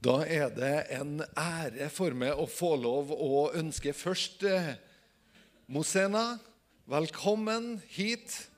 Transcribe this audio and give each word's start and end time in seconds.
Da 0.00 0.22
er 0.24 0.48
det 0.48 0.86
en 0.96 1.18
ære 1.36 1.90
for 1.92 2.14
meg 2.16 2.38
å 2.40 2.46
få 2.48 2.70
lov 2.80 3.10
å 3.12 3.50
ønske 3.52 3.92
først 3.92 4.46
eh, 4.48 4.70
Mosena 5.68 6.38
velkommen 6.88 7.82
hit. 7.84 8.48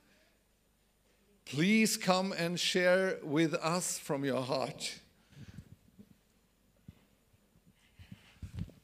Please 1.51 1.99
come 1.99 2.31
and 2.39 2.61
share 2.61 3.19
with 3.25 3.55
us 3.59 3.99
from 3.99 4.25
your 4.25 4.43
heart. 4.47 5.01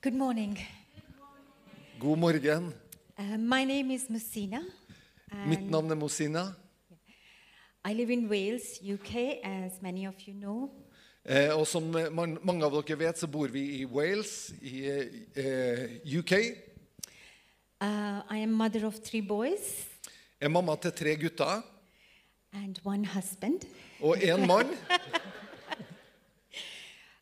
Good 0.02 0.18
morning. 0.18 0.58
God 2.00 2.18
morgen. 2.18 2.74
Uh, 3.16 3.38
my 3.38 3.62
name 3.64 3.92
is 3.92 4.10
Messina. 4.10 4.64
Mitt 5.46 5.70
navn 5.70 5.94
er 5.94 5.96
Mosina. 5.96 6.56
I 7.84 7.94
live 7.94 8.10
in 8.10 8.28
Wales, 8.28 8.80
UK, 8.82 9.44
as 9.44 9.80
many 9.80 10.06
of 10.06 10.20
you 10.26 10.34
know. 10.34 10.87
Eh, 11.28 11.50
og 11.52 11.66
som 11.68 11.84
man, 11.92 12.38
mange 12.40 12.64
av 12.64 12.72
dere 12.72 12.96
vet, 13.02 13.18
så 13.20 13.28
bor 13.28 13.50
vi 13.52 13.82
i 13.82 13.84
Wales 13.84 14.48
i 14.64 14.78
eh, 14.88 15.98
UK. 16.08 16.32
Uh, 17.84 18.24
I 18.32 18.40
am 18.40 18.54
mother 18.56 18.86
of 18.86 18.96
three 19.04 19.20
boys 19.22 19.84
Er 20.40 20.48
mamma 20.48 20.74
til 20.82 20.92
tre 20.92 21.14
gutter 21.14 21.62
and 22.52 22.76
one 22.84 23.06
husband 23.06 23.60
og 24.00 24.16
én 24.16 24.46
mann. 24.46 24.66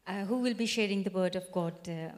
uh, 0.08 0.24
who 0.24 0.40
will 0.40 0.54
be 0.54 0.66
sharing 0.66 1.04
the 1.04 1.12
word 1.12 1.36
of 1.36 1.42
God 1.52 1.88
uh, 1.88 2.10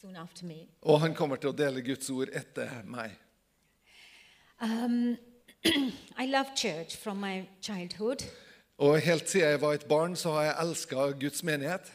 soon 0.00 0.16
after 0.16 0.46
me. 0.46 0.66
Og 0.82 1.00
han 1.00 1.14
kommer 1.14 1.36
til 1.36 1.52
å 1.52 1.52
dele 1.52 1.82
Guds 1.82 2.10
ord 2.10 2.28
etter 2.32 2.82
meg. 2.84 3.12
Um, 4.62 5.16
I 6.22 6.26
love 6.26 6.54
church 6.56 6.96
from 6.96 7.20
my 7.20 7.46
childhood. 7.60 8.24
Og 8.78 9.00
helt 9.00 9.30
siden 9.30 9.48
jeg 9.48 9.60
var 9.60 9.72
et 9.72 9.86
barn, 9.88 10.16
så 10.16 10.30
har 10.30 10.42
jeg 10.42 10.56
elska 10.62 10.96
Guds 11.20 11.42
menighet. 11.42 11.92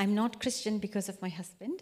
I'm 0.00 0.06
not 0.06 0.42
Christian 0.42 0.80
because 0.80 1.12
of 1.12 1.22
my 1.22 1.30
husband. 1.30 1.78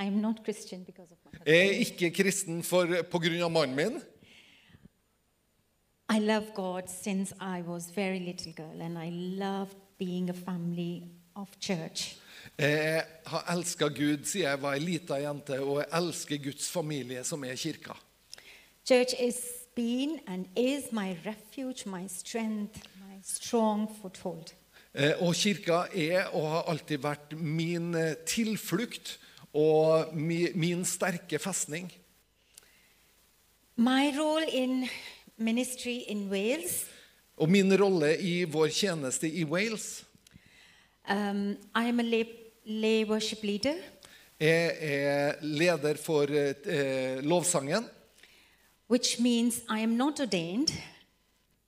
I 0.00 0.08
not 0.10 0.36
Christian 0.44 0.84
because 0.84 1.12
of 1.12 1.18
my 1.24 1.30
husband. 1.30 1.46
Jeg 1.46 1.66
er 1.66 1.70
ikke 1.70 2.10
kristen 2.10 2.62
for, 2.62 2.86
på 3.10 3.18
grunn 3.18 3.42
av 3.42 3.50
mannen 3.50 3.76
min. 3.76 4.00
I 6.16 6.18
love 6.20 6.46
God 6.54 6.82
since 6.88 7.34
I 7.40 7.62
was 7.62 7.90
very 7.96 8.18
little 8.18 8.52
girl, 8.52 8.82
and 8.82 8.98
I 8.98 9.10
loved 9.10 9.76
being 9.98 10.30
a 10.30 10.34
family 10.34 11.02
of 11.34 11.48
church. 11.60 12.16
Jeg 12.58 13.04
har 13.26 13.56
elska 13.56 13.88
Gud 13.88 14.24
siden 14.24 14.48
jeg 14.48 14.62
var 14.62 14.74
ei 14.74 14.80
lita 14.80 15.14
jente, 15.14 15.60
og 15.60 15.78
jeg 15.78 15.88
elsker 16.00 16.38
Guds 16.44 16.70
familie, 16.70 17.24
som 17.24 17.44
er 17.44 17.54
kirka. 17.54 17.92
Church 18.88 19.14
is 19.20 19.63
been 19.74 20.20
and 20.26 20.46
is 20.56 20.92
my 20.92 21.16
refuge, 21.24 21.86
my 21.86 22.06
strength, 22.08 22.82
my 23.00 23.18
strong 23.22 23.88
foothold. 24.02 24.52
Eh, 24.94 25.12
Og 25.20 25.34
kirka 25.34 25.86
er 25.94 26.28
og 26.34 26.50
har 26.50 26.62
alltid 26.70 26.98
vært 27.02 27.32
min 27.36 27.94
eh, 27.94 28.14
tilflukt 28.26 29.18
og 29.54 30.14
mi, 30.14 30.48
min 30.54 30.84
sterke 30.84 31.38
festning. 31.38 31.90
My 33.76 34.12
role 34.18 34.46
in 34.52 34.86
ministry 35.36 36.02
in 36.08 36.28
Wales, 36.30 36.84
Og 37.36 37.50
min 37.50 37.72
rolle 37.80 38.12
i 38.22 38.44
vår 38.44 38.68
tjeneste 38.70 39.26
i 39.26 39.42
Wales 39.44 40.04
um, 41.10 41.56
I 41.74 41.88
am 41.88 41.98
a 41.98 42.02
lay, 42.02 42.24
lay 42.64 43.04
worship 43.04 43.42
leader, 43.42 43.74
Jeg 44.40 44.76
er 44.80 45.34
leder 45.42 45.94
for 45.96 46.22
uh, 46.30 47.18
lovsangen. 47.22 47.84
Which 48.88 49.18
means 49.20 49.60
I 49.70 49.80
am 49.82 49.96
not 49.96 50.20
ordained. 50.20 50.72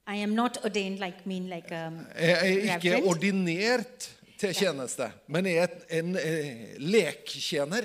I 0.06 0.16
am 0.16 0.28
not 0.34 0.58
ordained 0.64 0.98
like 0.98 1.26
mean 1.26 1.48
like 1.48 1.70
a 1.74 1.90
Jeg 2.18 2.30
er 2.42 2.44
ikke 2.76 2.90
reverend. 2.90 3.06
ordinert 3.06 4.16
til 4.38 4.54
tjeneste, 4.54 5.10
men 5.28 5.46
er 5.46 5.66
en 5.90 6.16
eh, 6.16 6.76
lektjener. 6.78 7.84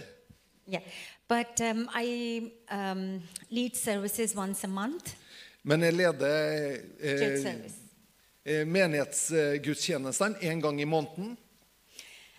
Yeah, 0.67 0.81
but 1.29 1.61
um, 1.71 1.89
I 2.03 2.39
um, 2.71 3.21
lead 3.49 3.75
services 3.75 4.35
once 4.35 4.63
a 4.63 4.67
month, 4.67 5.13
Men 5.63 5.81
jeg 5.81 5.93
leder 5.93 6.77
church 7.01 7.21
eh, 7.21 7.41
service. 7.43 7.75
eh, 8.45 8.67
menighetsgudstjenestene 8.67 10.35
en 10.41 10.61
gang 10.61 10.81
i 10.81 10.83
måneden. 10.85 11.37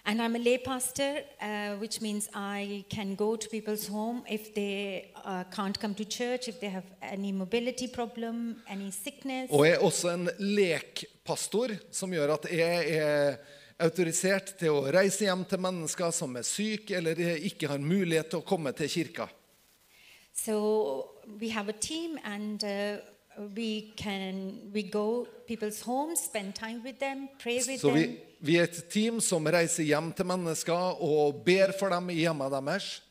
And 0.05 0.21
I'm 0.21 0.35
a 0.35 0.39
lay 0.39 0.59
pastor, 0.59 1.23
uh, 1.41 1.77
which 1.77 2.01
means 2.01 2.29
I 2.35 2.85
can 2.91 3.15
go 3.15 3.37
to 3.37 3.49
people's 3.49 3.87
home 3.87 4.25
if 4.29 4.53
they 4.53 5.13
uh, 5.25 5.45
can't 5.45 5.79
come 5.79 5.95
to 5.95 6.05
church, 6.05 6.49
if 6.49 6.59
they 6.61 6.69
have 6.69 6.85
any 7.01 7.31
mobility 7.31 7.87
problem, 7.87 8.57
any 8.69 8.91
sickness. 8.91 9.51
Og 9.51 9.67
jeg 9.67 9.77
er 9.77 9.85
også 9.85 10.11
en 10.11 10.29
lekpastor, 10.39 11.77
som 11.91 12.11
gjør 12.13 12.35
at 12.35 12.51
jeg 12.51 12.97
er 12.99 13.37
autorisert 13.79 14.57
til 14.59 14.75
å 14.75 14.83
reise 14.91 15.29
hjem 15.29 15.45
til 15.47 15.63
mennesker 15.63 16.11
som 16.11 16.35
er 16.37 16.47
syke 16.47 16.99
eller 16.99 17.23
ikke 17.39 17.71
har 17.71 17.79
mulighet 17.79 18.33
til 18.35 18.43
å 18.43 18.47
komme 18.47 18.75
til 18.75 18.91
kirka. 18.91 19.29
So 20.35 21.11
we 21.39 21.51
have 21.51 21.69
a 21.69 21.79
team, 21.79 22.19
and 22.25 22.65
uh, 22.65 22.99
we 23.39 23.93
can 23.97 24.59
we 24.75 24.83
go 24.83 25.27
people's 25.47 25.83
homes, 25.83 26.21
spend 26.21 26.55
time 26.55 26.83
with 26.85 26.99
them, 26.99 27.29
pray 27.39 27.61
with 27.69 27.81
Så 27.81 27.91
vi, 27.91 28.03
them, 28.03 28.17
vi 28.41 28.57
er 28.57 28.63
et 28.63 28.85
team 28.91 29.21
som 29.21 29.47
reiser 29.47 29.85
hjem 29.85 30.13
til 30.13 30.27
mennesker 30.27 31.03
og 31.03 31.43
ber 31.45 31.73
for 31.79 31.89
dem 31.89 32.11
i 32.11 32.21
hjemmet 32.23 32.53
deres. 32.53 33.03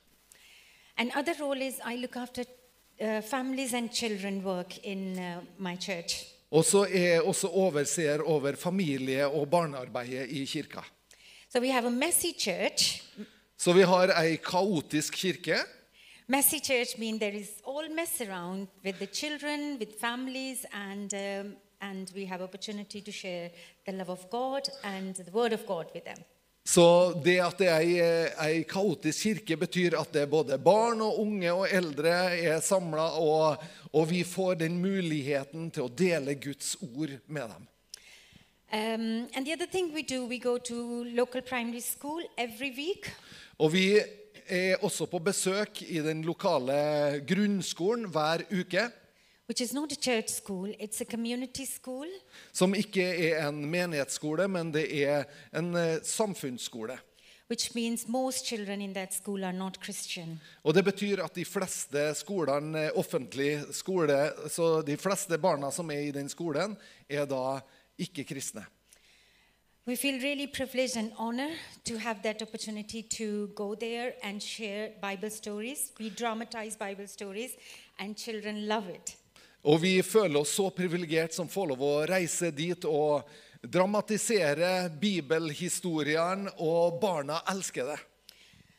Another 0.97 1.33
role 1.41 1.67
is 1.67 1.79
I 1.85 1.95
look 1.97 2.15
after 2.15 2.43
uh, 3.01 3.21
families 3.21 3.73
and 3.73 3.89
children 3.93 4.43
work 4.45 4.77
in 4.83 5.17
uh, 5.17 5.41
my 5.57 5.75
church. 5.79 6.25
Og 6.51 6.65
så 6.65 6.83
er 6.83 7.07
jeg 7.13 7.21
også 7.21 7.47
overseer 7.47 8.21
over 8.21 8.55
familie- 8.55 9.27
og 9.27 9.49
barnearbeidet 9.49 10.27
i 10.29 10.45
kirka. 10.45 10.81
So 11.49 11.59
we 11.59 11.71
have 11.71 11.87
a 11.87 11.89
messy 11.89 12.33
church. 12.39 13.03
Så 13.57 13.73
vi 13.73 13.81
har 13.81 14.11
ei 14.21 14.35
kaotisk 14.35 15.13
kirke. 15.13 15.57
Messy 16.31 16.61
church 16.61 16.97
means 16.97 17.19
there 17.19 17.35
is 17.35 17.61
all 17.65 17.89
mess 17.89 18.21
around 18.21 18.69
with 18.85 18.99
the 18.99 19.07
children, 19.07 19.77
with 19.77 19.99
families, 19.99 20.65
and 20.71 21.13
um, 21.13 21.57
and 21.81 22.09
we 22.15 22.23
have 22.25 22.41
opportunity 22.41 23.01
to 23.01 23.11
share 23.11 23.51
the 23.85 23.91
love 23.91 24.09
of 24.09 24.29
God 24.29 24.61
and 24.85 25.13
the 25.13 25.31
word 25.31 25.51
of 25.51 25.65
God 25.65 25.87
with 25.93 26.05
them. 26.05 26.23
Så 26.63 27.13
det 27.25 27.39
at 27.39 27.57
det 27.57 27.67
er 27.67 27.79
ei, 27.79 27.97
ei 28.45 28.63
kaotisk 28.63 29.23
kirke, 29.23 29.57
betyr 29.57 29.97
at 29.99 30.13
det 30.13 30.21
er 30.21 30.31
både 30.31 30.57
barn 30.57 31.01
og 31.01 31.19
unge 31.19 31.51
og 31.51 31.67
eldre 31.67 32.15
er 32.37 32.63
samla, 32.63 33.09
og, 33.19 33.57
og 33.91 34.09
vi 34.09 34.23
får 34.23 34.53
den 34.63 34.79
muligheten 34.79 35.67
til 35.71 35.89
å 35.89 35.91
dele 35.91 36.37
Guds 36.39 36.77
ord 36.79 37.17
med 37.27 37.51
dem. 37.57 37.67
Um, 38.71 39.27
and 39.35 39.45
the 39.45 39.51
other 39.51 39.67
thing 39.67 39.91
we 39.93 40.01
do, 40.01 40.25
we 40.25 40.39
go 40.39 40.57
to 40.57 41.03
local 41.11 41.41
primary 41.41 41.81
school 41.81 42.23
every 42.37 42.71
week. 42.71 43.11
Og 43.59 43.73
vi 43.73 43.99
er 44.47 44.81
også 44.83 45.05
på 45.09 45.19
besøk 45.19 45.81
i 45.83 45.99
den 46.03 46.23
lokale 46.25 47.21
grunnskolen 47.27 48.07
hver 48.11 48.45
uke. 48.51 48.89
School. 51.67 52.09
Som 52.53 52.75
ikke 52.75 53.03
er 53.03 53.47
en 53.49 53.65
menighetsskole, 53.67 54.47
men 54.47 54.71
det 54.71 54.85
er 55.03 55.25
en 55.51 55.73
eh, 55.75 55.99
samfunnsskole. 56.03 56.95
Og 60.63 60.73
Det 60.73 60.85
betyr 60.87 61.19
at 61.25 61.35
de 61.35 61.43
fleste 61.43 62.15
skolene, 62.15 62.85
er 62.87 62.97
offentlig 62.97 63.59
skole, 63.75 64.31
så 64.47 64.81
de 64.87 64.95
fleste 64.95 65.37
barna 65.37 65.71
som 65.71 65.91
er 65.91 66.05
i 66.07 66.13
den 66.15 66.29
skolen, 66.31 66.77
er 67.09 67.25
da 67.27 67.59
ikke 67.99 68.23
kristne. 68.23 68.63
We 69.87 69.95
feel 69.95 70.21
really 70.21 70.45
privileged 70.45 70.95
and 70.95 71.11
honored 71.17 71.57
to 71.85 71.97
have 71.97 72.21
that 72.21 72.43
opportunity 72.43 73.01
to 73.01 73.47
go 73.55 73.73
there 73.73 74.13
and 74.21 74.39
share 74.39 74.91
Bible 75.01 75.31
stories. 75.31 75.91
We 75.99 76.11
dramatize 76.11 76.75
Bible 76.75 77.07
stories, 77.07 77.57
and 77.97 78.15
children 78.15 78.67
love 78.67 78.87
it. 78.89 79.17
Og 79.63 79.81
vi 79.81 80.01
føler 80.01 80.39
oss 80.39 80.53
så 80.53 80.69
privilegert 80.69 81.33
som 81.33 81.49
får 81.49 81.71
lov 81.73 81.81
å 81.81 82.05
reise 82.05 82.51
dit 82.53 82.85
og 82.85 83.25
dramatisere 83.61 84.91
bibelhistorien, 85.01 86.47
og 86.59 87.01
barna 87.01 87.41
elsker 87.49 87.89
det. 87.89 87.97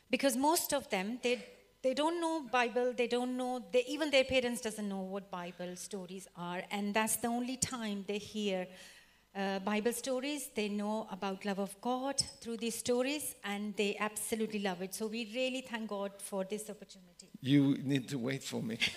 Because 0.09 0.37
most 0.37 0.71
of 0.71 0.87
them, 0.87 1.17
they, 1.21 1.35
they 1.81 1.93
don't 1.93 2.19
know 2.19 2.47
Bible, 2.47 2.93
they 2.95 3.07
don't 3.07 3.35
know, 3.35 3.59
they, 3.73 3.83
even 3.87 4.09
their 4.09 4.23
parents 4.23 4.61
doesn't 4.61 4.87
know 4.87 5.03
what 5.03 5.29
Bible 5.29 5.75
stories 5.75 6.29
are. 6.37 6.63
And 6.71 6.93
that's 6.93 7.17
the 7.17 7.27
only 7.27 7.57
time 7.57 8.05
they 8.07 8.19
hear 8.19 8.67
uh, 9.35 9.59
Bible 9.59 9.93
stories. 9.93 10.49
They 10.55 10.69
know 10.69 11.07
about 11.11 11.45
love 11.45 11.59
of 11.59 11.75
God 11.81 12.15
through 12.41 12.57
these 12.57 12.77
stories, 12.77 13.35
and 13.43 13.75
they 13.75 13.97
absolutely 13.99 14.59
love 14.59 14.81
it. 14.81 14.93
So 14.93 15.07
we 15.07 15.29
really 15.33 15.61
thank 15.61 15.89
God 15.89 16.11
for 16.17 16.43
this 16.43 16.69
opportunity. 16.69 17.27
You 17.41 17.77
need 17.83 18.07
to 18.09 18.17
wait 18.17 18.43
for 18.43 18.61
me. 18.61 18.77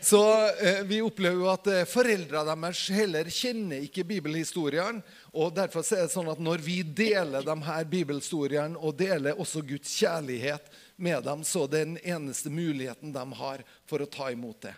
Så 0.00 0.48
eh, 0.48 0.82
vi 0.84 1.00
opplever 1.02 1.36
jo 1.36 1.48
at 1.52 1.66
eh, 1.70 1.84
foreldrene 1.88 2.54
deres 2.56 2.80
heller 2.92 3.28
kjenner 3.32 3.84
ikke 3.84 4.06
bibelhistorien. 4.08 5.00
Og 5.32 5.52
derfor 5.56 5.84
er 5.94 6.06
det 6.06 6.14
sånn 6.14 6.30
at 6.32 6.40
når 6.42 6.64
vi 6.64 6.80
deler 6.82 7.44
de 7.44 7.56
her 7.66 7.84
bibelhistoriene 7.88 8.80
og 8.80 8.96
deler 8.98 9.40
også 9.40 9.64
Guds 9.68 9.92
kjærlighet 10.00 10.72
med 10.96 11.24
dem, 11.26 11.44
så 11.44 11.64
er 11.64 11.72
det 11.72 11.84
den 11.84 11.98
eneste 12.02 12.52
muligheten 12.52 13.14
de 13.14 13.24
har 13.40 13.64
for 13.88 14.04
å 14.04 14.10
ta 14.10 14.30
imot 14.32 14.64
det. 14.66 14.74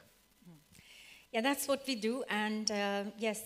Yeah, 1.36 1.42
that's 1.42 1.68
what 1.68 1.86
we 1.86 1.96
do. 1.96 2.24
And 2.30 2.70
uh, 2.70 3.04
yes, 3.18 3.40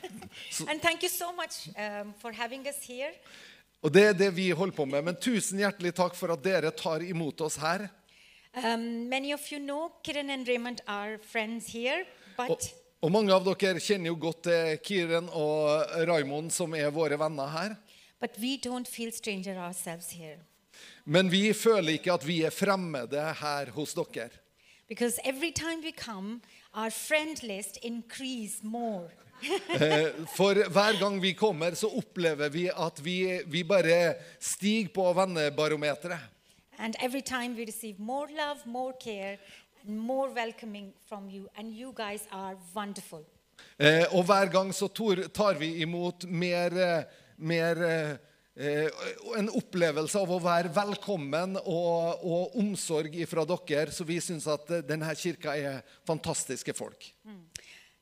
and 0.68 0.80
thank 0.80 1.02
you 1.02 1.10
so 1.10 1.30
much 1.30 1.68
um, 1.76 2.14
for 2.18 2.32
having 2.32 2.66
us 2.66 2.80
here. 2.88 3.12
Og 3.82 3.92
det 3.92 4.02
er 4.02 4.12
det 4.12 4.36
vi 4.36 4.50
holder 4.50 4.72
på 4.72 4.84
med. 4.84 5.04
Men 5.04 5.16
tusen 5.20 5.58
hjertelig 5.60 5.92
takk 5.92 6.14
for 6.16 6.32
at 6.32 6.40
dere 6.40 6.70
tar 6.70 7.02
imot 7.04 7.40
oss 7.44 7.58
her. 7.60 7.90
Um, 8.56 9.10
many 9.10 9.34
of 9.34 9.44
you 9.52 9.58
know 9.60 9.90
Kiran 10.02 10.30
and 10.30 10.48
Raymond 10.48 10.80
are 10.88 11.18
friends 11.18 11.66
here, 11.74 12.06
but 12.38 12.72
og 13.02 13.12
mange 13.12 13.34
av 13.34 13.44
dere 13.44 13.76
kjenner 13.76 14.08
jo 14.08 14.16
godt 14.16 14.44
til 14.48 14.80
Kiran 14.80 15.28
og 15.28 15.92
Raymond, 16.08 16.48
som 16.52 16.72
er 16.72 16.88
våre 16.90 17.18
venner 17.20 17.52
her. 17.58 17.76
but 18.20 18.38
we 18.38 18.56
don't 18.56 18.88
feel 18.88 19.12
stranger 19.12 19.58
ourselves 19.58 20.10
here 20.12 20.38
Men 21.04 21.28
vi 21.30 21.52
føler 21.52 21.92
ikke 21.98 22.12
at 22.12 22.26
vi 22.26 22.42
er 22.42 22.50
fremmede 22.50 23.34
her 23.34 23.70
hos 23.70 23.94
dere. 23.94 24.30
because 24.88 25.18
every 25.24 25.50
time 25.50 25.82
we 25.82 25.92
come, 25.92 26.40
our 26.74 26.90
friend 26.90 27.42
list 27.42 27.78
increase 27.82 28.62
more. 28.62 29.08
Eh, 29.74 30.06
For 30.36 30.54
hver 30.70 30.98
gang 31.00 31.22
vi 31.22 31.32
kommer, 31.32 31.74
så 31.74 31.86
opplever 31.88 32.48
vi 32.48 32.68
at 32.70 33.00
vi, 33.04 33.40
vi 33.46 33.62
bare 33.64 34.14
stiger 34.40 34.88
på 34.94 35.12
vennebarometeret. 35.12 36.18
And 36.78 36.94
every 37.02 37.20
time 37.22 37.54
we 37.56 37.64
receive 37.66 37.94
more 37.98 38.26
love, 38.30 38.60
more 38.66 38.92
care, 39.04 39.38
and 39.86 39.98
more 39.98 40.30
welcoming 40.34 40.92
from 41.08 41.28
you. 41.30 41.48
And 41.56 41.72
you 41.72 41.92
guys 41.96 42.22
are 42.30 42.56
wonderful. 42.74 43.24
Eh, 43.78 44.04
Og 44.14 44.24
hver 44.24 44.46
gang 44.46 44.74
så 44.74 44.88
tar 45.34 45.58
vi 45.58 45.74
imot 45.82 46.24
mer, 46.24 46.66
eh, 46.98 47.04
mer 47.36 47.74
En 48.52 49.48
opplevelse 49.48 50.20
av 50.20 50.28
å 50.28 50.36
være 50.42 50.68
velkommen 50.76 51.56
og, 51.62 52.20
og 52.20 52.56
omsorg 52.60 53.14
fra 53.28 53.46
dere. 53.48 53.92
Så 53.94 54.04
vi 54.04 54.18
syns 54.20 54.44
at 54.50 54.68
eh, 54.70 54.84
denne 54.84 55.08
kirka 55.16 55.54
er 55.56 55.80
fantastiske 56.08 56.74
folk. 56.76 57.08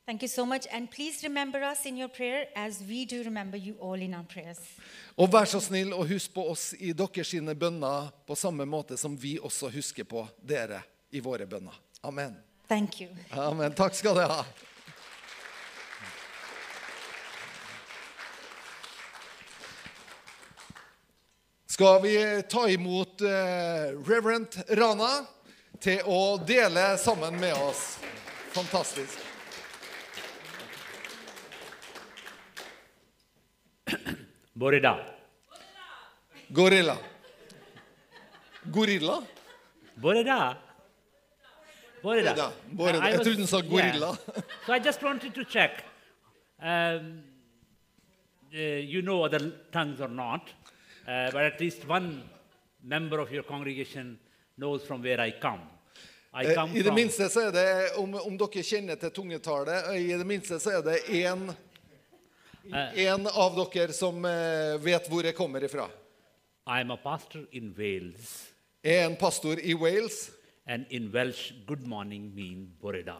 Thank 0.05 0.23
you 0.23 0.27
so 0.27 0.45
much. 0.45 0.67
And 0.73 0.91
please 0.91 1.23
remember 1.23 1.63
us 1.63 1.85
in 1.85 1.95
your 1.97 2.09
prayer 2.09 2.47
as 2.55 2.81
we 2.81 3.05
do 3.05 3.23
remember 3.23 3.57
you 3.57 3.75
all 3.79 4.01
in 4.01 4.13
our 4.13 4.25
prayers. 4.27 4.59
Og 5.15 5.31
vær 5.31 5.47
så 5.47 5.61
snill 5.63 5.93
og 5.93 6.09
husk 6.09 6.33
på 6.35 6.43
oss 6.51 6.73
i 6.79 6.91
deres 6.91 7.31
sine 7.31 7.55
bønner 7.55 8.09
på 8.27 8.35
samme 8.35 8.67
måte 8.67 8.97
som 8.99 9.15
vi 9.15 9.37
også 9.39 9.71
husker 9.71 10.03
på 10.03 10.25
dere 10.43 10.81
i 11.11 11.23
våre 11.23 11.47
bønner. 11.47 11.77
Amen. 12.03 12.35
Thank 12.67 12.99
you. 13.01 13.09
Amen. 13.31 13.71
Takk 13.77 13.95
skal 13.95 14.19
dere 14.19 14.41
ha. 14.41 14.70
Skal 21.71 22.01
vi 22.01 22.41
ta 22.49 22.69
imot 22.69 23.21
eh, 23.21 23.27
Reverend 24.07 24.47
Rana 24.67 25.11
til 25.79 26.01
å 26.03 26.35
dele 26.43 26.97
sammen 26.99 27.37
med 27.39 27.53
oss? 27.55 27.93
Fantastisk. 28.51 29.21
Borida. 34.53 34.91
Gorilla. 36.49 36.97
Gorilla? 38.63 39.17
Borida. 39.95 40.57
Borida. 42.03 42.51
Borida. 42.69 43.07
I 43.07 43.11
Jeg 43.11 43.17
was- 43.17 43.23
trodde 43.27 43.37
den 43.37 43.47
sa 43.47 43.61
gorilla. 43.61 44.11
Yeah. 44.27 44.43
So 44.65 44.73
I 44.73 44.79
just 44.79 45.01
wanted 45.01 45.33
to 45.35 45.45
check. 45.45 45.85
Um, 46.59 47.23
uh, 48.53 48.59
you 48.59 49.01
know 49.01 49.23
other 49.23 49.39
tongues 49.71 50.01
or 50.01 50.09
not, 50.09 50.41
uh, 51.11 51.31
but 51.31 51.41
at 51.43 51.59
least 51.59 51.87
one 51.89 52.21
member 52.83 53.19
of 53.19 53.31
your 53.31 53.43
congregation 53.43 54.17
knows 54.57 54.83
from 54.87 55.01
where 55.01 55.19
I 55.27 55.31
come. 55.31 55.61
I 56.33 56.45
Eh, 56.45 56.55
come 56.55 56.77
I 56.77 56.81
det 56.81 56.93
minste 56.93 57.29
så 57.29 57.41
er 57.47 57.51
det, 57.51 57.97
om, 57.99 58.13
om 58.15 58.37
dere 58.39 58.63
kjenner 58.63 58.95
til 58.95 59.11
tungetallet, 59.11 59.89
eh, 59.91 60.05
i 60.13 60.17
det 60.17 60.27
minste 60.27 60.59
så 60.59 60.77
er 60.77 60.85
det 60.85 61.01
én 61.09 61.49
en 62.95 63.27
av 63.27 63.57
dere 63.73 63.91
som 63.93 64.21
vet 64.83 65.09
hvor 65.09 65.25
jeg 65.25 65.35
kommer 65.35 65.63
ifra. 65.65 65.89
I'm 66.67 66.93
a 66.93 66.97
pastor 66.97 67.43
in 67.51 67.73
Wales, 67.77 68.47
Jeg 68.83 68.95
er 69.03 69.09
en 69.09 69.15
pastor 69.17 69.59
i 69.59 69.73
Wales, 69.73 70.31
and 70.65 70.85
in 70.89 71.09
Welsh, 71.13 71.51
good 71.67 71.85
morning 71.87 72.31
mean 72.35 72.69
boreda. 72.81 73.17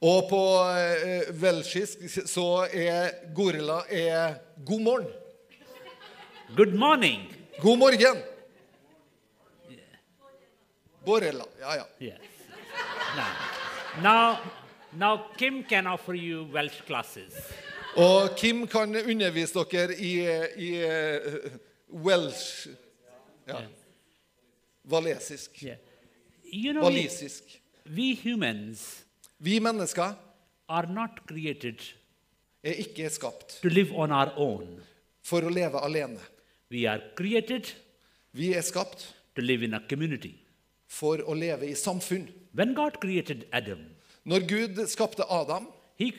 og 0.00 0.28
på 0.28 0.42
uh, 0.60 1.42
welsisk 1.42 1.98
så 2.28 2.68
er 2.72 3.32
gorilla 3.34 3.82
er 3.90 4.34
god 4.66 4.80
morgen. 4.80 5.08
Good 6.52 6.74
morning. 6.74 7.34
God 7.62 7.78
morgen! 7.78 8.22
Borrella. 11.04 11.44
Ja, 11.60 11.76
ja. 11.76 11.86
Yes. 11.98 12.18
now, 13.16 13.26
now, 14.02 14.38
now, 14.92 15.26
Kim 15.36 15.64
can 15.64 15.86
offer 15.86 16.14
you 16.14 16.44
Welsh 16.52 16.82
classes. 16.86 17.32
Og 17.96 18.36
Kim 18.36 18.66
kan 18.66 18.94
undervise 18.96 19.64
dere 19.70 19.96
i, 19.96 20.12
i 20.56 20.70
uh, 20.84 21.50
welsh 21.88 22.68
ja. 23.48 23.62
Valesisk. 24.84 25.62
Yeah. 25.62 25.76
You 26.52 26.72
know, 26.72 26.88
we, 26.88 27.08
we 27.96 28.14
humans 28.14 29.04
Vi 29.38 29.60
mennesker 29.60 30.14
are 30.68 30.86
not 30.86 31.26
created 31.26 31.80
er 32.64 32.72
ikke 32.84 33.10
skapt 33.10 33.58
to 33.62 33.68
live 33.68 33.92
on 33.96 34.12
our 34.12 34.32
own. 34.36 34.80
for 35.22 35.42
å 35.44 35.50
leve 35.50 35.80
alene. 35.80 36.20
We 36.70 36.86
are 36.88 37.00
created 37.16 37.72
Vi 38.32 38.52
er 38.54 38.60
skapt 38.62 39.14
to 39.36 39.42
live 39.42 39.62
in 39.64 39.74
a 39.74 39.80
for 40.88 41.18
å 41.22 41.34
leve 41.34 41.68
i 41.68 41.74
samfunn. 41.74 42.28
When 42.54 42.74
God 42.74 43.00
Adam, 43.52 43.78
Når 44.24 44.46
Gud 44.48 44.86
skapte 44.86 45.24
Adam, 45.30 45.66
he 45.98 46.10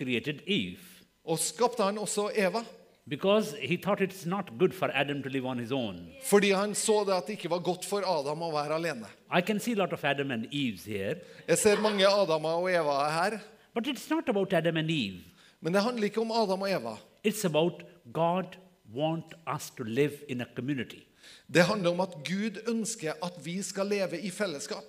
Eve 0.46 0.80
og 1.26 1.40
skapte 1.40 1.84
han 1.84 1.98
også 1.98 2.30
Eva, 2.36 2.64
because 3.08 3.56
he 3.62 3.78
thought 3.78 4.02
it's 4.02 4.26
not 4.26 4.58
good 4.60 4.74
for 4.74 4.90
Adam 4.94 5.22
to 5.24 5.30
live 5.30 5.46
on 5.46 5.60
his 5.60 5.72
own. 5.72 6.08
fordi 6.24 6.52
han 6.52 6.76
så 6.76 7.04
det 7.06 7.14
at 7.14 7.28
det 7.28 7.34
ikke 7.34 7.50
var 7.50 7.60
godt 7.60 7.86
for 7.86 8.00
Adam 8.20 8.42
å 8.42 8.52
være 8.52 8.76
alene. 8.76 9.08
I 9.32 9.42
can 9.42 9.60
see 9.60 9.74
a 9.74 9.76
lot 9.76 9.94
of 9.94 10.04
Adam 10.04 10.32
and 10.32 10.46
here, 10.86 11.16
Jeg 11.48 11.58
ser 11.58 11.82
mange 11.82 12.08
Adamer 12.08 12.50
og 12.50 12.72
Eva 12.72 13.10
her, 13.10 13.40
but 13.74 13.88
it's 13.88 14.10
not 14.10 14.30
about 14.30 14.54
Adam 14.54 14.78
and 14.78 14.90
Eve. 14.92 15.22
men 15.62 15.74
det 15.74 15.82
handler 15.84 16.04
ikke 16.04 16.22
om 16.22 16.32
Adam 16.32 16.62
og 16.62 16.70
Eva. 16.72 16.98
It's 17.28 17.46
about 17.46 17.84
God 18.14 18.56
want 18.96 19.34
us 19.56 19.70
to 19.78 19.84
live 19.84 20.24
in 20.30 20.42
a 20.42 20.46
community. 20.56 21.04
Det 21.48 21.64
handler 21.64 21.92
om 21.92 22.00
at 22.00 22.16
Gud 22.26 22.62
ønsker 22.68 23.14
at 23.24 23.34
vi 23.46 23.62
skal 23.62 23.88
leve 23.88 24.22
i 24.22 24.30
fellesskap. 24.30 24.84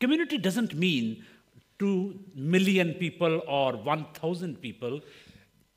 Community 0.00 0.36
doesn't 0.36 0.74
mean 0.74 1.24
two 1.78 2.14
million 2.34 2.94
people 2.98 3.40
or 3.46 3.72
1,000 3.72 4.56
people. 4.56 5.00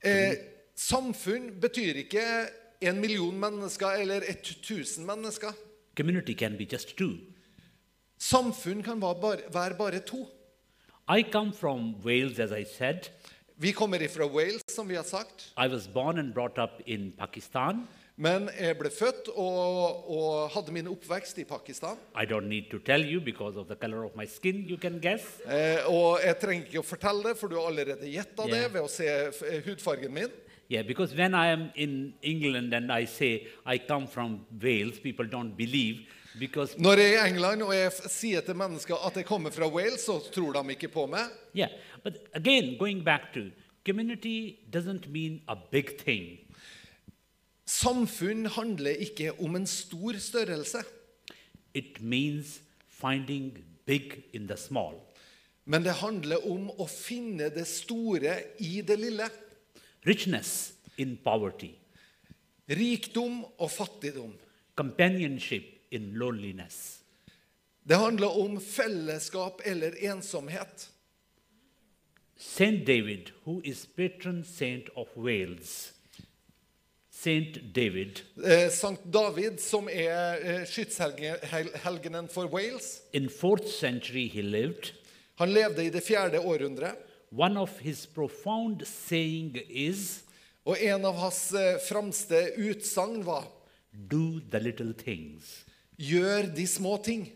Eh, 0.04 0.33
samfunn 0.75 1.51
betyr 1.62 1.94
ikke 2.06 2.22
en 2.81 3.01
million 3.01 3.39
mennesker 3.39 3.88
eller 4.01 4.22
1000 4.29 5.06
mennesker. 5.06 5.53
Community 5.98 6.34
can 6.34 6.58
be 6.58 6.67
just 6.72 6.98
two. 6.98 7.17
Samfunn 8.17 8.84
kan 8.84 9.01
være 9.01 9.22
bare, 9.22 9.38
være 9.53 9.77
bare 9.77 10.00
to. 10.00 10.27
I 11.10 11.24
come 11.32 11.53
from 11.53 11.96
Wales, 12.06 12.39
as 12.39 12.51
I 12.51 12.63
said. 12.77 13.10
Vi 13.62 13.72
kommer 13.72 14.08
fra 14.08 14.25
Wales, 14.25 14.62
som 14.68 14.88
vi 14.88 14.96
har 14.96 15.03
sagt. 15.03 15.53
I 15.65 15.68
was 15.68 15.88
born 15.88 16.20
and 16.20 16.34
brought 16.34 16.58
up 16.58 16.82
in 16.86 17.12
Pakistan. 17.12 17.88
Men 18.15 18.50
jeg 18.58 18.74
ble 18.80 18.89
født 18.89 19.27
og, 19.36 20.08
og 20.10 20.50
hadde 20.50 20.74
min 20.74 20.88
oppvekst 20.89 21.38
i 21.38 21.46
Pakistan. 21.46 22.00
I 22.18 22.25
don't 22.25 22.50
need 22.50 22.72
to 22.72 22.80
tell 22.80 23.06
you 23.06 23.22
because 23.22 23.60
of 23.60 23.68
the 23.70 23.75
color 23.75 24.01
of 24.06 24.15
my 24.18 24.25
skin, 24.25 24.63
you 24.65 24.77
can 24.82 24.98
guess. 24.98 25.38
Eh, 25.46 25.86
og 25.86 26.25
jeg 26.25 26.39
trenger 26.41 26.65
ikke 26.72 26.82
å 26.82 26.88
fortelle 26.89 27.22
det, 27.30 27.36
for 27.38 27.53
du 27.53 27.60
har 27.60 27.70
allerede 27.70 28.10
gjetta 28.10 28.48
det 28.50 28.63
ved 28.74 28.82
å 28.82 28.89
se 28.89 29.06
eh, 29.30 29.62
hudfargen 29.68 30.18
min. 30.18 30.34
Yeah, 30.72 30.82
because 30.82 31.13
when 31.13 31.38
I 31.38 31.53
am 31.53 31.70
in 31.75 32.15
England 32.24 32.74
and 32.74 32.89
I 32.89 33.06
say 33.06 33.46
I 33.63 33.77
come 33.77 34.08
from 34.08 34.39
Wales, 34.58 34.98
people 34.98 35.30
don't 35.30 35.53
believe 35.53 36.01
because, 36.40 36.76
Når 36.78 36.94
jeg 36.98 37.14
er 37.14 37.26
i 37.26 37.30
England 37.30 37.64
og 37.64 37.74
jeg 37.76 37.92
sier 38.10 38.42
til 38.42 38.56
mennesker 38.56 38.96
at 39.08 39.16
jeg 39.18 39.26
kommer 39.26 39.52
fra 39.52 39.68
Wales, 39.68 40.02
så 40.06 40.20
tror 40.34 40.54
de 40.54 40.70
ikke 40.76 40.88
på 40.88 41.06
meg. 41.06 41.30
yeah. 41.58 41.70
But 42.04 42.14
again, 42.34 42.78
going 42.80 43.04
back 43.06 43.34
to 43.34 43.52
community 43.86 44.56
doesn't 44.74 45.08
mean 45.10 45.42
a 45.48 45.56
big 45.72 45.98
thing. 45.98 46.40
Samfunn 47.66 48.46
handler 48.46 48.92
ikke 48.92 49.32
om 49.40 49.56
en 49.56 49.68
stor 49.68 50.18
størrelse, 50.20 50.84
It 51.74 52.02
means 52.02 52.60
finding 52.90 53.54
big 53.86 54.24
in 54.34 54.48
the 54.48 54.58
small. 54.58 54.94
men 55.66 55.84
det 55.84 55.94
handler 55.94 56.42
om 56.52 56.70
å 56.80 56.88
finne 56.90 57.50
det 57.54 57.68
store 57.68 58.34
i 58.60 58.82
det 58.82 58.98
lille. 59.00 59.30
Richness 60.08 60.74
in 60.98 61.18
poverty. 61.24 61.70
Rikdom 62.70 63.46
og 63.58 63.72
fattigdom. 63.72 64.34
Companionship 64.76 65.64
in 65.91 66.13
loneliness. 66.13 67.00
Det 67.83 67.95
handler 67.95 68.38
om 68.39 68.60
fellesskap 68.62 69.62
eller 69.65 70.03
ensomhet. 70.03 70.89
Saint 72.38 72.86
David, 72.88 73.31
who 73.43 73.62
is 73.63 73.86
patron 73.86 74.43
saint 74.43 74.89
of 74.95 75.07
Wales, 75.15 75.93
Saint 77.10 77.74
David, 77.75 78.21
Eh, 78.45 78.69
Sankt 78.71 79.03
David, 79.13 79.60
som 79.60 79.89
er 79.89 80.39
eh, 80.41 80.63
skytshelgenen 80.65 82.27
for 82.29 82.48
Wales, 82.48 83.01
in 83.13 83.29
4th 83.29 83.67
century 83.67 84.27
he 84.27 84.41
lived, 84.41 84.91
han 85.36 85.53
levde 85.53 85.86
i 85.86 85.89
det 85.89 86.01
fjerde 86.03 86.39
århundret. 86.39 86.95
one 87.31 87.57
of 87.57 87.79
his 87.79 88.05
profound 88.05 88.81
saying 88.88 89.55
is, 89.69 90.24
Og 90.65 90.77
en 90.81 91.05
av 91.05 91.15
hans 91.17 91.53
eh, 91.53 91.77
fremste 91.89 92.51
utsagn 92.57 93.24
var 93.25 93.48
do 93.91 94.39
the 94.51 94.60
little 94.60 94.93
things. 94.93 95.65
Gjør 96.01 96.48
de 96.55 96.65
små 96.67 96.96
ting. 97.03 97.27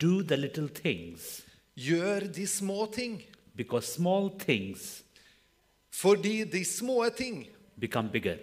Do 0.00 0.22
the 0.22 0.36
little 0.36 0.68
things. 0.68 1.42
Gjør 1.76 2.32
de 2.32 2.46
små 2.46 2.86
ting. 2.92 3.22
Because 3.56 3.86
small 3.92 4.30
things 4.38 5.02
Fordi 5.90 6.44
de 6.44 6.64
små 6.64 7.08
ting 7.16 7.46
become 7.80 8.10
bigger. 8.12 8.36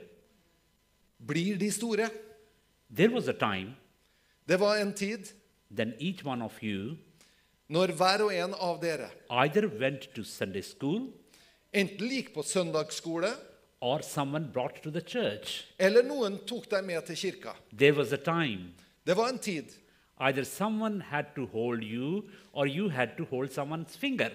blir 1.28 1.58
de 1.58 1.72
store. 1.72 2.10
There 2.96 3.10
was 3.14 3.28
a 3.28 3.34
time 3.34 3.76
Det 4.48 4.60
var 4.60 4.76
en 4.82 4.94
tid 4.94 5.32
then 5.76 5.94
each 6.00 6.26
one 6.26 6.44
of 6.44 6.64
you 6.64 6.98
når 7.70 7.94
hver 7.98 8.22
og 8.22 8.34
en 8.36 8.54
av 8.54 8.82
dere 8.82 9.08
either 9.30 9.68
went 9.80 10.10
to 10.16 10.24
Sunday 10.24 10.62
school 10.62 11.08
enten 11.74 12.10
gikk 12.12 12.34
på 12.36 12.44
søndagsskole, 12.44 13.30
or 13.82 14.02
someone 14.02 14.50
brought 14.54 14.84
to 14.84 14.92
the 14.92 15.02
church. 15.02 15.64
eller 15.80 16.04
noen 16.04 16.38
tok 16.48 16.70
deg 16.70 16.84
med 16.86 17.02
til 17.08 17.16
kirka. 17.16 17.54
There 17.78 17.94
was 17.96 18.12
a 18.14 18.18
time 18.18 18.74
Det 19.06 19.16
var 19.18 19.30
en 19.30 19.40
tid. 19.40 19.66
either 20.20 20.44
someone 20.46 21.02
had 21.02 21.26
to 21.36 21.46
hold 21.48 21.84
you 21.84 22.24
or 22.54 22.68
you 22.68 22.88
had 22.90 23.18
to 23.18 23.26
hold 23.26 23.50
someone's 23.50 23.98
finger. 23.98 24.30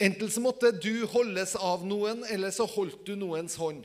Enten 0.00 0.30
så 0.30 0.40
måtte 0.40 0.72
du 0.72 1.06
holdes 1.06 1.54
av 1.56 1.84
noen, 1.86 2.24
eller 2.30 2.50
så 2.50 2.64
holdt 2.66 3.04
du 3.06 3.14
noens 3.16 3.56
hånd. 3.60 3.84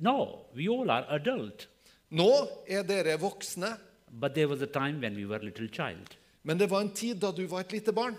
No, 0.00 0.46
we 0.56 0.66
all 0.68 0.90
are 0.90 1.04
adult. 1.14 1.68
Nå 2.10 2.48
er 2.68 2.82
dere 2.82 3.18
voksne, 3.20 3.76
But 4.12 4.34
there 4.34 4.48
was 4.48 4.60
a 4.62 4.66
time 4.66 5.00
when 5.00 5.14
we 5.14 5.24
were 5.24 5.38
little 5.38 5.68
child. 5.68 6.16
men 6.42 6.58
det 6.58 6.70
var 6.70 6.80
en 6.80 6.90
tid 6.90 7.20
da 7.20 7.30
du 7.30 7.46
var 7.46 7.60
et 7.60 7.72
lite 7.72 7.92
barn. 7.92 8.16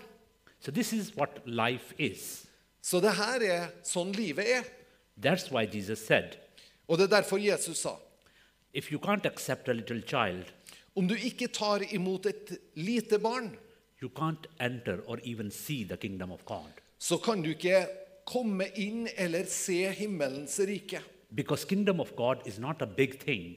So 0.60 0.70
this 0.72 0.92
is 0.92 1.10
what 1.16 1.42
life 1.44 1.92
is. 1.98 2.46
Så 2.80 3.00
det 3.00 3.12
her 3.16 3.42
er 3.42 3.66
sånn 3.84 4.12
livet 4.16 4.46
er. 4.46 4.62
That's 5.20 5.50
why 5.50 5.66
Jesus 5.66 5.98
said, 6.06 6.36
Og 6.88 6.98
det 6.98 7.04
er 7.04 7.20
derfor 7.20 7.36
Jesus 7.38 7.78
sa 7.78 7.96
if 8.72 8.90
you 8.92 8.98
can't 8.98 9.26
accept 9.26 9.68
a 9.68 9.72
little 9.72 10.00
child, 10.00 10.46
om 10.96 11.08
du 11.08 11.14
ikke 11.14 11.48
tar 11.48 11.84
imot 11.92 12.26
et 12.26 12.52
lite 12.76 13.18
barn, 13.18 13.56
you 14.02 14.08
can't 14.10 14.46
enter 14.60 15.00
or 15.06 15.18
even 15.24 15.50
see 15.50 15.84
the 15.84 15.96
kingdom 15.96 16.32
of 16.32 16.44
God. 16.44 16.72
så 16.98 17.16
kan 17.18 17.42
du 17.42 17.48
ikke 17.50 17.86
komme 18.26 18.68
inn 18.78 19.08
eller 19.16 19.44
se 19.50 19.90
himmelens 19.98 20.60
rike. 20.60 21.00
Because 21.34 21.64
kingdom 21.66 22.00
of 22.00 22.14
God 22.16 22.46
is 22.46 22.58
not 22.58 22.82
a 22.82 22.86
big 22.86 23.18
thing. 23.18 23.56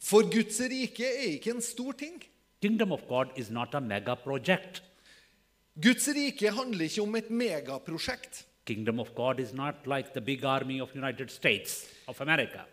For 0.00 0.22
Guds 0.22 0.60
rike 0.60 1.04
er 1.04 1.32
ikke 1.34 1.50
en 1.50 1.60
stor 1.60 1.92
ting. 1.92 2.22
Kingdom 2.62 2.92
of 2.92 3.02
God 3.08 3.26
is 3.36 3.50
not 3.50 3.74
a 3.74 3.80
mega 3.80 4.14
project. 4.14 4.82
Guds 5.82 6.08
rike 6.08 6.50
handler 6.50 6.84
ikke 6.86 7.02
om 7.02 7.16
et 7.16 7.30
megaprosjekt. 7.30 8.46
Kingdom 8.64 9.00
of 9.00 9.14
God 9.14 9.40
is 9.40 9.52
not 9.52 9.86
like 9.86 10.14
the 10.14 10.20
big 10.20 10.44
army 10.44 10.80
of 10.80 10.94
United 10.94 11.28
States 11.30 11.84
of 12.08 12.20
America. 12.20 12.64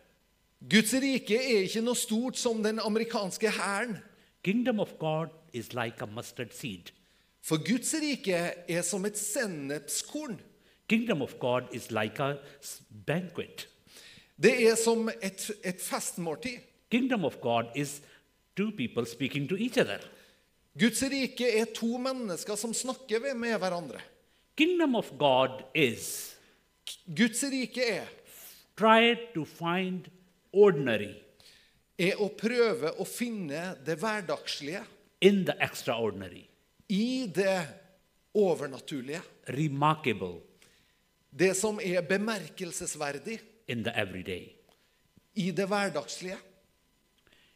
Guds 0.70 0.93
rike 0.96 1.36
er 1.36 1.65
ikke 1.65 1.84
noe 1.84 2.00
stort 2.00 2.38
som 2.39 2.62
den 2.63 2.79
amerikanske 2.79 3.51
hæren. 3.51 3.98
Kingdom 4.43 4.79
of 4.79 4.96
God 5.00 5.34
is 5.53 5.74
like 5.74 6.01
a 6.01 6.08
mustard 6.08 6.53
seed. 6.55 6.91
For 7.43 7.60
Guds 7.60 7.93
rike 8.00 8.38
er 8.70 8.82
som 8.82 9.05
et 9.05 9.20
sennepskorn. 9.20 10.39
Kingdom 10.88 11.22
of 11.22 11.36
God 11.39 11.67
is 11.74 11.91
like 11.91 12.20
a 12.24 12.38
banquet. 13.05 13.67
Det 14.39 14.55
er 14.67 14.75
som 14.79 15.10
et, 15.22 15.51
et 15.63 15.82
festmåltid. 15.82 16.63
Kingdom 16.91 17.25
of 17.25 17.39
God 17.41 17.72
is 17.75 18.01
two 18.55 18.72
people 18.72 19.05
speaking 19.05 19.50
to 19.50 19.55
each 19.55 19.77
other. 19.77 20.00
Guds 20.79 21.03
rike 21.03 21.48
er 21.60 21.65
to 21.75 21.98
mennesker 21.98 22.55
som 22.55 22.74
snakker 22.74 23.34
med 23.36 23.58
hverandre. 23.60 24.00
Kingdom 24.58 24.96
of 24.96 25.12
God 25.20 25.63
is 25.75 26.36
Guds 27.08 27.43
rike 27.43 27.84
er, 27.84 28.05
try 28.77 29.15
to 29.34 29.46
find 29.46 30.10
ordinary 30.53 31.13
er 31.98 32.19
å 32.22 32.29
prøve 32.38 32.93
å 33.00 33.05
finne 33.07 33.74
det 33.86 33.98
hverdagslige 34.01 34.83
in 35.22 35.43
the 35.45 35.55
extraordinary, 35.63 36.48
i 36.89 37.27
det 37.27 37.62
overnaturlige. 38.33 39.22
remarkable 39.48 40.41
Det 41.33 41.55
som 41.57 41.79
er 41.81 42.01
bemerkelsesverdig 42.01 43.39
in 43.67 43.83
the 43.83 43.91
everyday. 43.95 44.55
i 45.36 45.51
det 45.51 45.65
hverdagslige. 45.65 46.38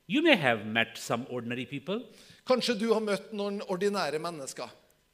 You 0.10 0.22
may 0.22 0.36
have 0.36 0.66
met 0.66 0.88
some 0.96 1.26
ordinary 1.30 1.66
people. 1.66 2.02
Kanskje 2.48 2.80
du 2.80 2.94
har 2.94 3.04
møtt 3.04 3.34
noen 3.34 3.62
ordinære 3.68 4.20
mennesker. 4.20 4.70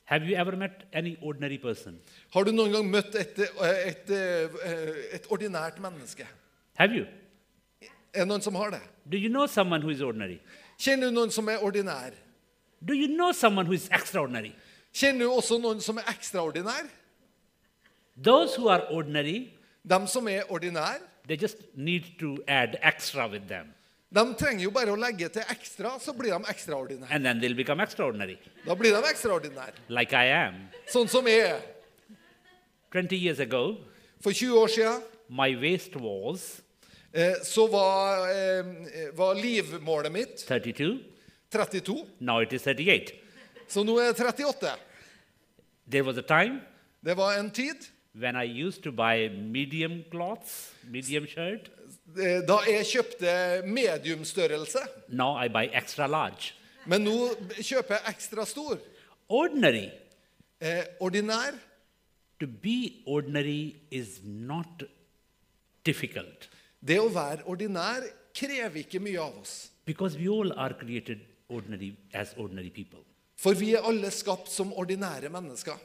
Have 0.05 0.27
you 0.27 0.35
ever 0.35 0.55
met 0.55 0.85
any 0.93 1.17
ordinary 1.21 1.57
person? 1.57 1.99
Har 2.33 2.43
du 2.43 2.51
noen 2.51 2.71
gang 2.71 2.89
møtt 2.91 3.15
et, 3.15 3.39
et, 3.39 3.61
et, 3.87 4.09
eh, 4.11 5.15
et 5.15 5.27
ordinært 5.31 5.79
menneske? 5.81 6.27
Have 6.77 6.93
you? 6.93 7.05
Er 8.13 8.19
det 8.25 8.27
noen 8.29 8.41
som 8.45 8.55
har 8.55 8.71
det? 8.71 8.81
Do 9.09 9.17
you 9.17 9.29
know 9.29 9.47
someone 9.47 9.81
who 9.81 9.89
is 9.89 10.01
ordinary? 10.01 10.39
Kjenner 10.79 11.09
du 11.09 11.15
noen 11.17 11.31
som 11.31 11.47
er 11.49 11.57
ordinær? 11.65 12.13
Do 12.85 12.93
you 12.93 13.07
know 13.07 13.31
someone 13.31 13.65
who 13.65 13.73
is 13.73 13.89
extraordinary? 13.91 14.53
Kjenner 14.93 15.25
du 15.25 15.31
også 15.31 15.57
noen 15.61 15.81
som 15.81 15.97
er 15.97 16.03
ekstraordinær? 16.11 16.87
Those 18.21 18.55
who 18.55 18.67
are 18.69 18.83
ordinary, 18.91 19.49
De 19.85 19.97
som 20.07 20.27
er 20.27 20.43
ordinær, 20.49 20.99
they 21.27 21.35
just 21.35 21.57
need 21.75 22.03
to 22.19 22.37
add 22.47 22.77
extra 22.83 23.27
with 23.27 23.47
them, 23.49 23.73
de 24.13 24.21
trenger 24.39 24.63
jo 24.63 24.71
bare 24.71 24.91
å 24.93 24.95
legge 24.95 25.27
til 25.33 25.41
ekstra, 25.51 25.97
så 25.99 26.13
blir 26.15 26.31
de 26.37 26.45
ekstraordinære. 26.53 27.07
and 27.11 27.25
then 27.25 27.39
they'll 27.41 27.55
become 27.57 27.81
extraordinary, 27.81 28.37
Da 28.65 28.75
blir 28.75 28.91
de 28.95 29.01
ekstraordinære. 29.09 29.73
like 29.89 30.13
I 30.13 30.25
am. 30.27 30.69
Sånn 30.87 31.09
som 31.09 31.25
jeg 31.27 31.39
er. 31.49 31.61
20 32.93 33.15
years 33.17 33.39
ago, 33.39 33.77
For 34.21 34.31
20 34.31 34.53
år 34.55 34.67
siden 34.67 35.01
my 35.29 35.55
waist 35.59 35.95
was 35.97 36.61
så 37.43 37.67
var, 37.69 38.27
eh, 38.29 38.65
var 39.13 39.35
livmålet 39.35 40.11
mitt 40.11 40.45
32, 40.47 40.99
32, 41.51 42.05
now 42.19 42.39
it 42.41 42.53
is 42.53 42.63
38. 42.65 43.11
så 43.69 43.83
nå 43.85 43.97
er 43.99 44.05
jeg 44.11 44.15
38. 44.15 44.71
There 45.89 46.03
was 46.03 46.17
a 46.17 46.21
time 46.21 46.61
Det 47.05 47.17
var 47.17 47.33
en 47.39 47.51
tid 47.51 47.75
when 48.15 48.35
I 48.35 48.45
used 48.45 48.83
to 48.83 48.91
buy 48.91 49.27
medium 49.29 50.03
clothes, 50.11 50.71
medium 50.89 51.25
shirt. 51.27 51.69
eh, 52.17 52.41
da 52.47 52.57
jeg 52.69 52.85
kjøpte 52.85 53.61
mediumstørrelse, 53.67 54.79
Now 55.09 55.37
I 55.45 55.47
buy 55.49 55.69
extra 55.73 56.07
large. 56.07 56.53
men 56.85 57.03
nå 57.03 57.35
kjøper 57.61 57.95
jeg 57.99 58.15
ekstra 58.15 58.45
stor. 58.45 58.77
Ordinary. 59.29 59.89
Eh, 60.61 60.83
ordinær 60.99 61.53
To 62.39 62.47
be 62.47 63.03
ordinary 63.05 63.75
is 63.91 64.19
not 64.23 64.83
difficult 65.85 66.49
Det 66.83 66.99
å 66.99 67.07
være 67.13 67.45
ordinær 67.47 68.03
krever 68.35 68.83
ikke 68.83 68.99
mye 68.99 69.21
av 69.21 69.37
oss. 69.39 69.69
because 69.85 70.17
we 70.17 70.29
all 70.29 70.51
are 70.57 70.73
created 70.73 71.19
ordinary 71.49 71.95
as 72.13 72.33
ordinary 72.37 72.69
people. 72.69 72.99
For 73.35 73.53
vi 73.53 73.73
er 73.75 73.83
alle 73.83 74.11
skapt 74.11 74.49
som 74.51 74.73
ordinære 74.73 75.29
mennesker. 75.29 75.75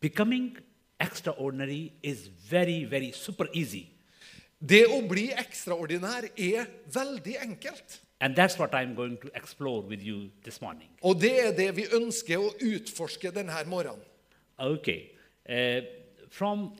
Becoming 0.00 0.56
extraordinary 1.00 1.92
is 2.02 2.28
very, 2.50 2.84
very 2.84 3.12
super 3.12 3.46
easy. 3.54 3.86
Det 4.60 4.84
å 4.92 5.00
bli 5.08 5.30
ekstraordinær 5.32 6.26
er 6.36 6.66
veldig 6.92 7.36
enkelt. 7.40 8.00
And 8.20 8.36
that's 8.36 8.58
what 8.58 8.74
I'm 8.74 8.94
going 8.94 9.16
to 9.22 9.30
explore 9.34 9.82
with 9.82 10.02
you 10.02 10.30
this 10.44 10.60
morning. 10.60 10.88
Og 11.02 11.20
det 11.20 11.32
er 11.46 11.52
det 11.56 11.70
vi 11.76 11.86
ønsker 11.96 12.36
å 12.36 12.50
utforske 12.60 13.30
denne 13.32 13.62
morgenen. 13.66 14.02
Okay. 14.58 15.12
Uh, 15.48 15.80
from, 16.28 16.72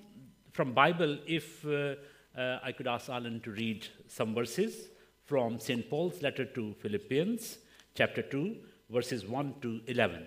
from 0.53 0.75
Bible, 0.75 1.19
if 1.27 1.65
uh, 1.65 1.95
uh, 2.37 2.59
I 2.63 2.73
could 2.73 2.87
ask 2.87 3.09
Alan 3.09 3.41
to 3.41 3.51
read 3.51 3.87
some 4.09 4.35
verses 4.35 4.89
from 5.25 5.59
St. 5.59 5.89
Paul's 5.89 6.23
letter 6.23 6.45
to 6.45 6.75
Philippians, 6.81 7.59
chapter 7.95 8.23
2, 8.23 8.57
verses 8.91 9.25
1 9.27 9.55
to 9.63 9.81
11. 9.87 10.27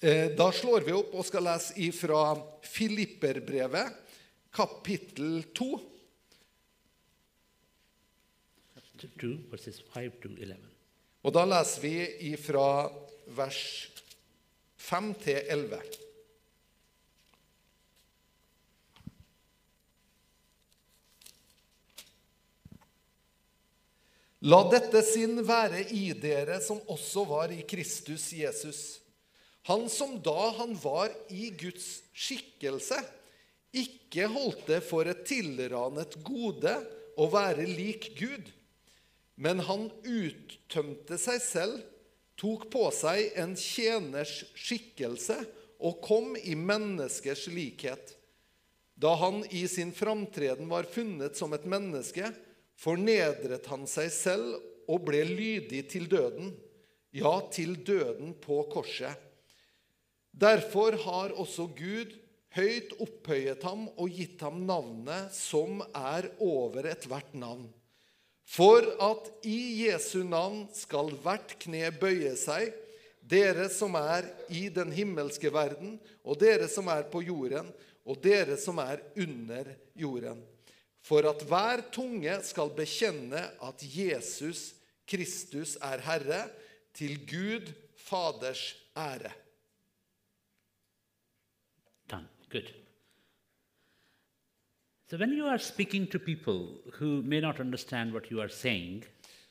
Eh, 0.00 0.30
Da 0.36 0.52
slår 0.52 0.80
vi 0.86 0.92
opp 0.94 1.14
og 1.14 1.26
skal 1.26 1.46
lese 1.46 1.74
ifra 1.82 2.22
Filipperbrevet, 2.62 3.94
kapittel 4.54 5.42
2. 5.54 5.68
Chapter 8.74 9.08
2, 9.22 9.32
verses 9.50 9.80
5 9.94 10.20
to 10.22 10.34
11. 10.38 10.58
Og 11.22 11.34
da 11.34 11.44
leser 11.46 11.82
vi 11.82 11.94
ifra 12.32 12.66
vers 13.34 13.62
5 14.78 15.14
til 15.22 15.42
11. 15.50 15.82
La 24.46 24.60
dette 24.70 25.00
sinn 25.02 25.40
være 25.42 25.80
i 25.90 26.12
dere 26.14 26.60
som 26.62 26.78
også 26.86 27.24
var 27.26 27.50
i 27.50 27.64
Kristus 27.66 28.28
Jesus. 28.36 29.00
Han 29.66 29.88
som 29.90 30.14
da 30.22 30.52
han 30.60 30.76
var 30.78 31.10
i 31.34 31.50
Guds 31.58 32.04
skikkelse, 32.14 33.00
ikke 33.74 34.28
holdt 34.30 34.62
det 34.70 34.78
for 34.86 35.10
et 35.10 35.26
tilranet 35.28 36.14
gode 36.24 36.72
å 37.18 37.26
være 37.28 37.66
lik 37.66 38.12
Gud, 38.16 38.46
men 39.34 39.60
han 39.66 39.88
uttømte 40.06 41.18
seg 41.20 41.42
selv, 41.42 41.82
tok 42.38 42.68
på 42.70 42.86
seg 42.94 43.34
en 43.42 43.56
tjeners 43.58 44.44
skikkelse 44.54 45.40
og 45.82 45.98
kom 46.06 46.36
i 46.38 46.54
menneskers 46.54 47.48
likhet. 47.50 48.14
Da 48.94 49.16
han 49.18 49.42
i 49.50 49.66
sin 49.70 49.90
framtreden 49.94 50.70
var 50.70 50.86
funnet 50.90 51.36
som 51.38 51.52
et 51.54 51.66
menneske, 51.66 52.30
fornedret 52.78 53.66
han 53.70 53.86
seg 53.90 54.10
selv 54.14 54.58
og 54.88 55.04
ble 55.08 55.24
lydig 55.26 55.84
til 55.92 56.06
døden, 56.10 56.52
ja, 57.12 57.34
til 57.52 57.76
døden 57.84 58.34
på 58.40 58.62
korset. 58.72 59.16
Derfor 60.38 60.94
har 61.02 61.34
også 61.34 61.66
Gud 61.74 62.14
høyt 62.54 62.94
opphøyet 63.02 63.64
ham 63.66 63.88
og 63.98 64.12
gitt 64.14 64.40
ham 64.44 64.62
navnet 64.68 65.34
som 65.34 65.82
er 65.92 66.30
over 66.38 66.86
ethvert 66.92 67.34
navn. 67.34 67.66
For 68.48 68.80
at 69.04 69.26
i 69.44 69.84
Jesu 69.84 70.22
navn 70.24 70.62
skal 70.72 71.10
hvert 71.20 71.52
kne 71.60 71.90
bøye 72.00 72.32
seg, 72.38 72.70
dere 73.28 73.66
som 73.68 73.92
er 73.98 74.24
i 74.48 74.68
den 74.72 74.94
himmelske 74.94 75.50
verden, 75.52 75.98
og 76.24 76.38
dere 76.40 76.68
som 76.72 76.88
er 76.88 77.04
på 77.12 77.20
jorden, 77.26 77.68
og 78.08 78.22
dere 78.24 78.56
som 78.56 78.80
er 78.80 79.02
under 79.20 79.74
jorden. 79.98 80.40
For 81.08 81.24
at 81.24 81.40
hver 81.48 81.80
tunge 81.92 82.34
skal 82.44 82.68
bekjenne 82.76 83.40
at 83.64 83.84
Jesus 83.96 84.74
Kristus 85.08 85.76
er 85.80 86.02
Herre, 86.04 86.48
til 86.94 87.14
Gud 87.30 87.72
Faders 87.96 88.76
ære. 88.96 89.30
Done. 92.10 92.26
Good. 92.50 92.74
So 95.10 95.16
when 95.16 95.32
you 95.32 95.46
are 95.46 95.58
speaking 95.58 96.06
to 96.10 96.18
people 96.18 96.82
who 96.98 97.22
may 97.22 97.40
not 97.40 97.60
understand 97.60 98.12
what 98.12 98.30
you 98.30 98.40
are 98.40 98.48
saying, 98.48 99.04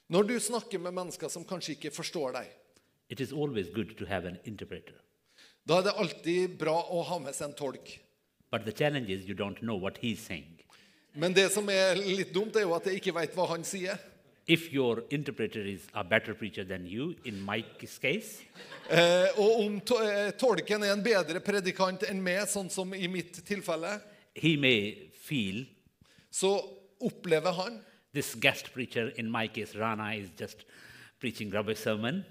Når 0.10 0.22
du 0.22 0.40
snakker 0.40 0.80
med 0.80 0.92
mennesker 0.92 1.28
som 1.28 1.44
kanskje 1.46 1.74
ikke 1.76 1.92
forstår 1.92 2.32
deg, 2.32 2.48
it 3.10 3.20
is 3.20 3.34
always 3.34 3.68
good 3.76 3.98
to 3.98 4.06
have 4.06 4.28
an 4.28 4.38
interpreter. 4.46 4.94
da 5.68 5.78
er 5.78 5.82
det 5.82 5.94
alltid 5.98 6.58
bra 6.60 6.78
å 6.92 7.02
ha 7.04 7.18
med 7.20 7.34
seg 7.36 7.50
en 7.50 7.56
tolk. 7.56 8.00
But 8.52 8.62
the 8.64 8.72
challenge 8.72 9.10
is 9.10 9.28
you 9.28 9.36
don't 9.36 9.60
know 9.60 9.76
what 9.76 9.98
he's 9.98 10.20
saying. 10.20 10.57
Men 11.18 11.34
det 11.34 11.48
som 11.54 11.66
er 11.74 11.98
litt 11.98 12.30
dumt, 12.36 12.56
er 12.60 12.68
jo 12.68 12.76
at 12.78 12.86
jeg 12.86 13.00
ikke 13.02 13.14
veit 13.18 13.34
hva 13.36 13.48
han 13.50 13.64
sier. 13.66 13.98
If 14.48 14.70
your 14.72 15.02
interpreter 15.12 15.66
is 15.68 15.88
a 15.94 16.04
better 16.08 16.34
preacher 16.38 16.64
than 16.64 16.86
you, 16.88 17.16
in 17.26 17.42
Mike's 17.46 17.98
case, 18.00 18.44
Eh, 18.88 19.34
og 19.36 19.66
om 19.66 19.74
to 19.84 19.98
eh, 20.00 20.30
tolken 20.40 20.80
er 20.88 20.94
en 20.94 21.02
bedre 21.04 21.42
predikant 21.44 22.06
enn 22.08 22.22
meg, 22.24 22.46
sånn 22.48 22.70
som 22.72 22.94
i 22.96 23.10
mitt 23.12 23.42
tilfelle, 23.44 23.98
he 24.40 24.54
may 24.56 25.10
feel 25.26 25.66
så 26.32 26.54
opplever 27.04 27.52
han 27.58 27.82
this 28.16 28.30
guest 28.40 28.70
preacher, 28.72 29.10
in 29.20 29.28
my 29.30 29.50
case, 29.52 29.76
Rana, 29.76 30.14
is 30.16 30.30
just 30.40 30.64
preaching 31.20 31.52
rubbish 31.52 31.82
sermon. 31.84 32.24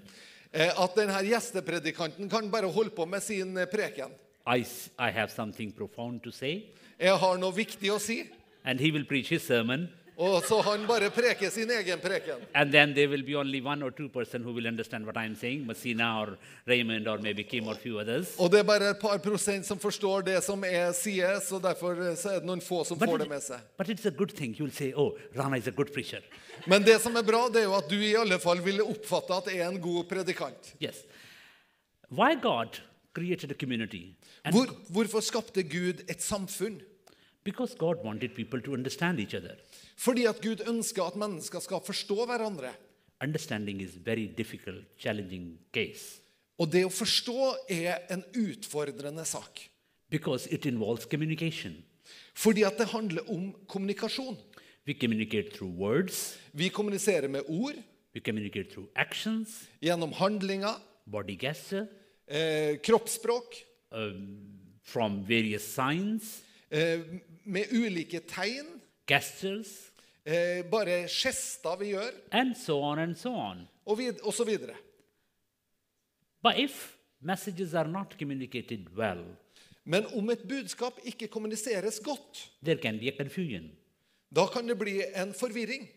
eh, 0.51 0.71
at 0.73 0.95
denne 0.97 1.21
gjestepredikanten 1.29 2.25
kan 2.31 2.49
bare 2.49 2.71
holde 2.73 2.89
på 2.95 3.05
med 3.05 3.21
sin 3.21 3.53
preken. 3.69 4.09
I, 4.47 4.61
s- 4.65 4.89
I 4.97 5.11
have 5.11 5.29
something 5.29 5.71
profound 5.71 6.23
to 6.23 6.31
say, 6.31 6.63
Jeg 6.99 7.13
har 7.21 7.37
noe 7.37 7.53
viktig 7.53 7.91
å 7.93 7.99
si, 8.01 8.23
and 8.67 8.79
he 8.79 8.91
will 8.91 9.05
preach 9.05 9.29
his 9.31 9.41
sermon, 9.47 9.87
og 10.17 10.41
så 10.49 10.57
han 10.65 10.87
bare 10.89 11.11
preker 11.13 11.51
sin 11.53 11.69
egen 11.69 11.99
preken. 12.01 12.39
and 12.55 12.71
then 12.73 12.93
there 12.95 13.07
will 13.07 13.21
be 13.23 13.35
only 13.37 13.61
one 13.61 13.83
or 13.85 13.91
two 13.91 14.09
person 14.09 14.41
who 14.41 14.51
will 14.51 14.65
understand 14.67 15.05
what 15.05 15.15
I'm 15.15 15.35
saying, 15.35 15.65
Messina 15.67 16.07
or 16.21 16.37
Raymond 16.67 17.07
or 17.07 17.17
maybe 17.19 17.43
Kim 17.43 17.67
or 17.67 17.75
few 17.75 17.99
others. 17.99 18.33
Og 18.39 18.49
det 18.51 18.59
er 18.59 18.63
bare 18.63 18.89
et 18.89 18.99
par 18.99 19.17
prosent 19.19 19.65
som 19.65 19.77
forstår 19.79 20.25
det 20.25 20.39
som 20.43 20.63
er 20.65 20.91
sier, 20.97 21.37
så 21.39 21.59
derfor 21.61 22.01
eh, 22.09 22.15
så 22.17 22.31
er 22.33 22.39
det 22.41 22.49
noen 22.49 22.61
få 22.65 22.83
som 22.89 22.97
But, 22.97 23.09
får 23.09 23.15
it- 23.15 23.21
det 23.21 23.29
med 23.35 23.43
seg. 23.45 23.59
but 23.77 23.87
it's 23.93 24.05
a 24.07 24.11
good 24.11 24.33
thing. 24.35 24.55
You'll 24.59 24.73
say, 24.73 24.91
oh, 24.95 25.11
Rana 25.35 25.57
is 25.57 25.67
a 25.67 25.71
good 25.71 25.93
preacher. 25.93 26.21
Men 26.65 26.81
det 26.83 26.99
som 27.01 27.15
er 27.15 27.21
bra, 27.23 27.45
det 27.53 27.61
er 27.61 27.69
jo 27.69 27.77
at 27.77 27.87
du 27.89 27.95
i 28.01 28.15
alle 28.17 28.39
fall 28.39 28.57
vil 28.65 28.81
oppfatte 28.81 29.37
at 29.37 29.47
er 29.53 29.67
en 29.69 29.79
god 29.81 30.03
predikant. 30.09 30.73
Yes. 30.81 31.05
Why 32.09 32.33
God 32.41 32.79
created 33.13 33.51
a 33.51 33.53
community? 33.53 34.15
And 34.43 34.55
Hvor, 34.55 34.65
hvorfor 34.89 35.19
skapte 35.21 35.63
Gud 35.63 36.01
et 36.09 36.21
samfunn? 36.23 36.81
Because 37.47 37.75
God 37.79 38.03
wanted 38.03 38.33
people 38.35 38.61
to 38.61 38.73
understand 38.75 39.19
each 39.23 39.33
other. 39.37 39.55
Fordi 39.97 40.25
at 40.27 40.41
Gud 40.43 40.65
ønsker 40.67 41.07
at 41.07 41.15
mennesker 41.15 41.59
skal 41.63 41.79
forstå 41.85 42.25
hverandre. 42.27 42.73
Understanding 43.23 43.81
is 43.81 43.95
very 44.05 44.27
difficult, 44.37 44.83
challenging 44.99 45.57
case 45.73 46.19
Og 46.59 46.71
det 46.73 46.83
å 46.85 46.89
forstå 46.89 47.55
er 47.69 47.99
en 48.13 48.23
utfordrende 48.35 49.25
sak. 49.25 49.69
because 50.09 50.47
it 50.47 50.65
involves 50.65 51.05
communication. 51.05 51.83
Fordi 52.33 52.63
at 52.63 52.77
det 52.77 52.87
handler 52.87 53.21
om 53.29 53.53
kommunikasjon. 53.67 54.37
We 54.87 54.93
communicate 54.93 55.51
through 55.51 55.73
words, 55.79 56.37
Vi 56.53 56.69
kommuniserer 56.69 57.27
med 57.27 57.41
ord, 57.47 57.75
we 58.15 58.21
communicate 58.21 58.71
through 58.71 58.87
actions, 58.95 59.67
gjennom 59.83 60.13
handlinger, 60.13 60.81
body 61.11 61.35
gesture, 61.39 61.87
eh, 62.27 62.77
kroppsspråk, 62.83 63.55
um, 63.91 64.37
from 64.83 65.23
various 65.27 65.61
signs, 65.63 66.41
eh, 66.71 66.99
med 67.47 67.71
ulike 67.73 68.19
tegn, 68.27 68.67
gestures, 69.07 69.71
eh, 70.25 70.61
bare 70.71 71.05
gester 71.07 71.77
vi 71.79 71.93
gjør, 71.93 72.11
and 72.31 72.55
so 72.59 72.79
on 72.83 72.99
and 72.99 73.15
so 73.15 73.31
on. 73.31 73.67
og, 73.85 73.97
vid 73.97 74.19
og 74.23 74.33
så 74.33 74.43
videre. 74.43 74.75
But 76.43 76.59
if 76.59 76.95
messages 77.21 77.73
are 77.73 77.87
not 77.87 78.15
communicated 78.19 78.87
well, 78.97 79.23
Men 79.87 80.05
om 80.15 80.29
et 80.29 80.41
budskap 80.49 80.99
ikke 81.05 81.27
kommuniseres 81.31 81.99
godt, 82.03 82.49
there 82.63 82.77
can 82.81 82.99
be 82.99 83.07
a 83.07 83.17
confusion. 83.17 83.71
da 84.35 84.45
kan 84.45 84.67
det 84.67 84.77
bli 84.79 85.01
en 85.15 85.33
forvirring. 85.33 85.87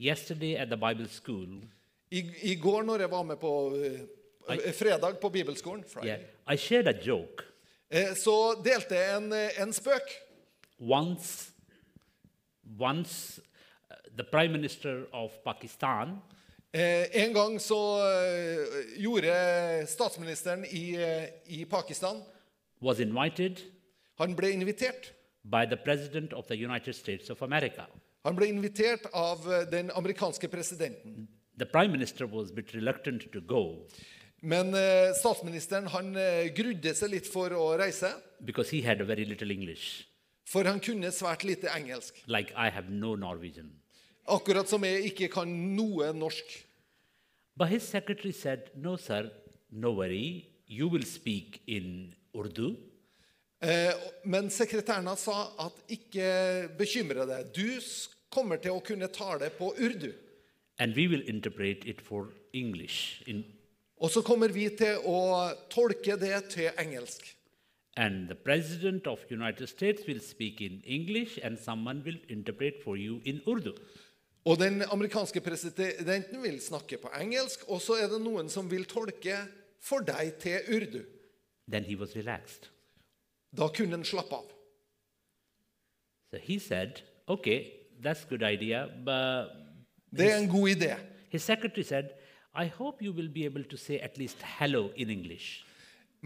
Yesterday 0.00 0.56
at 0.56 0.68
the 0.68 0.76
Bible 0.76 1.08
school, 1.08 1.62
I, 2.10 2.22
i 2.42 2.54
går 2.54 2.82
når 2.82 2.98
jeg 3.00 3.10
var 3.10 3.22
med 3.22 3.36
på 3.36 3.52
eh, 3.76 4.72
fredag 4.74 5.20
på 5.20 5.28
bibelskolen, 5.28 5.84
Friday, 5.84 6.08
yeah, 6.08 6.54
I 6.54 6.56
shared 6.56 6.86
a 6.88 6.92
joke. 7.06 7.42
eh, 7.90 8.14
så 8.14 8.62
delte 8.64 8.94
jeg 8.94 9.16
en, 9.16 9.32
eh, 9.32 9.62
en 9.62 9.72
spøk. 9.72 10.10
Once, 10.78 11.52
once 12.78 13.40
uh, 13.90 13.94
the 14.16 14.24
Prime 14.24 14.52
Minister 14.52 15.06
of 15.12 15.32
Pakistan 15.44 16.22
Eh, 16.76 17.22
en 17.24 17.32
gang 17.32 17.54
så 17.62 17.76
eh, 18.04 18.74
gjorde 19.00 19.32
statsministeren 19.88 20.64
i, 20.68 20.96
eh, 21.00 21.28
i 21.48 21.64
Pakistan 21.64 22.18
was 22.82 23.00
invited 23.00 23.62
Han 24.18 24.34
ble 24.36 24.50
invitert. 24.52 25.12
by 25.42 25.64
the 25.64 25.76
President 25.76 26.32
of 26.32 26.46
the 26.48 26.56
United 26.56 26.92
States 26.94 27.30
of 27.30 27.42
America. 27.42 27.86
Han 28.24 28.36
ble 28.36 28.48
invitert 28.48 29.06
av 29.12 29.46
eh, 29.52 29.70
den 29.70 29.90
amerikanske 29.90 30.48
presidenten. 30.48 31.28
The 31.56 31.64
Prime 31.64 31.92
Minister 31.92 32.26
was 32.26 32.50
a 32.50 32.54
bit 32.54 32.74
reluctant 32.74 33.32
to 33.32 33.40
go 33.40 33.86
Men 34.42 34.74
statsministeren 35.16 35.86
han 35.88 36.12
grudde 36.54 36.92
seg 36.94 37.10
litt 37.10 37.26
for 37.26 37.50
å 37.56 37.70
reise, 37.80 38.10
because 38.44 38.68
he 38.70 38.82
had 38.84 39.00
very 39.00 39.24
little 39.24 39.50
English, 39.50 40.04
for 40.46 40.64
han 40.68 40.80
kunne 40.80 41.10
svært 41.12 41.44
lite 41.44 41.68
engelsk. 41.74 42.22
like 42.26 42.52
I 42.56 42.70
have 42.70 42.88
no 42.90 43.14
Norwegian. 43.16 43.70
Akkurat 44.28 44.68
som 44.68 44.82
jeg 44.84 45.04
ikke 45.12 45.28
kan 45.30 45.48
noe 45.76 46.12
norsk. 46.14 46.44
But 47.56 47.68
his 47.68 47.82
secretary 47.82 48.32
said, 48.32 48.70
No, 48.74 48.96
sir, 48.96 49.30
no 49.70 49.92
worry, 49.92 50.46
you 50.68 50.88
will 50.88 51.04
speak 51.04 51.60
in 51.66 52.14
Urdu. 52.34 52.76
Eh, 53.62 53.92
men 54.24 54.50
sekretæren 54.50 55.06
hans 55.08 55.22
sa 55.24 55.46
at 55.64 55.78
ikke 55.88 56.68
bekymre 56.78 57.24
deg. 57.26 57.52
Du 57.56 57.80
kommer 58.30 58.60
til 58.60 58.74
å 58.76 58.82
kunne 58.84 59.08
tale 59.08 59.48
på 59.56 59.70
urdu. 59.78 60.10
And 60.78 60.94
we 60.94 61.06
will 61.08 61.22
interpret 61.26 61.86
it 61.86 62.02
for 62.04 62.28
English. 62.52 63.22
In, 63.26 63.44
Og 63.98 64.10
så 64.10 64.20
kommer 64.20 64.48
vi 64.52 64.68
til 64.76 64.98
å 65.08 65.48
tolke 65.72 66.18
det 66.20 66.50
til 66.52 66.68
engelsk. 66.78 67.24
And 67.96 68.28
the 68.28 68.34
President 68.34 69.06
of 69.06 69.18
United 69.30 69.66
States 69.68 70.02
will 70.06 70.20
speak 70.20 70.60
in 70.60 70.82
English 70.84 71.38
and 71.42 71.58
someone 71.58 72.02
will 72.04 72.18
interpret 72.28 72.74
for 72.84 72.96
you 72.96 73.20
in 73.24 73.40
Urdu. 73.46 73.72
Og 74.44 74.58
den 74.58 74.82
amerikanske 74.82 75.40
presidenten 75.40 76.42
vil 76.42 76.60
snakke 76.60 76.96
på 77.02 77.08
engelsk, 77.20 77.64
og 77.68 77.80
så 77.80 77.92
er 77.92 78.06
det 78.12 78.20
noen 78.22 78.48
som 78.48 78.70
vil 78.70 78.84
tolke 78.84 79.36
for 79.82 79.98
deg 80.06 80.34
til 80.38 80.58
urdu. 80.76 81.00
Then 81.68 81.84
he 81.84 81.96
was 81.96 82.14
relaxed. 82.16 82.68
Da 83.56 83.66
kunne 83.68 83.90
han 83.96 84.04
slappe 84.04 84.34
av. 84.34 84.52
So 86.30 86.38
he 86.42 86.58
said, 86.58 87.02
Okay, 87.28 87.72
that's 88.04 88.22
a 88.24 88.28
good 88.28 88.42
idea. 88.42 88.86
But 89.04 89.50
Det 90.16 90.32
er 90.32 90.36
en 90.38 90.48
god 90.48 90.68
idé. 90.68 90.94
his 91.30 91.42
secretary 91.42 91.82
said, 91.82 92.04
I 92.54 92.66
hope 92.66 93.02
you 93.04 93.12
will 93.12 93.28
be 93.28 93.44
able 93.46 93.64
to 93.64 93.76
say 93.76 93.98
at 93.98 94.18
least 94.18 94.42
hello 94.42 94.90
in 94.96 95.10
English. 95.10 95.65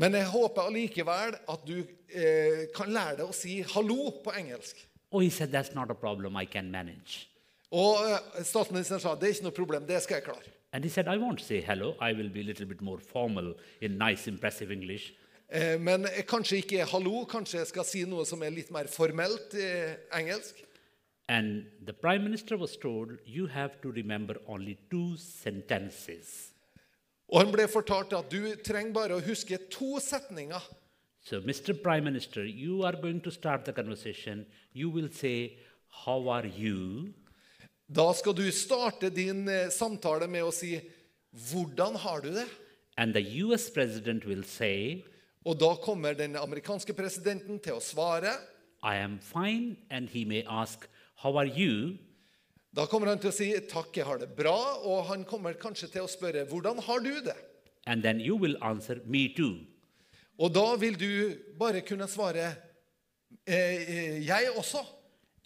Men 0.01 0.17
jeg 0.17 0.31
håper 0.33 0.69
allikevel 0.71 1.35
at 1.53 1.67
du 1.69 1.77
eh, 1.81 2.63
kan 2.73 2.89
lære 2.89 3.19
deg 3.19 3.27
å 3.29 3.37
si 3.37 3.61
'hallo' 3.63 4.23
på 4.25 4.33
engelsk. 4.33 4.79
Oh, 5.13 5.21
he 5.21 5.29
said, 5.29 5.51
That's 5.53 5.75
not 5.75 5.91
a 5.91 5.95
problem, 5.95 6.37
I 6.37 6.47
can 6.47 6.71
manage. 6.71 7.27
Og 7.71 8.01
eh, 8.07 8.43
statsministeren 8.43 9.03
sa 9.03 9.15
det 9.15 9.29
er 9.29 9.35
ikke 9.35 9.49
noe 9.49 9.59
problem, 9.59 9.87
det 9.87 10.01
skal 10.03 10.21
jeg 10.21 10.25
klare. 10.31 10.55
And 10.73 10.85
he 10.85 10.91
said, 10.91 11.09
I 11.09 11.19
won't 11.19 11.41
say 11.41 11.61
hello, 11.61 11.97
I 12.01 12.13
will 12.13 12.31
be 12.31 12.41
a 12.41 12.45
little 12.45 12.67
bit 12.67 12.81
more 12.81 13.01
formal 13.01 13.55
in 13.81 13.99
nice, 13.99 14.31
impressive 14.31 14.73
English. 14.73 15.13
Eh, 15.53 15.77
men 15.81 16.07
jeg 16.09 16.27
kanskje 16.27 16.63
ikke 16.63 16.87
'hallo', 16.87 17.27
kanskje 17.29 17.59
jeg 17.59 17.67
skal 17.67 17.85
si 17.85 18.05
noe 18.05 18.25
som 18.25 18.43
er 18.43 18.51
litt 18.51 18.71
mer 18.71 18.89
formelt 18.89 19.55
eh, 19.55 19.97
engelsk. 20.17 20.65
And 21.29 21.67
the 21.85 21.93
prime 21.93 22.25
minister 22.25 22.57
was 22.57 22.77
told, 22.77 23.19
You 23.27 23.47
have 23.47 23.81
to 23.83 23.93
remember 23.93 24.37
only 24.47 24.79
two 24.91 25.17
sentences. 25.17 26.50
Og 27.31 27.45
han 27.45 27.53
ble 27.55 27.67
fortalt 27.71 28.13
at 28.17 28.31
du 28.31 28.57
trenger 28.67 28.95
bare 28.95 29.17
å 29.17 29.23
huske 29.23 29.59
to 29.71 30.01
setninger. 30.03 30.63
So, 31.23 31.41
Mr. 31.41 31.75
Prime 31.75 32.05
Minister, 32.05 32.45
you 32.45 32.83
are 32.83 32.97
going 32.97 33.21
to 33.21 33.31
start 33.31 33.65
the 33.65 33.73
conversation. 33.73 34.47
You 34.73 34.91
will 34.91 35.11
say, 35.13 35.59
How 36.05 36.29
are 36.29 36.47
you? 36.47 37.13
Da 37.91 38.13
skal 38.15 38.35
du 38.35 38.51
starte 38.51 39.11
din 39.11 39.49
eh, 39.49 39.69
samtale 39.71 40.29
med 40.31 40.47
å 40.47 40.53
si 40.55 40.81
'Hvordan 41.35 41.97
har 41.97 42.21
du 42.21 42.31
det?' 42.35 42.49
And 42.97 43.15
the 43.15 43.23
US 43.43 43.71
president 43.71 44.27
will 44.27 44.45
say, 44.45 45.05
Og 45.45 45.59
da 45.61 45.75
kommer 45.75 46.15
den 46.15 46.37
amerikanske 46.37 46.93
presidenten 46.93 47.59
til 47.59 47.73
å 47.79 47.81
svare. 47.81 48.33
I 48.83 48.97
am 48.97 49.19
fine. 49.19 49.77
And 49.91 50.09
he 50.09 50.25
may 50.25 50.43
ask, 50.49 50.89
How 51.17 51.37
are 51.37 51.47
you? 51.47 51.99
Da 52.77 52.87
kommer 52.87 53.11
han 53.11 53.19
til 53.19 53.33
å 53.33 53.35
si 53.35 53.51
'takk, 53.53 53.97
jeg 53.97 54.07
har 54.07 54.19
det 54.19 54.29
bra', 54.37 54.79
og 54.87 55.07
han 55.07 55.25
kommer 55.25 55.53
kanskje 55.59 55.91
til 55.91 56.03
å 56.03 56.11
spørre 56.11 56.47
'hvordan 56.47 56.79
har 56.83 56.99
du 56.99 57.21
det'? 57.21 57.37
And 57.87 58.03
then 58.03 58.21
you 58.21 58.37
will 58.37 58.57
answer, 58.63 59.01
Me 59.05 59.35
too. 59.35 59.67
Og 60.39 60.55
da 60.55 60.77
vil 60.77 60.95
du 60.95 61.35
bare 61.59 61.81
kunne 61.81 62.07
svare 62.09 62.55
eh, 63.47 63.75
eh, 63.89 64.27
'jeg 64.27 64.51
også'. 64.57 64.87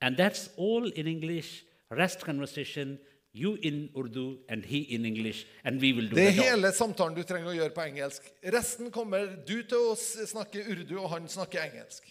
And 0.02 0.16
that's 0.16 0.50
all 0.58 0.92
in 0.94 1.06
English. 1.06 1.64
Rest 1.90 2.20
conversation, 2.20 2.98
you 3.32 3.56
in 3.62 3.88
Urdu 3.96 4.38
and 4.48 4.64
he 4.64 4.78
in 4.78 5.04
English, 5.04 5.46
and 5.64 5.80
we 5.80 5.92
will 5.92 6.10
do 6.10 6.16
Det 6.16 6.26
er 6.26 6.52
hele 6.52 6.72
samtalen 6.72 7.16
du 7.16 7.22
trenger 7.22 7.48
å 7.48 7.56
gjøre 7.56 7.74
på 7.74 7.86
engelsk. 7.86 8.22
Resten 8.52 8.90
kommer 8.90 9.26
du 9.46 9.62
til 9.62 9.78
å 9.78 9.96
snakke 9.96 10.60
urdu, 10.70 10.98
og 11.00 11.10
han 11.10 11.28
snakker 11.28 11.62
engelsk. 11.62 12.04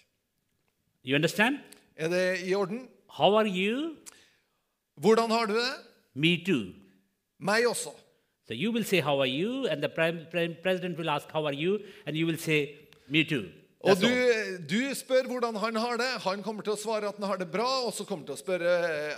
You 1.06 1.16
understand? 1.16 1.60
Er 1.96 2.08
det 2.10 2.48
i 2.48 2.54
orden? 2.54 2.88
How 3.10 3.36
are 3.36 3.48
you? 3.48 3.96
Hvordan 4.96 5.32
har 5.32 5.46
du 5.46 5.54
det? 5.54 5.74
Me 6.14 6.38
too. 6.46 6.74
Meg 7.40 7.68
også. 7.68 7.90
So 8.48 8.54
you 8.54 8.72
will 8.72 8.86
say, 8.86 9.00
How 9.00 9.20
are 9.20 9.28
you? 9.28 9.68
And 9.68 9.82
the 9.82 9.90
prime, 9.90 10.28
prime 10.32 10.56
president 10.64 10.98
will 10.98 11.10
ask, 11.10 11.32
How 11.32 11.46
are 11.46 11.56
you? 11.56 11.80
And 12.06 12.16
you 12.16 12.26
will 12.28 12.38
say, 12.38 12.76
Me 13.08 13.24
too. 13.24 13.46
Og 13.84 14.00
du, 14.00 14.08
du 14.70 14.96
spør 14.96 15.28
hvordan 15.28 15.56
han 15.56 15.76
har 15.76 15.98
det. 16.00 16.12
Han 16.24 16.44
kommer 16.44 16.64
til 16.64 16.72
å 16.72 16.80
svare 16.80 17.10
at 17.10 17.18
han 17.20 17.28
har 17.28 17.40
det 17.42 17.50
bra, 17.52 17.68
og 17.84 17.92
så 17.92 18.06
kommer 18.08 18.24
til 18.26 18.38
å 18.38 18.40
spørre 18.40 18.76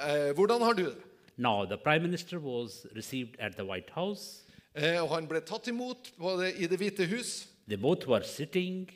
eh, 0.10 0.32
hvordan 0.34 0.64
har 0.66 0.74
du 0.74 0.88
det. 0.88 0.96
Now, 1.38 1.66
the 1.66 1.78
prime 1.78 2.02
minister 2.02 2.40
was 2.40 2.88
received 2.96 3.36
at 3.40 3.58
the 3.58 3.66
White 3.66 3.92
House. 3.94 4.46
Eh, 4.74 4.98
og 5.04 5.12
han 5.14 5.28
ble 5.30 5.44
tatt 5.46 5.68
imot 5.70 6.14
det, 6.40 6.56
i 6.58 6.68
Det 6.72 6.80
hvite 6.82 7.06
hus. 7.12 7.48
They 7.68 7.78
both 7.78 8.08
were 8.08 8.24
sitting. 8.24 8.90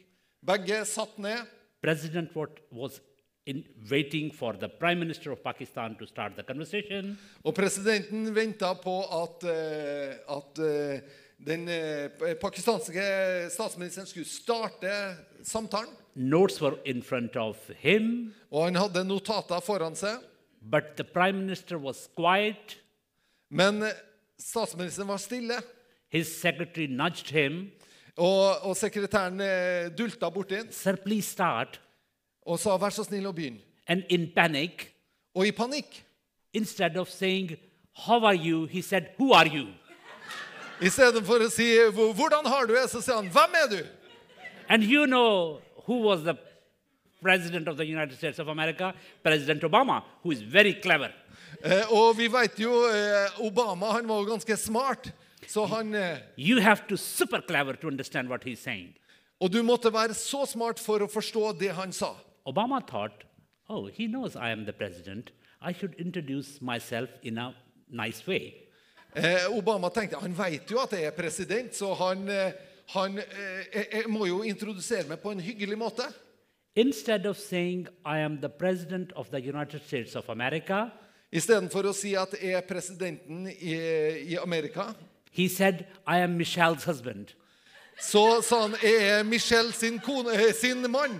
Begge 0.45 0.85
satt 0.85 1.19
ned. 1.19 1.45
President 1.83 2.35
was 2.71 2.99
in 3.45 3.63
waiting 3.89 4.31
for 4.31 4.53
the 4.53 4.67
prime 4.67 4.99
minister 4.99 5.31
of 5.31 5.43
Pakistan 5.43 5.95
to 5.95 6.05
start 6.05 6.35
the 6.35 6.43
conversation. 6.43 7.17
Og 7.43 7.55
presidenten 7.55 8.35
venta 8.35 8.73
på 8.73 8.99
at, 9.23 9.43
eh, 9.49 10.15
at 10.29 10.59
eh, 10.59 10.99
den 11.47 11.67
eh, 11.69 12.09
pakistanske 12.41 13.01
statsministeren 13.49 14.07
skulle 14.07 14.27
starte 14.27 14.91
samtalen. 15.43 15.93
Notes 16.15 16.61
were 16.61 16.77
in 16.85 17.01
front 17.01 17.35
of 17.35 17.55
him, 17.79 18.33
Og 18.51 18.65
han 18.65 18.75
hadde 18.75 19.03
notater 19.07 19.59
foran 19.61 19.95
seg. 19.95 20.19
but 20.61 20.97
the 20.97 21.03
prime 21.03 21.39
minister 21.39 21.77
was 21.77 22.09
quiet. 22.15 22.77
Men 23.49 23.83
statsministeren 24.37 25.07
var 25.07 25.17
stille. 25.17 25.61
His 26.09 26.27
secretary 26.41 26.87
nudged 26.87 27.29
him. 27.31 27.71
Og, 28.17 28.61
og 28.67 28.75
sekretæren 28.77 29.39
dulta 29.95 30.29
borti 30.29 30.59
Sir, 30.71 30.97
please 30.97 31.29
start. 31.31 31.79
Og 32.49 32.59
sa 32.59 32.77
'vær 32.77 32.89
så 32.89 33.03
snill 33.05 33.27
å 33.29 33.33
begynne'. 33.33 33.61
And 33.87 34.03
in 34.09 34.31
panic, 34.35 34.89
Og 35.35 35.45
i 35.47 35.51
panikk, 35.51 36.03
instead 36.53 36.97
of 36.97 37.09
saying, 37.09 37.55
How 37.93 38.25
are 38.25 38.35
you? 38.35 38.65
he 38.65 38.81
said, 38.81 39.09
Who 39.17 39.33
are 39.33 39.47
you? 39.47 39.67
istedenfor 40.81 41.43
å 41.45 41.49
si 41.51 41.75
'hvordan 41.91 42.45
har 42.47 42.65
du 42.65 42.73
det', 42.73 42.89
så 42.89 43.01
sier 43.01 43.15
han 43.15 43.29
'hvem 43.29 43.53
er 43.53 43.67
du'? 43.75 43.87
And 44.69 44.83
you 44.83 45.05
know 45.05 45.61
who 45.85 45.99
was 46.01 46.23
the 46.23 46.35
president 47.21 47.67
of 47.67 47.77
the 47.77 47.85
United 47.85 48.17
States 48.17 48.39
of 48.39 48.47
America? 48.47 48.93
President 49.23 49.61
Obama, 49.63 50.03
who 50.23 50.31
is 50.31 50.41
very 50.41 50.73
clever. 50.73 51.11
Eh, 51.63 51.83
og 51.91 52.17
vi 52.17 52.27
vet 52.27 52.57
jo 52.59 52.85
eh, 52.87 53.27
Obama 53.39 53.91
han 53.91 54.07
var 54.07 54.23
jo 54.23 54.25
ganske 54.35 54.57
smart. 54.57 55.11
Så 55.47 55.65
han, 55.67 55.93
eh, 55.95 56.17
You 56.37 56.61
have 56.61 56.81
to 56.87 56.95
super 56.97 57.41
clever 57.41 57.73
to 57.73 57.87
understand 57.87 58.29
what 58.29 58.43
he's 58.45 58.59
saying. 58.63 58.95
og 59.41 59.51
du 59.51 59.63
måtte 59.63 59.91
være 59.91 60.13
så 60.13 60.45
smart 60.45 60.79
for 60.79 60.99
å 60.99 61.07
forstå 61.07 61.59
det 61.59 61.73
han 61.73 61.91
sa. 61.91 62.13
Obama 62.49 62.81
thought, 62.85 63.23
oh, 63.69 63.87
he 63.87 64.07
knows 64.07 64.35
I 64.35 64.49
am 64.49 64.65
the 64.65 64.73
president. 64.73 65.31
I 65.61 65.71
should 65.73 65.95
introduce 65.95 66.61
myself 66.61 67.09
in 67.21 67.37
a 67.37 67.53
nice 67.89 68.25
way. 68.25 68.55
Eh, 69.15 69.45
Obama 69.49 69.89
tenkte 69.93 70.19
han 70.21 70.33
vet 70.37 70.69
jo 70.69 70.79
at 70.83 70.93
jeg 70.93 71.03
er 71.03 71.11
president, 71.11 71.75
så 71.75 71.93
han, 71.93 72.27
eh, 72.29 72.51
han 72.93 73.17
eh, 73.17 73.65
jeg, 73.73 73.87
jeg 73.93 74.09
må 74.09 74.25
jo 74.25 74.41
introdusere 74.45 75.07
meg 75.09 75.19
på 75.19 75.33
en 75.33 75.39
hyggelig 75.39 75.77
måte. 75.77 76.05
Instead 76.75 77.25
of 77.25 77.37
saying, 77.37 77.87
I 78.05 78.19
am 78.19 78.39
the 78.41 78.49
president 78.49 79.11
of 79.15 79.29
the 79.31 79.41
United 79.41 79.81
States 79.87 80.15
of 80.15 80.29
America, 80.29 80.89
Istedenfor 81.29 81.85
å 81.85 81.91
si 81.93 82.15
at 82.17 82.31
jeg 82.41 82.55
er 82.57 82.63
presidenten 82.65 83.43
i, 83.51 83.75
i 84.33 84.37
Amerika, 84.41 84.95
he 85.29 85.47
said, 85.47 85.85
I 86.07 86.23
am 86.25 86.39
Michelle's 86.39 86.87
husband. 86.89 87.35
så 87.99 88.41
sa 88.41 88.61
han 88.63 88.75
jeg 88.81 88.95
er 88.95 89.23
Michelle 89.27 89.73
sin, 89.73 89.99
kone, 89.99 90.33
eh, 90.33 90.53
sin 90.55 90.85
mann. 90.91 91.19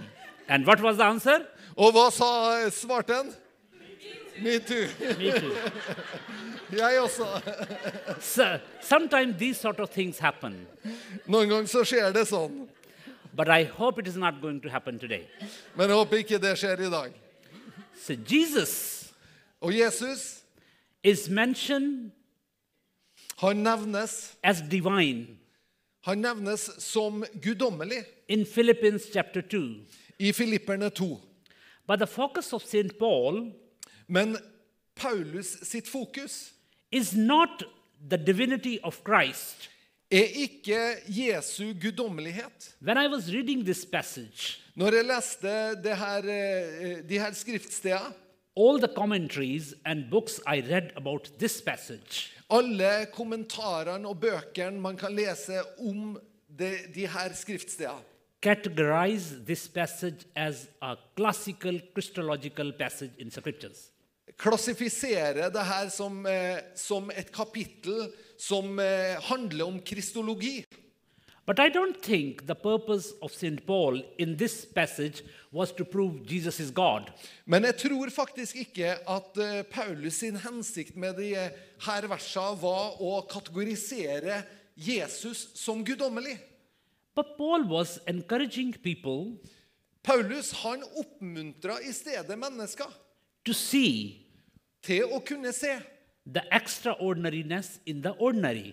And 0.50 0.66
what 0.66 0.82
was 0.82 0.98
the 0.98 1.06
answer? 1.06 1.46
Og 1.78 1.94
hva 1.94 2.10
sa 2.12 2.70
svarte 2.74 3.14
han? 3.16 3.30
Me 4.42 4.58
too. 4.60 4.88
Me 5.20 5.32
too. 5.32 5.54
Jeg 6.80 7.00
også. 7.02 7.26
so, 8.20 8.60
sometimes 8.82 9.38
these 9.38 9.58
sort 9.60 9.80
of 9.80 9.90
things 9.90 10.20
happen, 10.20 10.68
Noen 11.26 11.50
ganger 11.50 11.68
så 11.68 11.82
skjer 11.86 12.12
det 12.14 12.28
sånn. 12.30 12.68
but 13.34 13.48
I 13.48 13.64
hope 13.64 14.00
it 14.00 14.08
is 14.08 14.18
not 14.18 14.42
going 14.42 14.60
to 14.62 14.70
happen 14.70 15.00
today. 15.00 15.26
Men 15.76 15.90
jeg 15.90 15.98
håper 15.98 16.18
ikke 16.18 16.40
det 16.42 16.58
skjer 16.60 16.82
i 16.86 16.90
dag. 16.92 17.14
So, 17.96 18.14
Jesus 18.28 19.06
Og 19.62 19.74
Jesus, 19.76 20.42
is 21.04 21.30
mentioned 21.30 22.12
han 23.42 23.58
nevnes, 23.64 24.36
as 24.44 24.62
divine 24.72 25.38
han 26.08 26.22
nevnes 26.24 26.70
som 26.80 27.24
guddommelig 27.44 28.06
in 28.28 28.46
Philippians 28.46 29.04
chapter 29.14 29.42
2. 29.42 29.60
i 30.20 30.32
Filipperne 30.32 30.90
2. 30.90 31.20
But 31.88 32.00
the 32.00 32.08
focus 32.08 32.54
of 32.54 32.62
St. 32.62 32.98
Paul 33.00 33.52
Men 34.08 34.38
Paulus 34.96 35.58
sitt 35.64 35.88
fokus 35.88 36.54
is 36.92 37.16
not 37.16 37.64
the 38.10 38.18
divinity 38.18 38.80
of 38.84 39.02
Christ. 39.06 39.70
er 40.12 40.24
ikke 40.24 40.78
Jesu 41.08 41.74
guddommelighet. 41.82 42.76
When 42.82 42.98
I 42.98 43.08
was 43.08 43.32
reading 43.32 43.64
this 43.64 43.86
passage, 43.86 44.58
Når 44.76 44.96
jeg 44.96 45.06
leste 45.06 45.48
det 45.84 45.98
her, 45.98 46.18
eh, 46.18 47.10
de 47.10 47.20
her 47.20 47.34
skriftstedene, 47.34 48.14
all 48.58 48.80
the 48.80 48.90
commentaries 48.96 49.76
and 49.86 50.10
books 50.12 50.40
I 50.48 50.62
read 50.72 50.90
about 50.96 51.32
this 51.40 51.62
passage 51.62 52.32
alle 52.50 53.06
kommentarene 53.14 54.08
og 54.10 54.20
bøkene 54.20 54.82
man 54.82 54.98
kan 54.98 55.14
lese 55.14 55.62
om 55.78 56.18
de, 56.60 56.72
de 56.96 57.08
her 57.08 57.34
skriftstedene, 57.34 58.02
categorize 58.42 59.46
this 59.46 59.68
passage 59.68 60.26
as 60.36 60.68
a 60.82 60.98
classical 61.16 61.80
Christological 61.94 62.72
passage 62.74 63.12
in 63.18 63.32
scriptures. 63.32 63.92
Klassifisere 64.38 65.50
det 65.52 65.64
her 65.66 65.90
som, 65.90 66.26
eh, 66.26 66.60
som 66.76 67.12
et 67.12 67.32
kapittel 67.32 68.12
som 68.38 68.80
eh, 68.80 69.20
handler 69.22 69.66
om 69.66 69.80
kristologi. 69.82 70.64
But 71.46 71.60
I 71.60 71.70
don't 71.70 72.00
think 72.02 72.46
the 72.46 72.56
purpose 72.56 73.12
of 73.22 73.32
St. 73.32 73.66
Paul 73.66 74.04
in 74.18 74.38
this 74.38 74.66
passage 74.66 75.24
was 75.52 75.72
to 75.72 75.84
prove 75.84 76.24
Jesus 76.24 76.60
is 76.60 76.72
God. 76.72 77.10
Men 77.46 77.64
jeg 77.64 77.76
tror 77.78 78.10
faktisk 78.10 78.56
ikke 78.56 78.92
at 79.10 79.38
eh, 79.38 79.64
Paulus 79.64 80.14
sin 80.14 80.38
hensikt 80.38 80.96
med 80.96 81.18
de 81.18 81.34
her 81.34 82.08
versene 82.08 82.62
var 82.62 83.02
å 83.02 83.26
kategorisere 83.28 84.44
Jesus 84.78 85.50
som 85.56 85.84
guddommelig. 85.84 86.38
But 87.20 87.36
Paul 87.38 87.64
was 87.68 88.00
encouraging 88.08 88.72
people 88.84 89.24
Paulus 90.08 90.52
han 90.64 90.84
oppmuntra 91.02 91.74
i 91.84 91.92
stedet 91.92 92.38
mennesker 92.40 92.88
to 93.44 93.54
see 93.54 94.26
til 94.88 95.12
å 95.12 95.20
kunne 95.28 95.52
se 95.52 95.74
the 96.26 96.44
extraordinariness 96.56 97.80
in 97.86 98.02
the 98.06 98.14
ordinary. 98.28 98.72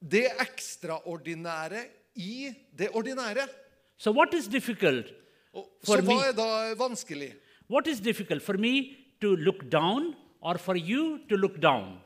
det 0.00 0.28
ekstraordinære 0.44 1.80
i 2.14 2.52
det 2.78 2.90
ordinære. 2.94 3.48
So, 3.96 4.12
what 4.12 4.34
is 4.34 4.46
difficult? 4.46 5.06
Og, 5.52 5.64
For 5.84 5.96
så 5.96 6.02
hva 6.02 6.14
me- 6.14 6.28
er 6.28 6.32
da 6.32 6.74
vanskelig? 6.78 7.32
What 7.68 7.86
is 7.88 7.98
difficult 8.00 8.42
for 8.42 8.56
me 8.56 8.96
to 9.20 9.34
look 9.36 9.68
down 9.70 10.14
or 10.40 10.58
for 10.58 10.76
you 10.76 11.18
to 11.28 11.34
look 11.36 11.58
down? 11.60 11.98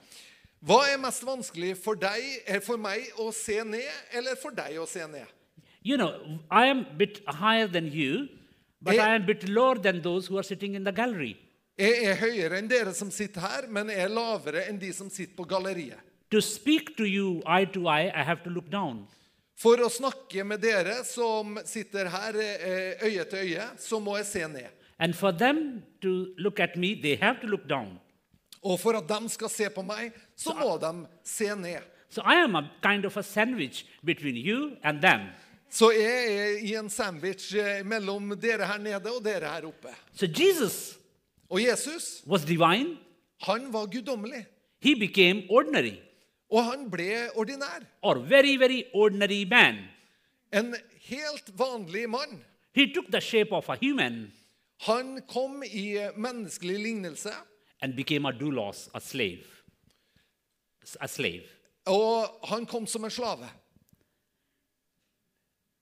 Hva 0.64 0.80
er 0.92 0.96
mest 0.98 1.22
vanskelig 1.26 1.76
for 1.76 1.94
deg, 1.94 2.22
er 2.46 2.60
for 2.60 2.76
meg 2.78 3.10
å 3.18 3.28
se 3.34 3.62
ned, 3.64 3.90
eller 4.12 4.36
for 4.40 4.50
deg 4.50 4.78
å 4.80 4.86
se 4.88 5.04
ned? 5.06 5.26
You 5.82 5.96
know, 5.96 6.38
I 6.50 6.66
am 6.66 6.80
a 6.80 6.94
bit 6.96 7.22
higher 7.26 7.66
than 7.66 7.86
you, 7.92 8.28
but 8.82 8.94
Eh- 8.94 9.02
I 9.02 9.14
am 9.14 9.22
a 9.22 9.26
bit 9.26 9.48
lower 9.48 9.76
than 9.76 10.02
those 10.02 10.26
who 10.26 10.36
are 10.38 10.42
sitting 10.42 10.74
in 10.74 10.84
the 10.84 10.92
gallery. 10.92 11.36
Jeg 11.78 12.04
er 12.04 12.16
høyere 12.20 12.58
enn 12.58 12.68
dere 12.68 12.92
som 12.92 13.10
sitter 13.10 13.40
her, 13.40 13.66
men 13.68 13.88
jeg 13.88 14.00
er 14.04 14.08
lavere 14.12 14.66
enn 14.68 14.78
de 14.78 14.92
som 14.92 15.08
sitter 15.08 15.34
på 15.36 15.46
galleriet. 15.48 15.98
To 16.30 16.40
speak 16.40 16.96
to 16.96 17.04
you 17.04 17.42
eye 17.46 17.64
to 17.64 17.88
eye, 17.88 18.10
I 18.14 18.22
have 18.22 18.42
to 18.44 18.50
look 18.50 18.68
down. 18.70 19.06
For 19.56 19.76
å 19.76 19.88
snakke 19.90 20.44
med 20.44 20.60
dere 20.60 21.02
som 21.04 21.58
sitter 21.64 22.08
her 22.08 22.36
eh, 22.36 23.00
øye 23.02 23.24
til 23.24 23.38
øye, 23.38 23.64
så 23.78 23.98
må 24.00 24.16
jeg 24.18 24.26
se 24.26 24.46
ned. 24.48 24.68
And 24.98 25.14
for 25.14 25.32
them 25.32 25.82
to 26.02 26.28
look 26.36 26.60
at 26.60 26.76
me, 26.76 26.94
they 26.94 27.16
have 27.16 27.40
to 27.40 27.46
look 27.46 27.66
down. 27.68 27.98
Og 28.62 28.78
for 28.80 28.92
at 28.98 29.08
de 29.08 29.28
skal 29.28 29.48
se 29.48 29.70
på 29.70 29.82
meg, 29.82 30.12
så 30.36 30.52
må 30.52 30.76
de 30.80 31.06
se 31.24 31.48
ned. 31.56 31.80
So 32.10 32.20
I 32.20 32.34
am 32.44 32.56
a 32.56 32.68
kind 32.82 33.04
of 33.06 33.16
a 33.16 33.22
sandwich 33.22 33.86
between 34.04 34.36
you 34.36 34.76
and 34.82 35.00
them. 35.00 35.30
Så 35.70 35.90
jeg 35.94 36.36
er 36.36 36.58
i 36.66 36.72
en 36.74 36.88
sandwich 36.90 37.54
eh, 37.56 37.84
mellom 37.86 38.32
dere 38.40 38.66
her 38.66 38.78
nede 38.82 39.12
og 39.12 39.22
dere 39.24 39.46
her 39.54 39.66
oppe. 39.68 39.92
So 40.12 40.26
Jesus 40.26 40.96
Og 41.50 41.62
Jesus, 41.62 42.22
was 42.26 42.44
divine, 42.44 42.96
han 43.42 43.72
var 43.72 43.86
guddommelig. 43.86 44.46
he 44.82 44.94
became 44.94 45.42
ordinary 45.50 45.96
Og 46.50 46.64
han 46.64 46.90
ble 46.90 47.28
ordinær. 47.34 47.82
or 48.02 48.14
very, 48.18 48.56
very 48.56 48.82
ordinary 48.94 49.44
man. 49.44 49.76
En 50.52 50.74
helt 51.00 51.52
vanlig 51.58 52.08
mann. 52.10 52.44
He 52.74 52.86
took 52.94 53.06
the 53.12 53.20
shape 53.20 53.52
of 53.52 53.68
a 53.68 53.76
human 53.80 54.32
Han 54.80 55.20
kom 55.28 55.62
i 55.66 55.98
menneskelig 56.16 56.78
lignelse, 56.78 57.30
and 57.82 57.94
became 57.96 58.26
a 58.28 58.32
doulos, 58.32 58.88
a 58.94 59.00
slave. 59.00 59.44
A 61.00 61.06
slave. 61.08 61.42
og 61.86 62.26
han 62.44 62.66
kom 62.66 62.86
som 62.86 63.04
en 63.04 63.10
slave. 63.10 63.48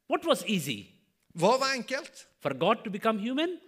What 0.09 0.25
was 0.27 0.45
easy? 0.47 0.89
Hva 1.39 1.59
var 1.61 1.77
enkelt? 1.77 2.27
For 2.41 2.55
God 2.55 2.85
to 2.85 2.91
become 2.91 3.19
human? 3.21 3.59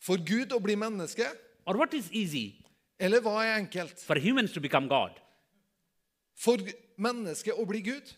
For 0.00 0.16
Gud 0.16 0.52
å 0.52 0.60
bli 0.62 0.74
menneske? 0.76 1.28
Or 1.66 1.76
what 1.78 1.94
is 1.94 2.08
easy? 2.10 2.64
Eller 2.98 3.22
hva 3.22 3.42
er 3.44 3.58
enkelt? 3.60 4.00
For 4.02 4.18
humans 4.18 4.52
to 4.56 4.60
become 4.60 4.88
God? 4.90 5.14
For 6.34 6.58
mennesket 6.98 7.54
å 7.54 7.66
bli 7.68 7.82
Gud? 7.84 8.16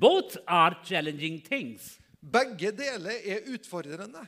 Both 0.00 0.38
are 0.48 0.78
challenging 0.82 1.42
things. 1.44 1.98
Begge 2.20 2.72
deler 2.74 3.20
er 3.22 3.44
utfordrende. 3.52 4.24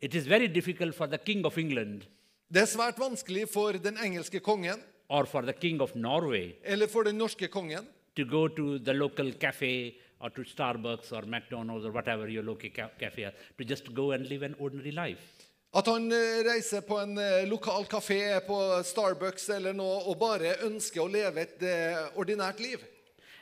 It 0.00 0.14
is 0.14 0.26
very 0.26 0.48
difficult 0.48 0.94
for 0.94 1.06
the 1.06 1.18
King 1.18 1.44
of 1.44 1.58
England 1.58 2.04
Det 2.52 2.60
er 2.60 2.68
svært 2.68 2.98
vanskelig 3.00 3.46
for 3.48 3.74
den 3.80 3.96
engelske 3.98 4.40
kongen 4.44 4.82
or 5.08 5.24
for 5.26 5.42
the 5.42 5.54
King 5.56 5.80
of 5.80 5.94
Norway 5.96 6.52
eller 6.62 6.90
for 6.92 7.08
den 7.08 7.16
norske 7.18 7.48
kongen 7.48 7.86
to 8.14 8.24
go 8.24 8.46
to 8.48 8.78
the 8.78 8.92
local 8.92 9.32
cafe 9.40 9.94
or 10.24 10.30
to 10.30 10.42
Starbucks 10.42 11.12
or 11.12 11.26
McDonald's 11.26 11.84
or 11.84 11.92
whatever 11.92 12.28
your 12.28 12.42
local 12.42 12.70
ca- 12.70 12.94
cafe 12.98 13.30
to 13.58 13.64
just 13.64 13.92
go 13.92 14.12
and 14.12 14.26
live 14.28 14.42
an 14.42 14.56
ordinary 14.58 14.92
life. 14.92 15.20
At 15.74 15.88
han 15.90 16.06
eh, 16.12 16.40
reiser 16.46 16.84
på 16.86 16.96
en 17.02 17.18
eh, 17.18 17.44
lokal 17.50 17.84
kafé 17.90 18.20
på 18.46 18.58
Starbucks 18.86 19.48
eller 19.56 19.74
noe 19.76 20.04
og 20.06 20.16
bare 20.20 20.54
ønsker 20.64 21.02
å 21.02 21.10
leve 21.10 21.42
et 21.42 21.64
eh, 21.66 21.98
ordinært 22.14 22.62
liv. 22.62 22.84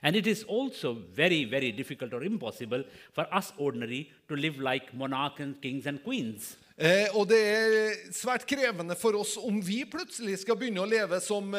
And 0.02 0.16
it 0.16 0.26
is 0.26 0.42
also 0.48 0.94
very, 1.14 1.44
very 1.44 1.70
difficult 1.70 2.12
or 2.12 2.24
impossible 2.24 2.82
for 3.12 3.28
us 3.30 3.52
ordinary 3.58 4.10
to 4.28 4.34
live 4.34 4.58
like 4.58 4.90
monarchs 4.94 5.40
and 5.44 5.60
kings 5.62 5.86
and 5.86 6.02
queens. 6.02 6.56
Eh, 6.74 7.12
og 7.14 7.28
det 7.30 7.38
er 7.38 8.00
svært 8.16 8.48
krevende 8.48 8.96
for 8.98 9.20
oss 9.20 9.36
om 9.38 9.60
vi 9.62 9.84
plutselig 9.84 10.40
skal 10.42 10.58
begynne 10.58 10.82
å 10.82 10.88
leve 10.88 11.20
som 11.22 11.52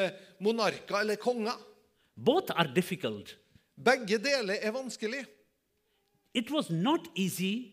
monarker 0.44 1.00
eller 1.00 1.22
konger. 1.22 1.56
Both 2.18 2.52
are 2.58 2.68
difficult. 2.68 3.38
Begge 3.78 4.18
deler 4.22 4.58
er 4.62 4.72
vanskelig. 4.72 5.26
It 6.34 6.52
was 6.52 6.70
not 6.70 7.08
easy, 7.16 7.70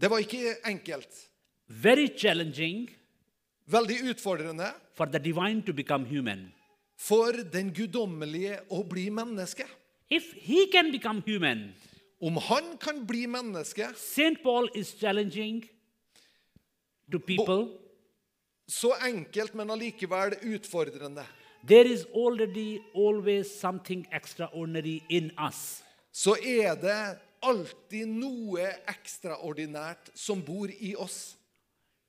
Det 0.00 0.10
var 0.10 0.18
ikke 0.18 0.56
enkelt. 0.66 1.28
very 1.68 2.08
challenging 2.18 2.88
Veldig 3.66 4.10
utfordrende 4.10 4.72
for 4.94 5.04
the 5.06 5.18
divine 5.18 5.62
to 5.66 5.72
become 5.72 6.04
human. 6.06 6.52
for 6.96 7.32
den 7.52 7.70
guddommelige 7.74 8.58
å 8.70 8.82
bli 8.88 9.08
menneske. 9.10 9.64
If 10.10 10.32
he 10.42 10.66
can 10.72 10.90
become 10.92 11.22
human, 11.26 11.74
Om 12.22 12.36
han 12.36 12.76
kan 12.78 13.06
bli 13.06 13.26
menneske, 13.26 13.94
St. 13.96 14.42
Paul 14.42 14.68
is 14.74 14.94
challenging 15.00 15.62
to 17.12 17.18
people. 17.18 17.68
så 18.68 18.92
enkelt, 19.06 19.54
men 19.54 19.70
allikevel 19.70 20.34
utfordrende, 20.42 21.24
There 21.66 21.86
is 21.86 22.06
already 22.14 22.80
always 22.94 23.60
something 23.60 24.06
extraordinary 24.12 25.02
in 25.08 25.30
us. 25.48 25.82
så 26.12 26.34
er 26.42 26.74
det 26.74 27.18
alltid 27.42 28.06
noe 28.06 28.64
ekstraordinært 28.90 30.10
som 30.14 30.42
bor 30.42 30.70
i 30.70 30.94
oss. 30.96 31.36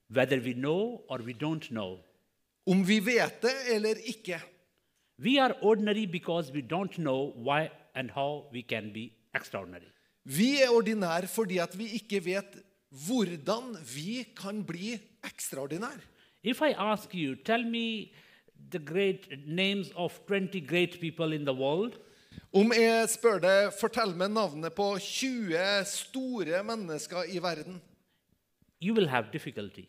Whether 0.10 0.42
we 0.42 0.54
know 0.54 1.04
or 1.08 1.22
we 1.24 1.34
don't 1.34 1.70
know. 1.70 2.00
Om 2.68 2.84
vi 2.88 3.00
vet 3.00 3.42
det 3.42 3.56
eller 3.76 3.96
ikke. 4.06 4.42
We 5.22 5.38
are 5.40 5.54
ordinary 5.62 6.06
because 6.06 6.52
we 6.52 6.62
don't 6.62 6.98
know 6.98 7.32
why 7.38 7.70
and 7.96 8.12
how 8.12 8.50
we 8.52 8.62
can 8.62 8.92
be 8.94 9.12
extraordinary. 9.36 9.88
Vi 10.24 10.62
er 10.62 10.70
ordinære 10.70 11.28
fordi 11.28 11.58
at 11.58 11.78
vi 11.78 11.88
ikke 11.94 12.26
vet 12.26 12.58
hvordan 13.08 13.78
vi 13.96 14.24
kan 14.36 14.64
bli 14.66 14.98
ekstraordinære. 15.24 16.02
If 16.44 16.62
I 16.62 16.74
ask 16.78 17.14
you, 17.14 17.36
tell 17.46 17.66
me 17.66 18.12
the 18.72 18.80
great 18.80 19.28
names 19.48 19.92
of 19.96 20.20
20 20.28 20.60
great 20.62 21.00
people 21.02 21.34
in 21.34 21.46
the 21.46 21.54
world, 21.54 22.00
Om 22.54 22.72
jeg 22.76 23.08
spør 23.10 23.40
deg, 23.40 23.74
fortell 23.80 24.12
meg 24.16 24.32
navnet 24.32 24.74
på 24.76 24.86
20 25.00 25.86
store 25.88 26.64
mennesker 26.68 27.30
i 27.32 27.40
verden. 27.40 27.82
you 28.82 28.94
will 28.94 29.08
have 29.08 29.32
difficulty. 29.32 29.86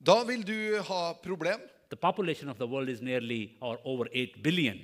Da 0.00 0.24
vil 0.24 0.42
du 0.42 0.82
ha 0.82 1.12
problem. 1.22 1.60
The 1.90 1.96
population 1.96 2.48
of 2.48 2.58
the 2.58 2.66
world 2.66 2.88
is 2.88 3.02
nearly 3.02 3.52
or 3.60 3.78
over 3.84 4.06
8 4.12 4.42
billion. 4.42 4.80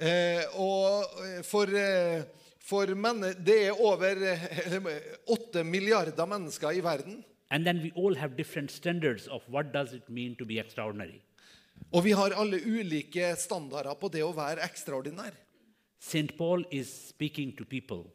Eh, 0.00 0.42
og 0.58 1.04
eh, 1.22 1.42
for, 1.44 1.68
eh, 1.68 2.22
for 2.58 2.86
det 2.86 3.66
er 3.66 3.80
over 3.80 4.16
eh, 4.32 4.88
8 5.28 5.64
milliarder 5.64 6.26
mennesker 6.26 6.70
i 6.70 6.80
verden. 6.80 7.24
And 7.50 7.64
then 7.64 7.82
we 7.82 7.92
all 7.94 8.16
have 8.16 8.36
different 8.36 8.72
standards 8.72 9.28
of 9.28 9.42
what 9.48 9.72
does 9.74 9.92
it 9.92 10.08
mean 10.08 10.34
to 10.36 10.44
be 10.44 10.58
extraordinary. 10.58 11.20
Og 11.92 12.04
vi 12.06 12.14
har 12.16 12.32
alle 12.40 12.56
ulike 12.64 13.34
standarder 13.36 13.94
på 14.00 14.08
det 14.12 14.22
å 14.24 14.32
være 14.32 14.64
ekstraordinær. 14.64 15.34
St. 16.02 16.32
Paul 16.38 16.64
is 16.70 16.90
speaking 17.12 17.52
to 17.54 17.64
people 17.64 18.08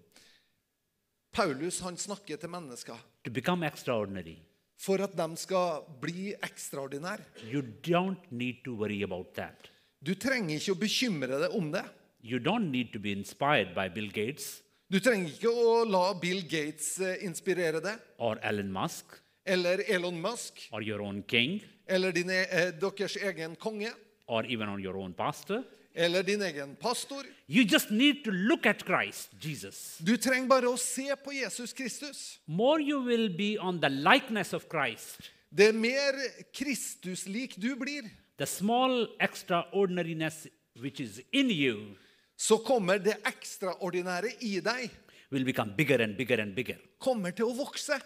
Paulus 1.32 1.80
han 1.86 1.96
snakker 1.98 2.40
til 2.42 2.50
mennesker 2.50 2.98
to 3.24 3.32
become 3.32 3.64
extraordinary. 3.64 4.40
for 4.78 5.02
at 5.02 5.14
de 5.18 5.38
skal 5.38 5.84
bli 6.02 6.34
ekstraordinære. 6.34 7.24
You 7.52 7.62
don't 7.62 8.32
need 8.32 8.64
to 8.66 8.76
worry 8.76 9.04
about 9.04 9.34
that. 9.36 9.70
Du 10.06 10.14
trenger 10.16 10.58
ikke 10.58 10.74
å 10.74 10.80
bekymre 10.82 11.40
deg 11.42 11.56
om 11.58 11.72
det. 11.72 11.84
You 12.22 12.40
don't 12.40 12.70
need 12.72 12.92
to 12.94 13.00
be 13.00 13.12
inspired 13.12 13.74
by 13.76 13.88
Bill 13.90 14.10
Gates 14.12 14.62
Du 14.90 15.00
trenger 15.04 15.34
ikke 15.34 15.52
å 15.52 15.84
la 15.84 16.14
Bill 16.16 16.42
Gates 16.48 16.94
eh, 17.04 17.18
inspirere 17.28 17.82
deg, 17.84 18.00
or 18.18 18.40
Elon 18.42 18.70
Musk 18.72 19.18
eller 19.46 19.84
Elon 19.88 20.16
Musk, 20.22 20.62
or 20.72 20.82
your 20.82 21.02
own 21.04 21.22
king 21.28 21.60
eller 21.90 22.12
din, 22.12 22.30
eh, 22.30 22.72
deres 22.82 23.16
egen 23.16 23.56
konge, 23.56 23.92
or 24.28 24.44
even 24.46 24.70
on 24.70 24.80
your 24.80 24.96
own 24.98 25.14
pastor. 25.14 25.64
eller 25.96 26.22
din 26.24 26.42
egen 26.42 26.76
pastor. 26.76 27.24
You 27.48 27.64
just 27.64 27.90
need 27.92 28.24
to 28.24 28.32
look 28.32 28.66
at 28.66 28.86
Christ, 28.86 29.30
Jesus. 29.42 29.98
Du 29.98 30.18
trenger 30.18 30.48
bare 30.48 30.70
å 30.70 30.78
se 30.78 31.16
på 31.24 31.34
Jesus 31.34 31.74
Kristus. 31.74 32.40
More 32.46 32.80
you 32.82 33.02
will 33.02 33.30
be 33.30 33.58
on 33.60 33.80
the 33.82 33.90
likeness 33.90 34.54
of 34.54 34.68
Christ. 34.70 35.32
Det 35.50 35.70
er 35.70 35.74
mer 35.74 36.14
Kristuslik 36.54 37.56
du 37.62 37.76
blir, 37.76 38.04
The 38.38 38.46
small 38.46 39.08
extraordinariness 39.20 40.48
which 40.80 41.00
is 41.00 41.22
in 41.34 41.50
you 41.50 41.96
så 42.38 42.58
kommer 42.62 43.00
det 43.02 43.16
ekstraordinære 43.26 44.36
i 44.46 44.60
deg 44.62 44.92
will 45.32 45.46
become 45.46 45.74
bigger 45.78 46.04
and 46.04 46.16
bigger 46.18 46.42
and 46.42 46.54
bigger. 46.56 46.78
kommer 47.00 47.32
til 47.32 47.46
å 47.46 47.56
vokse. 47.58 47.98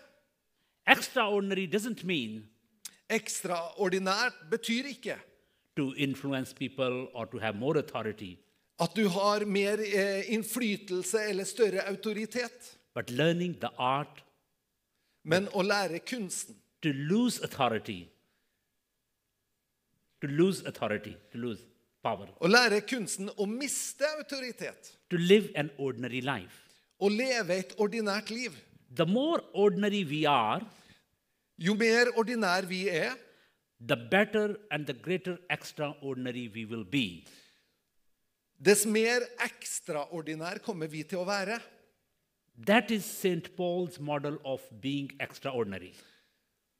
Extraordinary 0.87 1.67
doesn't 1.67 2.05
mean 2.05 2.47
Ekstraordinært 3.11 4.47
betyr 4.51 4.87
ikke 4.93 5.17
to 5.75 5.91
influence 5.97 6.53
people 6.55 7.07
or 7.13 7.25
to 7.25 7.37
have 7.39 7.55
more 7.55 7.79
authority, 7.79 8.37
at 8.79 8.95
du 8.95 9.07
har 9.09 9.45
mer 9.45 9.79
eh, 9.83 10.33
innflytelse 10.33 11.21
eller 11.29 11.43
større 11.43 11.85
autoritet, 11.87 12.77
but 12.95 13.09
learning 13.09 13.59
the 13.59 13.69
art 13.77 14.23
men 15.23 15.47
å 15.53 15.61
lære 15.61 15.99
kunsten. 15.99 16.55
to 16.81 16.93
lose 16.93 17.39
authority. 17.43 18.07
To 20.21 20.27
lose 20.27 20.63
authority, 20.65 21.15
to 21.31 21.37
lose 21.37 21.61
power. 22.03 22.27
Å 22.41 22.49
lære 22.49 22.81
kunsten 22.85 23.29
å 23.37 23.47
miste 23.49 24.05
autoritet. 24.17 24.95
To 25.09 25.17
live 25.17 25.51
an 25.55 25.71
ordinary 25.77 26.21
life. 26.21 26.67
Å 27.01 27.09
leve 27.09 27.57
et 27.57 27.73
ordinært 27.81 28.29
liv. 28.29 28.57
The 28.93 29.05
more 29.05 29.41
ordinary 29.53 30.03
we 30.03 30.25
are, 30.25 30.61
Jo 31.61 31.75
mer 31.77 32.09
ordinær 32.17 32.65
vi 32.65 32.87
er, 32.89 33.13
the 33.79 33.95
better 33.95 34.55
and 34.71 34.87
the 34.87 34.93
greater 34.93 35.37
extraordinary 35.49 36.47
we 36.47 36.65
will 36.65 36.83
be. 36.83 37.23
dess 38.61 38.85
mer 38.85 39.23
ekstraordinær 39.41 40.59
kommer 40.61 40.87
vi 40.87 41.03
til 41.03 41.21
å 41.21 41.25
være. 41.25 41.59
That 42.67 42.91
is 42.91 43.05
St. 43.05 43.55
Paul's 43.57 43.99
model 43.99 44.37
of 44.45 44.61
being 44.81 45.09
extraordinary. 45.19 45.93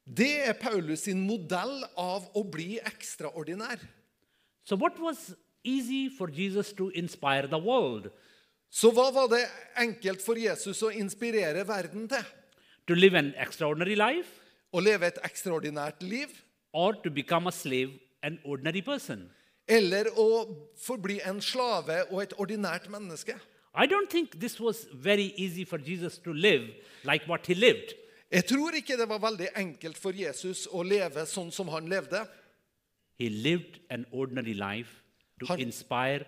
Det 0.05 0.47
er 0.49 0.53
Paulus 0.53 1.07
sin 1.07 1.23
modell 1.25 1.81
av 1.97 2.27
å 2.37 2.43
bli 2.43 2.79
ekstraordinær. 2.85 3.81
So, 4.63 4.75
what 4.75 4.99
was 4.99 5.33
easy 5.63 6.09
for 6.09 6.29
Jesus 6.29 6.73
to 6.73 6.89
inspire 6.89 7.47
the 7.47 7.57
world? 7.57 8.11
Så 8.69 8.91
hva 8.93 9.09
var 9.13 9.27
det 9.33 9.45
enkelt 9.77 10.21
for 10.21 10.37
Jesus 10.37 10.81
å 10.83 10.93
inspirere 10.93 11.65
verden 11.67 12.07
til? 12.09 12.29
To 12.87 12.93
live 12.93 13.17
an 13.17 13.33
extraordinary 13.37 13.95
life 13.95 14.40
Å 14.73 14.79
leve 14.81 15.07
et 15.07 15.19
ekstraordinært 15.23 16.01
liv? 16.03 16.29
or 16.73 16.93
to 17.03 17.09
become 17.11 17.47
a 17.47 17.51
slave, 17.51 17.91
an 18.23 18.39
ordinary 18.45 18.81
person? 18.81 19.29
Eller 19.67 20.05
å 20.15 20.47
forbli 20.79 21.17
en 21.27 21.41
slave 21.41 22.05
og 22.11 22.21
et 22.23 22.33
ordinært 22.39 22.87
menneske? 22.89 23.35
I 23.75 23.85
don't 23.87 24.09
think 24.09 24.39
this 24.39 24.57
was 24.59 24.85
very 24.93 25.33
easy 25.37 25.65
for 25.65 25.77
Jesus 25.79 26.17
to 26.19 26.31
live 26.33 26.69
like 27.03 27.27
what 27.27 27.45
he 27.47 27.53
lived. 27.55 27.93
Jeg 28.31 28.45
tror 28.47 28.71
ikke 28.79 28.95
det 28.97 29.07
var 29.09 29.19
veldig 29.19 29.49
enkelt 29.59 29.97
for 29.99 30.11
Jesus 30.15 30.65
å 30.71 30.83
leve 30.83 31.25
sånn 31.27 31.51
som 31.51 31.67
han 31.67 31.89
levde. 31.91 32.23
He 33.19 33.27
lived 33.29 33.79
an 33.89 34.05
ordinary 34.11 34.53
life 34.53 35.03
to 35.41 35.45
Han- 35.47 35.59
inspire 35.59 36.25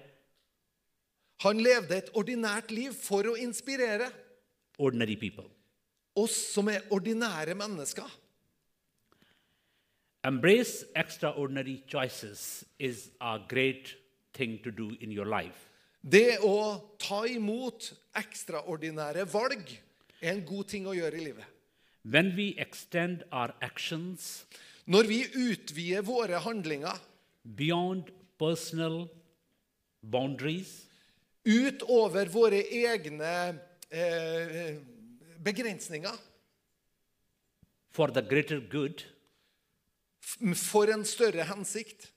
Han 1.44 1.58
levde 1.64 1.98
et 1.98 2.10
ordinært 2.14 2.72
liv 2.72 2.92
for 2.94 3.24
å 3.24 3.38
inspirere 3.40 4.12
ordinary 4.78 5.16
people. 5.16 5.46
oss 6.16 6.36
som 6.54 6.68
er 6.70 6.82
ordinære 6.92 7.56
mennesker. 7.56 8.08
Embrace 10.26 10.86
extraordinary 10.96 11.84
choices 11.86 12.64
is 12.80 13.10
a 13.20 13.40
great 13.48 13.96
thing 14.34 14.60
to 14.64 14.72
do 14.72 14.96
in 15.02 15.12
your 15.12 15.26
life. 15.26 15.70
Det 16.02 16.40
å 16.44 16.82
ta 17.00 17.24
imot 17.28 17.90
ekstraordinære 18.20 19.26
valg 19.32 19.68
er 20.22 20.32
en 20.34 20.46
god 20.48 20.70
ting 20.72 20.88
å 20.88 20.96
gjøre 20.96 21.20
i 21.20 21.26
livet. 21.28 21.48
When 22.04 22.34
we 22.36 22.56
extend 22.58 23.24
our 23.32 23.54
actions 23.62 24.46
Når 24.86 25.08
vi 25.08 25.20
utvider 25.24 26.04
våre 26.04 26.40
handlinger 26.44 26.98
beyond 27.56 28.10
personal 28.40 29.06
boundaries, 30.04 30.84
utover 31.48 32.28
våre 32.28 32.60
egne 32.68 33.36
eh, 33.88 34.76
begrensninger 35.40 36.20
for 37.96 38.12
the 38.12 38.22
greater 38.22 38.60
good, 38.60 39.06
for 40.56 40.92
en 40.92 41.06
større 41.06 41.46
hensikt, 41.46 42.12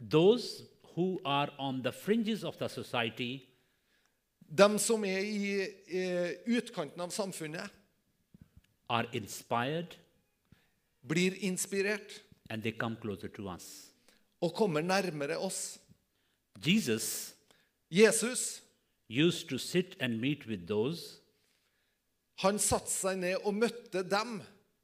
those 0.00 0.64
who 0.94 1.20
are 1.24 1.50
on 1.58 1.82
the 1.82 1.92
fringes 1.92 2.44
of 2.44 2.56
the 2.58 2.68
society 2.68 3.44
de 4.48 4.78
som 4.78 5.04
er 5.04 5.24
i 5.24 5.48
eh, 5.88 6.34
utkanten 6.46 7.00
av 7.00 7.10
samfunnet, 7.14 7.70
are 8.88 9.08
inspired 9.16 9.96
blir 11.08 11.34
inspirert 11.44 12.20
and 12.50 12.62
they 12.62 12.72
come 12.72 12.96
closer 13.00 13.28
to 13.28 13.48
us. 13.48 13.90
og 14.40 14.52
kommer 14.54 14.82
nærmere 14.82 15.38
oss. 15.38 15.78
Jesus 16.66 17.34
Jesus 17.90 18.60
used 19.08 19.48
to 19.48 19.58
sit 19.58 19.96
and 20.00 20.20
meet 20.20 20.46
with 20.46 20.66
those 20.68 21.20
han 22.42 22.58
satte 22.58 22.90
seg 22.90 23.18
ned 23.22 23.40
og 23.44 23.54
møtte 23.54 24.02
dem 24.02 24.42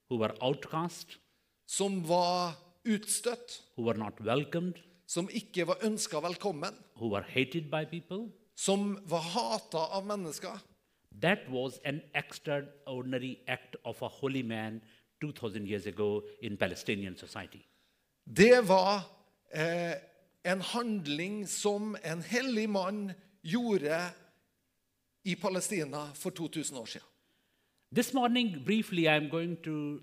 who 0.09 0.17
were 0.17 0.35
outcast, 0.41 1.19
som 1.71 2.01
var 2.09 2.57
utstøtt, 2.85 3.61
who 3.77 3.87
were 3.87 3.99
not 3.99 4.19
welcomed, 4.27 4.81
som 5.07 5.29
ikke 5.31 5.69
var 5.71 5.85
ønska 5.87 6.19
velkommen, 6.25 6.75
who 6.99 7.13
were 7.15 7.23
hated 7.23 7.71
by 7.71 7.85
people. 7.87 8.31
som 8.61 8.99
var 9.09 9.21
hata 9.21 9.79
av 9.97 10.07
mennesker. 10.07 10.59
That 11.23 11.49
was 11.49 11.79
an 11.85 12.01
extraordinary 12.15 13.39
act 13.49 13.77
of 13.85 14.03
a 14.03 14.09
holy 14.09 14.43
man 14.43 14.81
2000 15.21 15.67
years 15.67 15.87
ago 15.87 16.23
in 16.43 16.57
Palestinian 16.57 17.17
society. 17.17 17.61
Det 18.25 18.69
var 18.69 19.03
eh, 19.53 19.95
en 20.45 20.61
handling 20.61 21.47
som 21.49 21.97
en 22.05 22.23
hellig 22.23 22.69
mann 22.71 23.13
gjorde 23.43 24.01
i 25.25 25.35
Palestina 25.35 26.11
for 26.15 26.31
2000 26.31 26.77
år 26.77 26.87
siden. 26.87 27.07
This 27.95 28.15
morning, 28.15 28.63
briefly, 28.65 29.09
I'm 29.09 29.31
going 29.31 29.57
to 29.65 30.01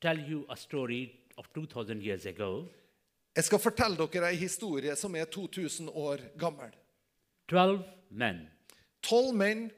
tell 0.00 0.18
you 0.18 0.44
a 0.48 0.56
story 0.56 1.12
of 1.36 1.48
2000 1.54 2.02
years 2.02 2.26
ago. 2.26 2.66
Jeg 3.36 3.44
skal 3.44 3.58
fortelle 3.58 3.96
dere 3.96 4.30
ei 4.32 4.36
historie 4.36 4.96
som 4.96 5.14
er 5.16 5.24
2000 5.24 5.88
år 5.88 6.20
gammel. 6.38 6.72
12 7.48 7.84
men 8.10 8.48
Tolv 9.02 9.34
menn 9.34 9.70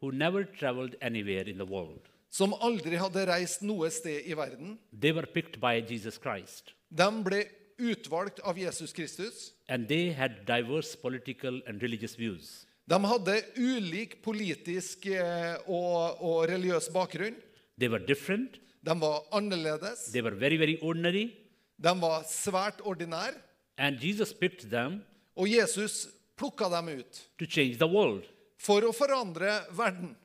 who 0.00 0.10
never 0.10 0.44
traveled 0.44 0.96
anywhere 1.00 1.44
in 1.50 1.56
the 1.56 1.64
world. 1.64 2.00
som 2.34 2.54
aldri 2.66 2.98
hadde 2.98 3.28
reist 3.30 3.62
noe 3.62 3.86
sted 3.94 4.26
i 4.26 4.34
verden. 4.34 4.78
They 4.90 5.12
were 5.14 5.26
picked 5.26 5.60
by 5.62 5.78
Jesus 5.78 6.18
Christ. 6.18 6.72
De 6.90 7.06
ble 7.22 7.44
utvalgt 7.78 8.40
av 8.42 8.58
Jesus 8.58 8.92
Kristus. 8.92 9.52
And 9.68 9.86
they 9.86 10.10
had 10.10 10.42
diverse 10.48 10.96
political 10.98 11.60
and 11.68 11.82
religious 11.82 12.18
views. 12.18 12.66
De 12.90 12.98
hadde 12.98 13.36
ulik 13.56 14.18
politisk 14.24 15.06
eh, 15.06 15.54
og, 15.70 16.18
og 16.20 16.48
religiøs 16.50 16.90
bakgrunn. 16.92 17.38
They 17.78 17.88
were 17.88 18.02
different, 18.02 18.58
De 18.84 19.00
var 19.00 19.22
annerledes. 19.32 20.10
they 20.12 20.22
were 20.22 20.34
very, 20.36 20.56
very 20.56 20.78
ordinary. 20.82 21.30
De 21.82 22.00
var 22.00 22.22
svært 22.28 22.80
ordinære. 22.84 23.34
And 23.78 23.96
Jesus 24.02 24.32
picked 24.32 24.70
them 24.70 25.00
Og 25.36 25.48
Jesus 25.50 26.08
plukka 26.36 26.64
dem 26.76 26.88
ut 26.98 27.22
to 27.38 27.44
change 27.46 27.74
the 27.78 27.86
world. 27.86 28.22
for 28.58 28.80
å 28.82 28.92
forandre 28.92 29.60
verden. 29.76 30.16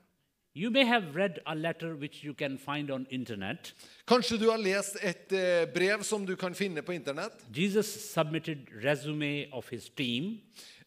You 0.56 0.70
may 0.72 0.84
have 0.84 1.16
read 1.16 1.40
a 1.46 1.54
letter 1.56 1.96
which 1.96 2.24
you 2.24 2.34
can 2.34 2.58
find 2.58 2.90
on 2.92 3.06
internet. 3.12 3.74
Kanskje 4.08 4.38
du 4.40 4.50
har 4.50 4.58
lest 4.58 4.98
et 5.02 5.32
eh, 5.32 5.66
brev 5.74 6.04
som 6.04 6.26
du 6.26 6.36
kan 6.36 6.54
finne 6.56 6.82
på 6.82 6.92
internett. 6.94 7.34
Jesus 7.56 7.88
submitted 8.12 8.68
resume 8.84 9.48
of 9.54 9.70
his 9.70 9.90
team 9.90 10.40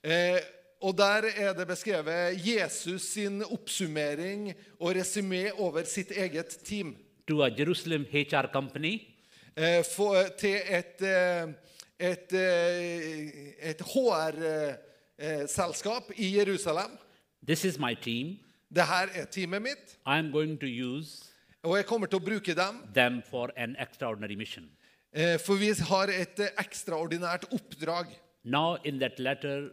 Eh, 0.04 0.40
og 0.82 0.96
Der 0.98 1.22
er 1.36 1.52
det 1.54 1.66
beskrevet 1.68 2.40
Jesus 2.46 3.02
sin 3.02 3.42
oppsummering 3.44 4.52
og 4.80 4.96
resymé 4.96 5.50
over 5.58 5.84
sitt 5.84 6.10
eget 6.10 6.58
team. 6.64 6.96
To 7.28 7.42
a 7.42 7.50
Jerusalem 7.50 8.06
HR 8.12 8.46
company 8.52 9.08
Eh, 9.56 9.82
for, 9.84 10.16
til 10.38 10.54
et, 10.64 11.02
eh, 11.02 11.46
et, 12.00 12.32
eh, 12.32 13.28
et 13.60 13.82
HR-selskap 15.18 16.02
i 16.16 16.38
Jerusalem. 16.38 16.90
This 17.46 17.64
is 17.64 17.78
my 17.78 17.94
team. 17.94 18.38
Dette 18.74 19.10
er 19.14 19.24
teamet 19.26 19.62
mitt, 19.62 19.96
I'm 20.06 20.30
going 20.32 20.58
to 20.60 20.66
use 20.66 21.28
og 21.62 21.76
jeg 21.76 21.86
kommer 21.86 22.06
å 22.10 22.18
bruke 22.18 22.54
dem. 22.54 22.80
them 22.94 23.22
for 23.30 23.50
an 23.56 23.76
extraordinary 23.78 24.34
mission. 24.34 24.70
eh, 25.12 25.36
For 25.38 25.54
vi 25.54 25.72
har 25.72 26.08
et 26.08 26.40
eh, 26.40 26.48
ekstraordinært 26.58 27.44
oppdrag. 27.52 28.06
Now, 28.44 28.76
in 28.84 28.98
that 28.98 29.18
letter, 29.18 29.70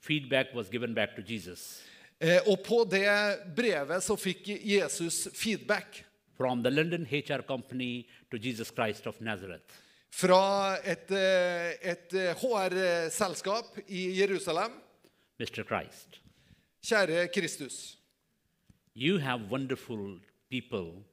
feedback 0.00 0.46
was 0.54 0.68
given 0.70 0.94
back 0.94 1.14
to 1.16 1.22
Jesus 1.22 1.82
Eh, 2.20 2.40
Og 2.46 2.58
på 2.64 2.84
det 2.90 3.38
brevet 3.56 4.02
så 4.02 4.16
fikk 4.16 4.48
Jesus 4.64 5.28
feedback 5.34 6.04
from 6.38 6.62
the 6.62 6.70
London 6.70 7.04
HR 7.10 7.42
company 7.42 8.06
to 8.30 8.38
Jesus 8.38 8.70
Christ 8.70 9.06
of 9.06 9.20
Nazareth. 9.20 9.68
fra 10.10 10.76
et, 10.84 11.10
eh, 11.10 11.74
et 11.82 12.14
eh, 12.14 12.34
HR-selskap 12.34 13.78
i 13.88 14.06
Jerusalem. 14.20 14.72
Mr. 15.38 15.64
Christ, 15.66 16.20
Kjære 16.82 17.28
Kristus. 17.34 17.96
you 18.94 19.18
have 19.18 19.50
wonderful 19.50 20.18
people 20.50 21.04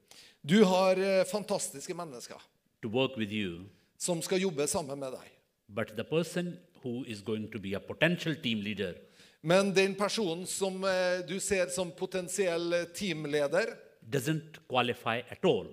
Du 0.48 0.64
har 0.64 0.96
eh, 0.98 1.26
fantastiske 1.26 1.94
mennesker 1.94 2.40
to 2.82 2.90
work 2.90 3.18
with 3.18 3.32
you, 3.34 3.66
som 3.98 4.22
skal 4.22 4.40
jobbe 4.42 4.68
sammen 4.68 5.00
med 5.00 5.12
deg. 5.12 5.32
but 5.70 5.96
the 5.98 6.04
person 6.04 6.58
who 6.84 7.04
is 7.08 7.22
going 7.22 7.52
to 7.52 7.60
be 7.60 7.74
a 7.76 7.80
potential 7.80 8.36
team 8.36 8.62
leader 8.62 8.94
Men 9.42 9.74
den 9.76 9.96
personen 9.96 10.46
som 10.48 10.84
eh, 10.84 11.20
du 11.28 11.40
ser 11.40 11.68
som 11.70 11.92
potensiell 11.92 12.74
eh, 12.74 12.86
teamleder, 12.96 13.76
doesn't 14.12 14.60
qualify 14.70 15.22
at 15.30 15.46
all 15.46 15.68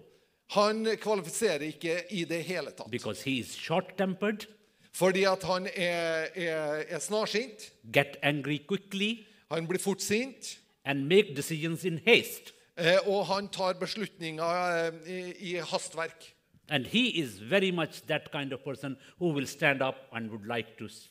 han 0.52 0.84
kvalifiserer 1.00 1.62
ikke 1.72 1.94
i 2.12 2.24
det 2.28 2.42
hele 2.44 2.70
tatt. 2.76 2.90
because 2.90 3.22
he 3.24 3.38
is 3.40 3.54
short 3.56 3.96
tempered, 3.98 4.46
Fordi 4.94 5.22
at 5.24 5.42
han 5.48 5.66
er, 5.66 6.28
er, 6.36 6.84
er 6.88 6.98
snarsint, 7.00 7.70
get 7.92 8.18
angry 8.22 8.58
quickly, 8.68 9.24
han 9.50 9.64
blir 9.66 9.78
fort 9.80 10.02
sint, 10.02 10.58
and 10.84 11.06
make 11.08 11.32
decisions 11.34 11.84
in 11.84 11.98
haste. 12.06 12.52
eh, 12.76 12.98
og 13.08 13.24
han 13.26 13.48
tar 13.48 13.72
beslutninger 13.80 14.44
eh, 14.44 14.92
i, 15.08 15.52
i 15.52 15.54
hastverk. 15.60 16.34
And 16.68 16.84
he 16.86 17.06
is 17.22 17.38
very 17.40 17.70
much 17.70 18.02
that 18.08 18.30
kind 18.32 18.52
of 18.52 18.60
person 18.64 18.96
who 19.18 19.32
will 19.32 19.46
stand 19.46 19.80
up 19.82 19.96
and 20.12 20.30
would 20.30 20.46
like 20.46 20.76
to 20.78 20.84
s- 20.88 21.08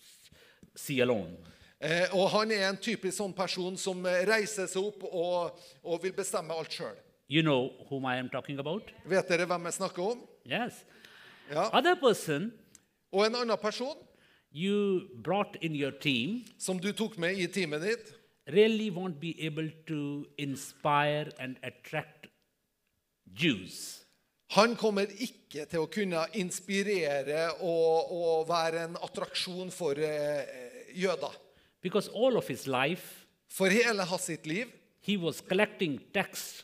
see 0.76 1.00
alone. 1.02 1.36
Eh, 1.82 2.06
og 2.14 2.30
han 2.30 2.52
er 2.52 2.70
en 2.70 2.78
typisk 2.78 3.18
sånn 3.18 3.34
person 3.34 3.78
som 3.78 4.06
eh, 4.06 4.22
reiser 4.30 4.68
seg 4.70 4.84
opp 4.86 5.04
og, 5.12 5.58
og 5.84 6.04
vil 6.04 6.14
bestemme 6.14 6.54
alt 6.54 6.72
sjøl. 6.78 6.94
You 7.32 7.42
know 7.42 7.72
whom 7.90 8.06
I 8.06 8.18
am 8.20 8.28
talking 8.30 8.60
about? 8.60 8.92
Vet 9.08 9.30
dere 9.32 9.46
hvem 9.48 9.70
jeg 9.70 9.78
snakker 9.80 10.04
om? 10.04 10.24
Yes. 10.44 10.82
Ja. 11.48 11.70
Other 11.72 11.96
person 11.96 12.52
Og 13.12 13.26
en 13.26 13.36
annen 13.36 13.58
person 13.60 13.96
you 14.52 15.08
brought 15.24 15.56
in 15.62 15.76
your 15.76 15.92
team 15.92 16.42
som 16.60 16.80
du 16.80 16.92
tok 16.92 17.18
med 17.18 17.40
i 17.40 17.48
teamet 17.48 17.82
ditt, 17.86 18.10
really 18.52 18.90
won't 18.92 19.20
be 19.20 19.32
able 19.46 19.70
to 19.88 20.26
inspire 20.38 21.32
and 21.40 21.56
attract 21.64 22.28
Jews. 23.32 23.98
han 24.52 24.76
kommer 24.76 25.08
ikke 25.08 25.64
til 25.72 25.80
å 25.80 25.88
kunne 25.88 26.26
inspirere 26.36 27.46
og, 27.64 28.12
og 28.12 28.50
være 28.50 28.84
en 28.90 28.98
attraksjon 29.00 29.72
for 29.72 29.96
eh, 29.96 30.44
jøder. 30.92 31.38
Because 31.82 32.12
all 32.12 32.36
of 32.36 32.48
his 32.48 32.68
life, 32.68 33.26
For 33.48 33.68
hele 33.68 34.04
hans 34.04 34.28
sitt 34.28 34.46
liv 34.48 34.68
he 35.02 35.18
was 35.18 35.42
collecting 35.42 36.00
tax. 36.14 36.64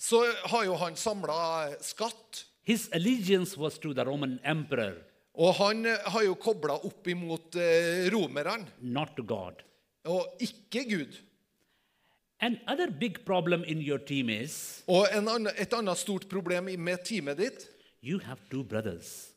Så 0.00 0.22
har 0.48 0.64
jo 0.64 0.74
han 0.80 0.96
samla 0.96 1.74
skatt. 1.84 2.44
His 2.64 2.88
allegiance 2.96 3.56
was 3.60 3.78
to 3.82 3.92
the 3.94 4.04
Roman 4.04 4.38
emperor, 4.44 4.94
Og 5.34 5.54
han 5.60 5.84
eh, 5.86 5.98
har 6.10 6.22
jo 6.26 6.34
kobla 6.34 6.74
opp 6.84 7.06
imot 7.08 7.54
eh, 7.56 8.08
romerne, 8.12 8.66
not 8.80 9.12
to 9.16 9.22
God. 9.22 9.60
og 10.04 10.40
ikke 10.40 10.84
Gud. 10.88 11.18
Another 12.40 12.88
big 12.90 13.24
problem 13.26 13.62
in 13.64 13.80
your 13.82 13.98
team 13.98 14.30
is 14.30 14.82
Og 14.88 15.06
en 15.12 15.28
annen, 15.28 15.52
et 15.60 15.72
annet 15.76 15.98
stort 16.00 16.24
problem 16.28 16.70
med 16.80 17.04
teamet 17.04 17.36
ditt, 17.36 17.66
you 18.02 18.18
have 18.24 18.38
two 18.50 18.62
brothers. 18.64 19.28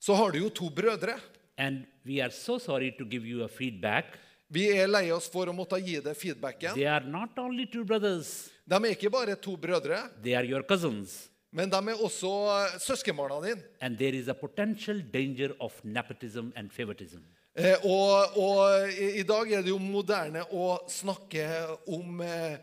så 0.00 0.14
har 0.14 0.30
du 0.32 0.38
jo 0.38 0.48
to 0.50 0.68
brødre. 0.70 1.18
And 1.58 1.86
we 2.06 2.20
are 2.22 2.30
so 2.30 2.58
sorry 2.58 2.90
to 2.98 3.04
give 3.04 3.24
you 3.26 3.42
a 3.44 3.48
feedback. 3.48 4.18
Vi 4.50 4.66
er 4.76 4.86
lei 4.86 5.10
oss 5.10 5.28
for 5.30 5.46
å 5.46 5.52
måtte 5.54 5.78
gi 5.80 6.00
deg 6.02 6.16
feedbacken. 6.16 6.74
They 6.74 6.86
are 6.86 7.04
not 7.06 7.38
only 7.38 7.66
two 7.66 7.84
brothers, 7.84 8.50
De 8.64 8.76
er 8.80 8.94
ikke 8.94 9.10
bare 9.12 9.36
to 9.36 9.56
brødre, 9.60 9.98
they 10.22 10.34
are 10.34 10.46
your 10.46 10.62
cousins. 10.62 11.30
men 11.54 11.70
de 11.70 11.76
er 11.76 12.00
også 12.02 12.30
eh, 12.50 12.80
søskenbarna 12.80 13.36
dine. 13.44 13.62
And 13.80 13.96
there 13.98 14.16
is 14.16 14.28
a 14.28 14.34
potential 14.34 15.00
danger 15.12 15.52
of 15.60 15.72
nepotism 15.84 16.50
and 16.56 16.70
favoritism. 16.70 17.22
Eh, 17.54 17.76
og, 17.84 18.36
og 18.36 18.90
i, 18.90 19.20
i 19.20 19.22
dag 19.22 19.52
er 19.52 19.62
det 19.62 19.70
jo 19.70 19.78
moderne 19.78 20.42
å 20.50 20.80
snakke 20.90 21.44
om, 21.86 22.18
eh, 22.20 22.56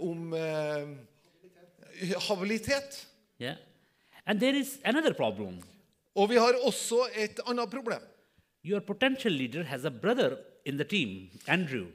om 0.00 0.32
eh, 0.32 0.94
habilitet. 2.28 3.02
Yeah? 3.38 3.58
And 4.24 4.40
there 4.40 4.56
is 4.56 4.78
another 4.84 5.12
problem. 5.12 5.60
Og 6.16 6.30
vi 6.30 6.40
har 6.40 6.56
også 6.64 7.04
et 7.14 7.40
annet 7.46 7.68
problem. 7.70 8.00
Your 8.64 8.80
potential 8.80 9.32
leader 9.32 9.62
has 9.64 9.84
a 9.84 9.90
brother 9.90 10.38
in 10.64 10.78
the 10.78 10.84
team, 10.84 11.28
Andrew. 11.46 11.88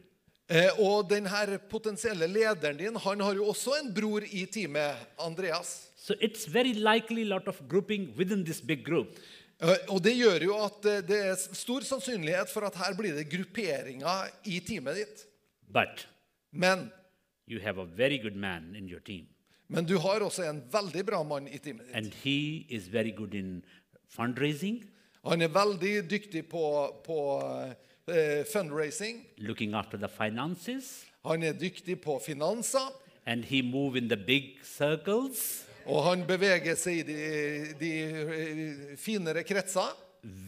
Eh, 0.52 0.80
og 0.84 1.08
denne 1.08 1.58
potensielle 1.72 2.28
lederen 2.28 2.78
din 2.78 2.98
han 3.00 3.22
har 3.24 3.38
jo 3.40 3.48
også 3.54 3.78
en 3.80 3.94
bror 3.96 4.26
i 4.28 4.44
teamet, 4.52 5.00
Andreas. 5.20 5.90
So 5.96 6.16
it's 6.20 6.46
very 6.52 6.74
likely 6.74 7.24
lot 7.24 7.48
of 7.48 7.62
grouping 7.70 8.12
within 8.18 8.44
this 8.44 8.60
big 8.62 8.84
group. 8.84 9.16
Eh, 9.62 9.78
og 9.88 10.02
det 10.04 10.18
gjør 10.18 10.44
jo 10.44 10.58
at 10.66 10.86
eh, 10.90 11.04
det 11.08 11.20
er 11.30 11.38
stor 11.56 11.86
sannsynlighet 11.88 12.52
for 12.52 12.68
at 12.68 12.76
her 12.76 12.96
blir 12.98 13.16
det 13.16 13.30
grupperinger 13.32 14.28
i 14.44 14.60
teamet 14.60 15.00
ditt. 15.00 15.24
But 15.72 16.08
Men, 16.52 16.92
you 17.48 17.60
have 17.60 17.80
a 17.80 17.86
very 17.86 18.18
good 18.18 18.36
man 18.36 18.76
in 18.76 18.88
your 18.90 19.00
team. 19.00 19.28
men 19.68 19.86
du 19.86 19.98
har 19.98 20.22
også 20.22 20.44
en 20.44 20.60
veldig 20.72 21.06
bra 21.06 21.24
mann 21.24 21.48
i 21.48 21.58
teamet 21.58 21.88
ditt. 21.88 21.96
And 21.96 22.14
he 22.24 22.66
is 22.70 22.92
very 22.92 23.12
good 23.12 23.34
in 23.34 23.64
fundraising, 24.10 24.84
Han 25.26 25.42
er 25.42 25.48
veldig 25.48 26.10
dyktig 26.12 26.50
på, 26.52 26.62
på 27.06 27.18
eh, 28.08 28.44
fundraising. 28.54 29.26
looking 29.38 29.74
after 29.74 29.98
the 29.98 30.08
finances, 30.10 31.06
Han 31.26 31.44
er 31.44 31.54
dyktig 31.54 32.02
på 32.02 32.20
finanser. 32.26 32.92
and 33.26 33.46
he 33.46 33.62
move 33.62 33.96
in 33.98 34.10
the 34.10 34.18
big 34.18 34.58
circles. 34.64 35.66
Og 35.86 36.04
han 36.04 36.26
beveger 36.28 36.76
seg 36.76 36.98
i 37.00 37.04
de, 37.04 37.76
de 37.80 37.92
eh, 38.04 38.98
finere 38.98 39.44
kretser. 39.44 39.96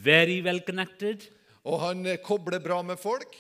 Very 0.03 0.41
well 0.43 0.59
connected. 0.67 1.29
Og 1.63 1.79
han 1.81 2.05
eh, 2.05 2.17
kobler 2.17 2.59
bra 2.59 2.81
med 2.81 2.97
folk. 2.97 3.35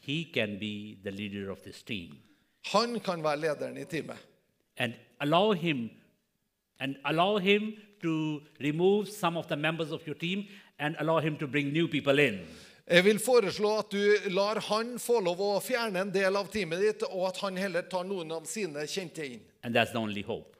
He 0.00 0.24
can 0.34 0.58
be 0.58 0.96
the 1.04 1.10
leader 1.10 1.50
of 1.50 1.58
this 1.62 1.82
team. 1.82 2.16
Han 2.72 2.98
kan 3.00 3.22
være 3.22 3.40
lederen 3.40 3.78
i 3.78 3.84
teamet. 3.84 4.16
and 4.76 4.94
allow 5.20 5.52
him 5.52 5.90
and 6.80 6.96
allow 7.04 7.38
him 7.38 7.74
to 8.02 8.40
remove 8.60 9.06
some 9.08 9.36
of 9.38 9.46
the 9.48 9.56
members 9.56 9.90
of 9.92 10.00
your 10.06 10.14
team 10.14 10.44
and 10.78 10.96
allow 10.98 11.18
him 11.20 11.36
to 11.36 11.46
bring 11.46 11.70
new 11.72 11.86
people 11.86 12.18
in 12.18 12.38
Jeg 12.90 13.04
vil 13.06 13.20
foreslå 13.22 13.70
at 13.78 13.92
du 13.94 14.30
lar 14.34 14.58
han 14.66 14.96
få 14.98 15.20
lov 15.22 15.38
å 15.44 15.50
fjerne 15.62 16.00
en 16.02 16.10
del 16.10 16.34
av 16.36 16.48
teamet 16.50 16.80
ditt, 16.82 17.02
og 17.06 17.28
at 17.28 17.36
han 17.44 17.56
heller 17.60 17.82
tar 17.86 18.02
noen 18.08 18.32
av 18.34 18.48
sine 18.50 18.82
kjente 18.90 19.22
inn. 19.26 19.40
and 19.62 19.74
that's 19.76 19.92
the 19.92 19.98
only 19.98 20.22
hope 20.22 20.56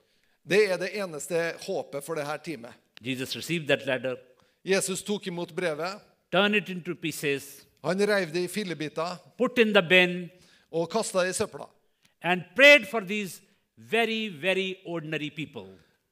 Det 0.48 0.70
er 0.70 0.76
det 0.78 0.92
eneste 0.96 1.54
håpet 1.66 2.04
for 2.04 2.14
dette 2.14 2.38
teamet. 2.44 2.72
jesus 3.02 3.34
received 3.36 3.66
that 3.68 3.84
letter 3.86 4.16
Jesus 4.64 5.02
tok 5.02 5.26
imot 5.26 5.52
brevet. 5.56 6.00
turned 6.30 6.54
it 6.54 6.68
into 6.68 6.94
pieces 6.94 7.66
Han 7.84 7.98
reiv 7.98 8.32
det 8.32 8.44
i 8.44 8.48
fillebiter 8.48 9.18
put 9.38 9.58
in 9.58 9.72
the 9.74 9.82
bin 9.82 10.30
og 10.72 10.88
kasta 10.90 11.22
det 11.24 11.30
i 11.30 11.32
søpla. 11.32 11.66
and 12.22 12.42
prayed 12.54 12.86
for 12.86 13.00
these 13.00 13.40
very 13.76 14.28
very 14.28 14.76
ordinary 14.86 15.30
people 15.30 15.66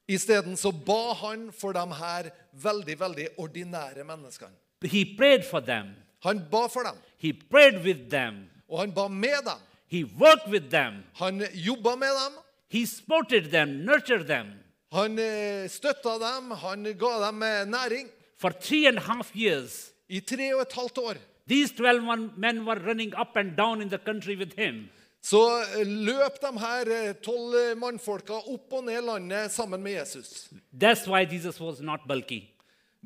Isteden 0.08 0.56
så 0.56 0.72
ba 0.72 1.12
han 1.14 1.52
for 1.52 1.72
de 1.72 1.94
her 1.94 2.30
veldig, 2.52 2.98
veldig 3.00 3.28
ordinære 3.38 4.04
menneskene. 4.04 4.50
he 4.84 5.04
prayed 5.16 5.44
for 5.44 5.60
them 5.60 5.94
Han 6.24 6.38
ba 6.50 6.66
for 6.68 6.82
dem, 6.84 6.96
he 7.18 7.32
prayed 7.32 7.84
with 7.84 8.08
them 8.10 8.48
og 8.68 8.80
han 8.80 8.90
ba 8.92 9.08
med 9.08 9.44
dem. 9.44 9.58
he 9.90 10.04
worked 10.04 10.48
with 10.50 10.68
them 10.70 11.04
Han 11.14 11.40
jobba 11.54 11.96
med 11.96 12.08
dem, 12.24 12.32
he 12.68 12.86
supported 12.86 13.50
them 13.50 13.84
nurtured 13.84 14.26
them 14.26 14.46
han 14.92 15.18
eh, 15.18 15.68
støtta 15.68 16.18
dem, 16.18 16.50
han 16.50 16.82
ga 16.98 17.12
dem 17.26 17.42
eh, 17.42 17.64
næring. 17.66 18.08
for 18.36 18.50
three 18.50 18.86
and 18.86 18.98
a 18.98 19.00
half 19.00 19.34
years 19.36 19.90
I 20.08 20.20
tre 20.20 20.54
og 20.54 20.62
et 20.62 20.72
halvt 20.72 20.98
år 20.98 21.14
These 21.48 21.72
12 21.76 22.02
men 22.36 22.64
were 22.66 22.78
running 22.86 23.12
up 23.20 23.36
and 23.36 23.56
down 23.56 23.80
in 23.82 23.88
the 23.88 23.98
country 23.98 24.36
with 24.36 24.54
him. 24.58 24.88
så 25.22 25.40
eh, 25.78 25.86
løp 25.86 26.40
de 26.42 26.58
her 26.58 27.12
tolv 27.22 27.76
mannfolka 27.78 28.32
opp 28.32 28.72
og 28.72 28.84
ned 28.84 29.00
landet 29.02 29.50
sammen 29.52 29.82
med 29.82 29.92
Jesus. 29.92 30.48
That's 30.74 31.06
why 31.08 31.24
Jesus 31.32 31.60
was 31.60 31.80
not 31.80 32.00
bulky, 32.08 32.42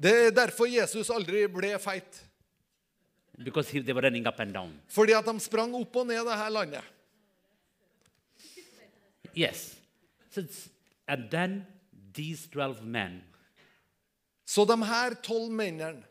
Det 0.03 0.27
er 0.27 0.31
derfor 0.31 0.67
Jesus 0.67 1.11
aldri 1.11 1.47
ble 1.47 1.79
feit. 1.79 2.23
Because 3.45 3.71
he, 3.71 3.81
they 3.81 3.93
were 3.93 4.03
running 4.03 4.27
up 4.27 4.41
and 4.41 4.53
down. 4.55 4.73
Fordi 4.89 5.13
at 5.13 5.25
de 5.25 5.41
sprang 5.41 5.75
opp 5.75 5.97
og 5.97 6.07
ned 6.07 6.25
det 6.25 6.39
her 6.39 6.51
landet. 6.51 6.85
Yes. 9.37 9.77
So 10.31 10.43
and 11.09 11.31
then 11.31 11.67
these 12.15 12.49
12 12.49 12.85
men 12.85 13.23
Så 14.45 14.65
de 14.65 14.77
her 14.85 15.15
tolv 15.23 15.51
mennene 15.51 16.03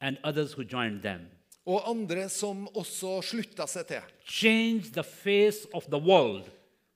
and 0.00 0.16
others 0.24 0.52
who 0.52 0.64
joined 0.64 1.02
them 1.02 1.28
og 1.66 1.90
andre 1.90 2.28
som 2.28 2.64
også 2.74 3.20
slutta 3.22 3.68
seg 3.70 3.86
til, 3.86 4.00
changed 4.26 4.94
the 4.96 5.04
face 5.04 5.68
of 5.72 5.84
the 5.86 5.98
world 6.00 6.48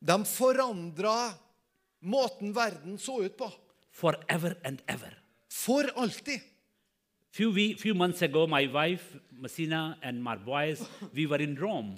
de 0.02 0.16
forandra 0.26 1.34
måten 2.00 2.54
verden 2.54 2.98
så 2.98 3.20
ut 3.22 3.36
på. 3.36 3.50
forever 3.90 4.56
and 4.64 4.82
ever. 4.88 5.12
For 5.48 5.84
alltid. 5.96 6.40
Few, 7.30 7.50
we, 7.50 7.74
few 7.74 7.94
months 7.94 8.22
ago, 8.22 8.46
my 8.46 8.66
wife, 8.66 9.16
Messina, 9.38 9.96
and 10.02 10.22
my 10.22 10.36
boys, 10.36 10.82
we 11.14 11.26
were 11.26 11.42
in 11.42 11.56
Rome. 11.56 11.96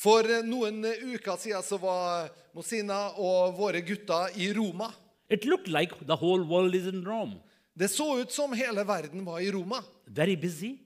For 0.00 0.24
eh, 0.24 0.40
noen 0.46 0.84
eh, 0.88 1.02
uker 1.14 1.36
siden 1.38 1.62
så 1.62 1.78
var 1.80 2.30
Mosina 2.56 3.10
og 3.20 3.54
våre 3.58 3.82
gutter 3.84 4.32
i 4.40 4.48
Roma. 4.56 4.90
It 5.30 5.44
looked 5.44 5.68
like 5.68 5.92
the 6.06 6.16
whole 6.16 6.42
world 6.42 6.74
is 6.74 6.86
in 6.86 7.04
Rome. 7.06 7.36
Det 7.78 7.88
så 7.92 8.18
ut 8.20 8.32
som 8.34 8.52
hele 8.56 8.82
verden 8.84 9.24
var 9.24 9.40
i 9.40 9.50
Roma. 9.54 9.82
Very 10.06 10.36
busy, 10.36 10.76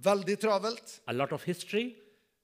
Veldig 0.00 0.38
travelt. 0.40 1.00
a 1.06 1.12
lot 1.12 1.32
of 1.32 1.42
history 1.44 1.90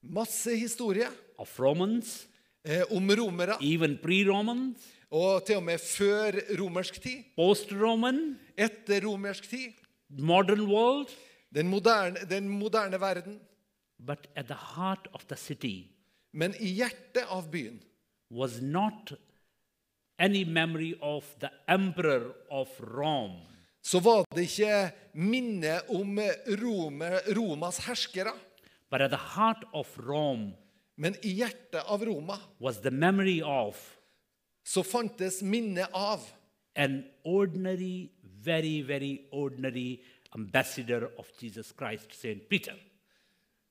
Masse 0.03 0.53
historie 0.55 1.07
of 1.39 1.49
Romans, 1.59 2.27
eh, 2.63 2.83
om 2.91 3.09
romere. 3.09 3.57
even 3.61 3.97
pre 3.97 4.23
Romans, 4.27 4.77
Og 5.09 5.45
til 5.47 5.55
og 5.57 5.63
med 5.63 5.79
før 5.79 6.35
romersk 6.59 7.01
tid. 7.01 7.23
post 7.35 7.71
Roman, 7.71 8.37
Etter 8.57 9.01
romersk 9.07 9.49
tid. 9.49 9.71
modern 10.09 10.67
world. 10.67 11.09
Den 11.57 11.71
moderne, 11.73 12.21
den 12.29 12.49
moderne 12.49 12.99
verden. 13.01 13.39
But 13.99 14.27
at 14.35 14.47
the 14.47 14.59
heart 14.77 15.07
of 15.13 15.25
the 15.27 15.35
city 15.35 15.87
Men 16.31 16.53
i 16.59 16.69
hjertet 16.77 17.25
av 17.33 17.47
byen 17.49 17.79
was 18.29 18.61
not 18.61 19.13
any 20.19 20.43
memory 20.45 20.93
of 21.01 21.25
the 21.39 21.49
emperor 21.67 22.35
of 22.49 22.69
Rome, 22.79 23.39
så 23.81 23.99
var 23.99 24.25
det 24.35 24.43
ikke 24.49 24.91
minne 25.13 25.79
om 25.89 26.19
Rome, 26.61 27.09
Romas 27.33 27.79
herskere. 27.87 28.33
but 28.89 29.01
at 29.01 29.09
the 29.11 29.17
heart 29.35 29.65
of 29.73 29.97
Rome 29.97 30.53
Men 30.95 31.15
i 31.23 31.33
hjertet 31.39 31.83
av 31.85 32.05
Roma 32.05 32.39
was 32.59 32.81
the 32.81 32.91
memory 32.91 33.41
of 33.41 33.97
så 34.65 34.83
fantes 34.83 35.41
minnet 35.41 35.89
av 35.93 36.21
an 36.75 37.03
ordinary, 37.23 38.09
very, 38.21 38.81
very 38.81 39.27
ordinary 39.31 40.01
ambassador 40.35 41.09
of 41.17 41.31
Jesus 41.39 41.73
Christ, 41.77 42.11
St. 42.11 42.49
Peter. 42.49 42.75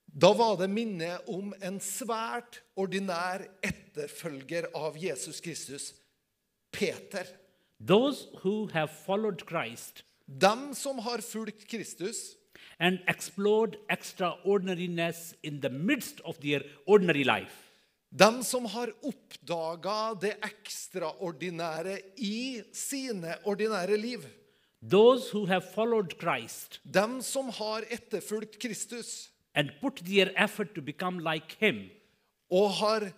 Da 0.07 0.33
var 0.33 0.57
det 0.57 0.71
minne 0.71 1.19
om 1.29 1.53
en 1.61 1.81
svært 1.81 2.63
ordinær 2.77 3.45
etterfølger 3.65 4.71
av 4.75 4.97
Jesus 4.97 5.41
Kristus, 5.41 5.93
Peter. 6.73 7.27
Those 7.81 8.29
who 8.43 8.69
have 8.73 8.89
followed 8.89 9.45
Christ 9.49 10.07
Dem 10.27 10.75
som 10.75 10.99
har 10.99 11.23
fulgt 11.23 11.69
Kristus 11.71 12.35
and 12.79 12.99
explored 13.07 13.77
extraordinariness 13.89 15.35
in 15.43 15.61
the 15.61 15.71
midst 15.71 16.21
of 16.21 16.41
their 16.41 16.63
ordinary 16.87 17.23
life. 17.25 17.63
Dem 18.11 18.43
som 18.43 18.67
har 18.67 18.91
oppdaga 19.07 20.15
det 20.21 20.35
ekstraordinære 20.43 21.99
i 22.17 22.63
sine 22.75 23.37
ordinære 23.45 23.97
liv. 24.01 24.27
Those 24.83 25.31
who 25.31 25.47
have 25.47 25.65
followed 25.75 26.19
Christ 26.19 26.81
Dem 26.85 27.23
som 27.23 27.49
har 27.49 27.83
etterfulgt 27.91 28.59
Kristus 28.61 29.31
and 29.55 29.73
put 29.81 30.03
their 30.05 30.33
effort 30.37 30.75
to 30.75 30.83
become 30.83 31.19
like 31.21 31.57
him 31.59 31.91
og 32.51 32.71
har 32.79 33.09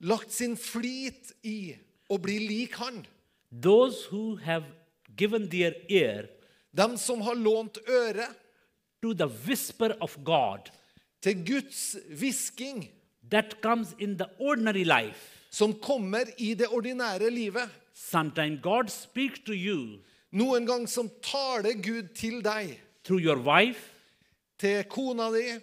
lagt 0.00 0.32
sin 0.32 0.54
flit 0.56 1.34
i 1.44 1.74
å 2.08 2.16
bli 2.16 2.38
lik 2.38 2.78
han. 2.80 3.02
Those 3.50 4.06
who 4.08 4.36
have 4.36 4.64
given 5.16 5.50
their 5.50 5.74
ear 5.88 6.30
Dem 6.72 6.96
som 6.96 7.20
har 7.20 7.36
lånt 7.36 7.78
øre 7.88 8.30
to 9.02 9.12
the 9.12 9.28
whisper 9.46 9.92
of 10.00 10.16
God 10.24 10.70
til 11.20 11.44
Guds 11.44 11.96
hvisking, 12.08 12.88
that 13.30 13.60
comes 13.62 13.94
in 13.98 14.16
the 14.16 14.30
ordinary 14.38 14.84
life. 14.84 15.34
som 15.54 15.74
kommer 15.78 16.32
i 16.38 16.54
det 16.58 16.66
ordinære 16.74 17.30
livet. 17.30 17.70
Sometimes 17.94 18.60
God 18.62 18.90
speaks 18.90 19.38
to 19.46 19.54
you 19.54 20.00
Noen 20.34 20.66
gang 20.66 20.86
som 20.90 21.08
taler 21.22 21.78
Gud 21.78 22.10
til 22.18 22.40
deg, 22.42 22.74
through 23.06 23.22
your 23.22 23.38
wife, 23.38 23.92
til 24.58 24.82
kona 24.90 25.30
di, 25.34 25.58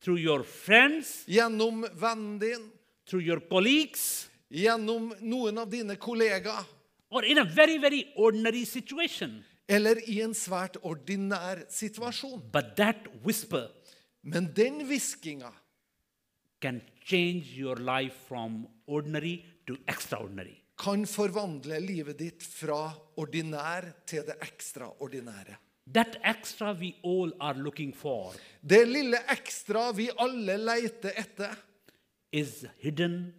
through 0.00 0.20
your 0.20 0.44
friends, 0.44 1.24
gjennom 1.28 1.84
vennen 2.00 2.38
din, 2.40 2.70
through 3.06 3.24
your 3.24 3.42
colleagues, 3.50 4.28
gjennom 4.48 5.12
noen 5.20 5.60
av 5.60 5.68
dine 5.72 5.98
kollegaer, 6.00 6.64
or 7.10 7.24
in 7.24 7.38
a 7.38 7.44
very, 7.44 7.78
very 7.78 8.06
ordinary 8.16 8.64
situation. 8.64 9.44
eller 9.68 9.96
i 10.10 10.18
en 10.20 10.34
svært 10.36 10.76
ordinær 10.84 11.64
situasjon. 11.72 12.42
But 12.52 12.76
that 12.76 13.06
whisper 13.24 13.70
Men 14.24 14.54
den 14.56 14.86
hviskinga 14.88 15.50
can 16.60 16.80
change 17.04 17.52
your 17.58 17.76
life 17.76 18.14
from 18.28 18.66
ordinary 18.86 19.44
to 19.66 19.76
extraordinary. 19.86 20.63
Kan 20.78 21.06
forvandle 21.06 21.78
livet 21.80 22.18
ditt 22.18 22.42
fra 22.42 22.88
ordinær 23.20 23.90
til 24.06 24.24
det 24.26 24.38
ekstraordinære. 24.42 25.58
That 25.94 26.16
extra 26.24 26.72
we 26.72 26.94
all 27.04 27.34
are 27.40 27.58
looking 27.58 27.92
for 27.92 28.32
Det 28.64 28.86
lille 28.88 29.18
ekstra 29.28 29.90
vi 29.92 30.08
alle 30.18 30.56
leter 30.56 31.12
etter, 31.20 31.54
is 32.32 32.64
hidden 32.80 33.34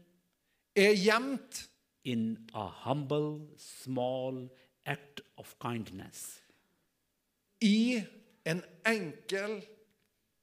er 0.75 0.93
gjemt 0.93 1.65
in 2.05 2.37
a 2.53 2.69
humble, 2.85 3.47
small 3.57 4.47
act 4.85 5.21
of 5.37 5.55
kindness. 5.59 6.45
i 7.61 8.01
en 8.45 8.61
enkel, 8.85 9.61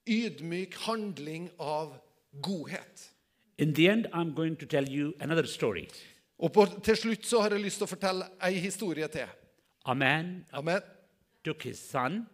ydmyk 0.07 0.75
handling 0.87 1.51
av 1.61 1.95
godhet. 2.43 3.11
In 3.59 3.75
the 3.75 3.89
end, 3.89 4.09
I'm 4.13 4.35
going 4.35 4.57
to 4.57 4.67
tell 4.67 4.89
you 4.89 5.15
another 5.21 5.47
story. 5.47 5.89
Og 6.43 6.51
på, 6.53 6.65
til 6.83 6.97
slutt 6.99 7.27
så 7.29 7.41
har 7.45 7.55
jeg 7.55 7.63
lyst 7.63 7.79
til 7.81 7.87
å 7.87 7.91
fortelle 7.93 8.27
ei 8.43 8.57
historie 8.63 9.07
til. 9.13 9.29
A 9.87 9.95
man 9.95 10.45
Amen. 10.53 10.83
took 11.45 11.63
his 11.67 11.79
son 11.79 12.27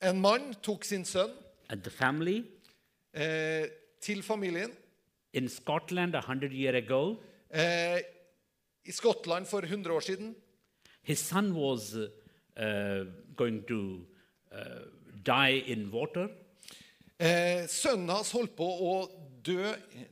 En 0.00 0.20
mann 0.20 0.54
tok 0.62 0.84
sin 0.84 1.04
sønn 1.04 1.32
and 1.70 1.82
the 1.82 1.90
family 1.90 2.42
eh, 3.14 3.64
til 4.00 4.22
familien 4.22 4.70
in 5.32 5.48
Scotland 5.48 6.14
a 6.14 6.20
hundred 6.20 6.52
years 6.52 6.76
ago. 6.84 7.16
eh, 7.50 8.00
i 8.84 8.92
Skottland 8.92 9.46
for 9.46 9.60
100 9.64 9.90
år 9.92 10.00
siden. 10.00 10.34
His 11.02 11.18
son 11.18 11.52
was 11.54 11.94
uh, 11.96 12.06
uh, 12.56 13.06
going 13.36 13.66
to 13.66 14.06
uh, 14.52 14.86
die 15.26 15.62
in 15.72 15.90
water, 15.92 16.28
Eh, 17.18 17.64
sønnen 17.68 18.10
hans 18.12 18.30
holdt 18.36 18.52
på 18.58 18.66
å 18.66 19.08
dø 19.42 19.70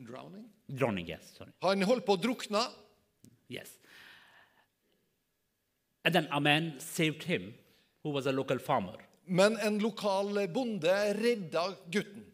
Drowning? 0.09 0.47
drowning, 0.73 1.07
yes, 1.11 1.35
sorry. 1.37 1.51
Han 1.61 1.83
holdt 1.85 2.07
på 2.07 2.15
å 2.17 2.21
drukne. 2.23 2.63
Yes. 3.49 3.79
And 6.05 6.15
then 6.15 6.29
a 6.31 6.41
man 6.41 6.75
saved 6.79 7.23
him 7.25 7.55
who 8.03 8.11
was 8.11 8.27
a 8.27 8.33
local 8.33 8.59
farmer. 8.59 8.97
Men 9.27 9.57
en 9.63 9.81
lokal 9.81 10.47
bonde 10.53 11.15
redda 11.17 11.77
gutten. 11.91 12.25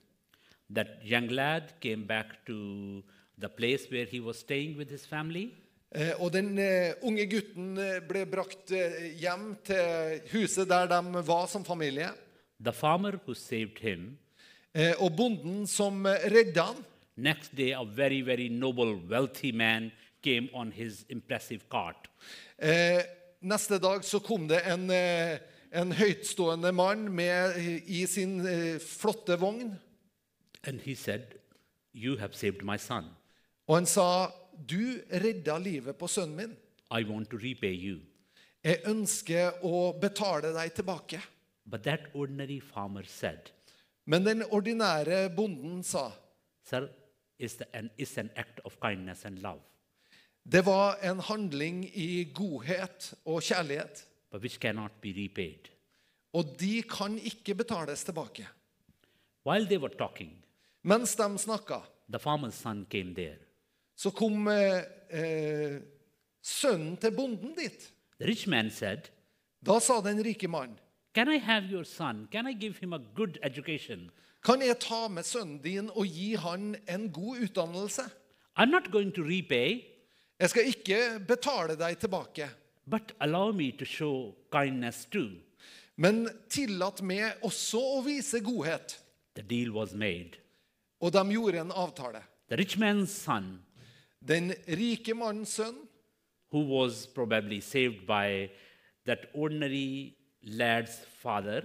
That 0.70 1.04
young 1.04 1.28
lad 1.28 1.80
came 1.80 2.04
back 2.04 2.44
to 2.46 3.02
the 3.38 3.48
place 3.48 3.86
where 3.90 4.04
he 4.04 4.20
was 4.20 4.38
staying 4.38 4.76
with 4.76 4.90
his 4.90 5.06
family. 5.06 5.54
Eh, 5.92 6.12
og 6.22 6.32
den 6.32 6.58
eh, 6.58 6.94
unge 7.02 7.26
gutten 7.26 7.78
eh, 7.78 7.98
ble 8.06 8.22
brakt 8.30 8.70
eh, 8.70 9.08
hjem 9.18 9.56
til 9.66 10.20
huset 10.30 10.68
der 10.70 10.86
de 10.86 11.22
var 11.26 11.48
som 11.50 11.64
familie. 11.64 12.12
The 12.62 12.72
farmer 12.72 13.18
who 13.26 13.34
saved 13.34 13.78
him, 13.78 14.18
Eh, 14.70 14.94
og 15.02 15.16
bonden 15.18 15.64
som 15.66 16.04
eh, 16.06 16.28
redda 16.30 16.68
han, 16.68 16.84
next 17.16 17.56
day, 17.58 17.72
a 17.74 17.82
very, 17.82 18.20
very 18.22 18.46
noble, 18.48 18.94
wealthy 19.10 19.50
man 19.50 19.90
came 20.22 20.48
on 20.54 20.72
his 20.72 21.04
impressive 21.08 21.68
cart. 21.70 22.08
eh, 22.58 23.02
Neste 23.42 23.78
dag 23.78 24.04
så 24.04 24.18
kom 24.18 24.48
det 24.48 24.60
en, 24.68 24.90
eh, 24.90 25.38
en 25.72 25.92
høytstående 25.92 26.72
mann 26.72 27.08
med, 27.14 27.56
i 27.86 28.06
sin 28.06 28.46
eh, 28.46 28.78
flotte 28.78 29.38
vogn. 29.40 29.78
And 30.62 30.80
he 30.80 30.94
said, 30.94 31.22
You 31.94 32.16
have 32.18 32.34
saved 32.34 32.62
my 32.62 32.76
son. 32.76 33.04
Og 33.66 33.76
han 33.76 33.86
sa, 33.86 34.30
'Du 34.68 35.00
redda 35.12 35.58
livet 35.58 35.96
på 35.96 36.06
sønnen 36.06 36.36
min. 36.36 36.56
I 36.90 37.04
want 37.04 37.30
to 37.30 37.36
repay 37.36 37.72
you. 37.72 38.00
Jeg 38.64 38.82
ønsker 38.86 39.52
å 39.62 39.92
betale 40.00 40.52
deg 40.52 40.74
tilbake.' 40.74 41.22
But 41.66 41.82
that 41.84 42.00
ordinary 42.14 42.60
farmer 42.60 43.04
said, 43.06 43.50
Men 44.06 44.26
den 44.26 44.42
ordinære 44.42 45.30
bonden 45.36 45.82
sa, 45.82 46.10
Sir, 46.64 46.88
it's, 47.38 47.56
an, 47.72 47.90
it's 47.98 48.18
an 48.18 48.30
act 48.36 48.60
of 48.64 48.80
kindness 48.80 49.24
and 49.24 49.38
love, 49.38 49.60
det 50.44 50.66
var 50.66 50.96
en 51.02 51.20
handling 51.20 51.84
i 51.96 52.24
godhet 52.34 53.14
og 53.24 53.42
kjærlighet. 53.42 54.06
but 54.32 54.42
which 54.42 54.58
cannot 54.60 54.92
be 55.02 55.08
repaid. 55.08 55.68
Og 56.32 56.44
de 56.60 56.82
kan 56.82 57.18
ikke 57.18 57.54
betales 57.54 58.04
tilbake. 58.04 58.46
While 59.46 59.66
they 59.66 59.78
were 59.78 59.94
talking, 59.98 60.30
Mens 60.82 61.16
de 61.16 61.38
snakka, 61.38 61.80
the 62.08 62.18
farmer's 62.18 62.54
son 62.54 62.86
came 62.90 63.14
there. 63.14 63.36
så 63.96 64.10
kom 64.10 64.48
eh, 64.48 64.82
eh, 65.10 65.80
sønnen 66.42 66.96
til 66.96 67.10
bonden 67.16 67.54
dit. 67.56 67.92
The 68.20 68.26
rich 68.28 68.48
man 68.48 68.70
said, 68.70 68.98
Da 69.66 69.78
sa 69.80 70.00
den 70.00 70.24
rike 70.24 70.48
mannen, 70.48 70.78
Can 71.14 71.28
I 71.28 71.38
have 71.38 71.64
your 71.72 71.84
son? 71.84 72.28
Can 72.32 72.46
I 72.46 72.52
give 72.54 72.74
him 72.80 72.92
a 72.92 72.98
good 73.16 73.36
education? 73.42 74.10
kan 74.44 74.62
jeg 74.62 74.78
ta 74.80 75.08
med 75.08 75.22
sønnen 75.22 75.58
din 75.58 75.90
og 75.90 76.06
gi 76.06 76.34
han 76.34 76.76
en 76.88 77.10
god 77.12 77.36
utdannelse? 77.42 78.02
I'm 78.58 78.70
not 78.70 78.90
going 78.92 79.12
to 79.14 79.22
repay, 79.22 79.82
Jeg 80.40 80.50
skal 80.50 80.68
ikke 80.70 80.98
betale 81.28 81.76
deg 81.76 81.98
tilbake, 82.00 82.48
but 82.88 83.12
allow 83.20 83.52
me 83.52 83.70
to 83.72 83.84
show 83.84 84.34
kindness 84.52 85.04
too. 85.04 85.36
men 86.00 86.24
tillat 86.48 87.02
meg 87.04 87.42
også 87.44 87.80
å 87.98 88.02
vise 88.04 88.40
godhet. 88.40 88.96
The 89.36 89.42
deal 89.44 89.72
was 89.74 89.92
made. 89.92 90.38
Og 91.00 91.12
de 91.12 91.24
gjorde 91.34 91.60
en 91.60 91.72
avtale. 91.76 92.22
The 92.48 92.56
rich 92.56 92.78
man's 92.78 93.12
son, 93.12 93.60
Den 94.20 94.52
rike 94.68 95.14
mannens 95.16 95.54
sønn, 95.56 95.76
who 96.52 96.60
was 96.64 97.06
probably 97.06 97.60
saved 97.60 98.06
by 98.06 98.50
that 99.06 99.30
ordinary 99.32 100.16
lad's 100.42 100.98
father, 101.22 101.62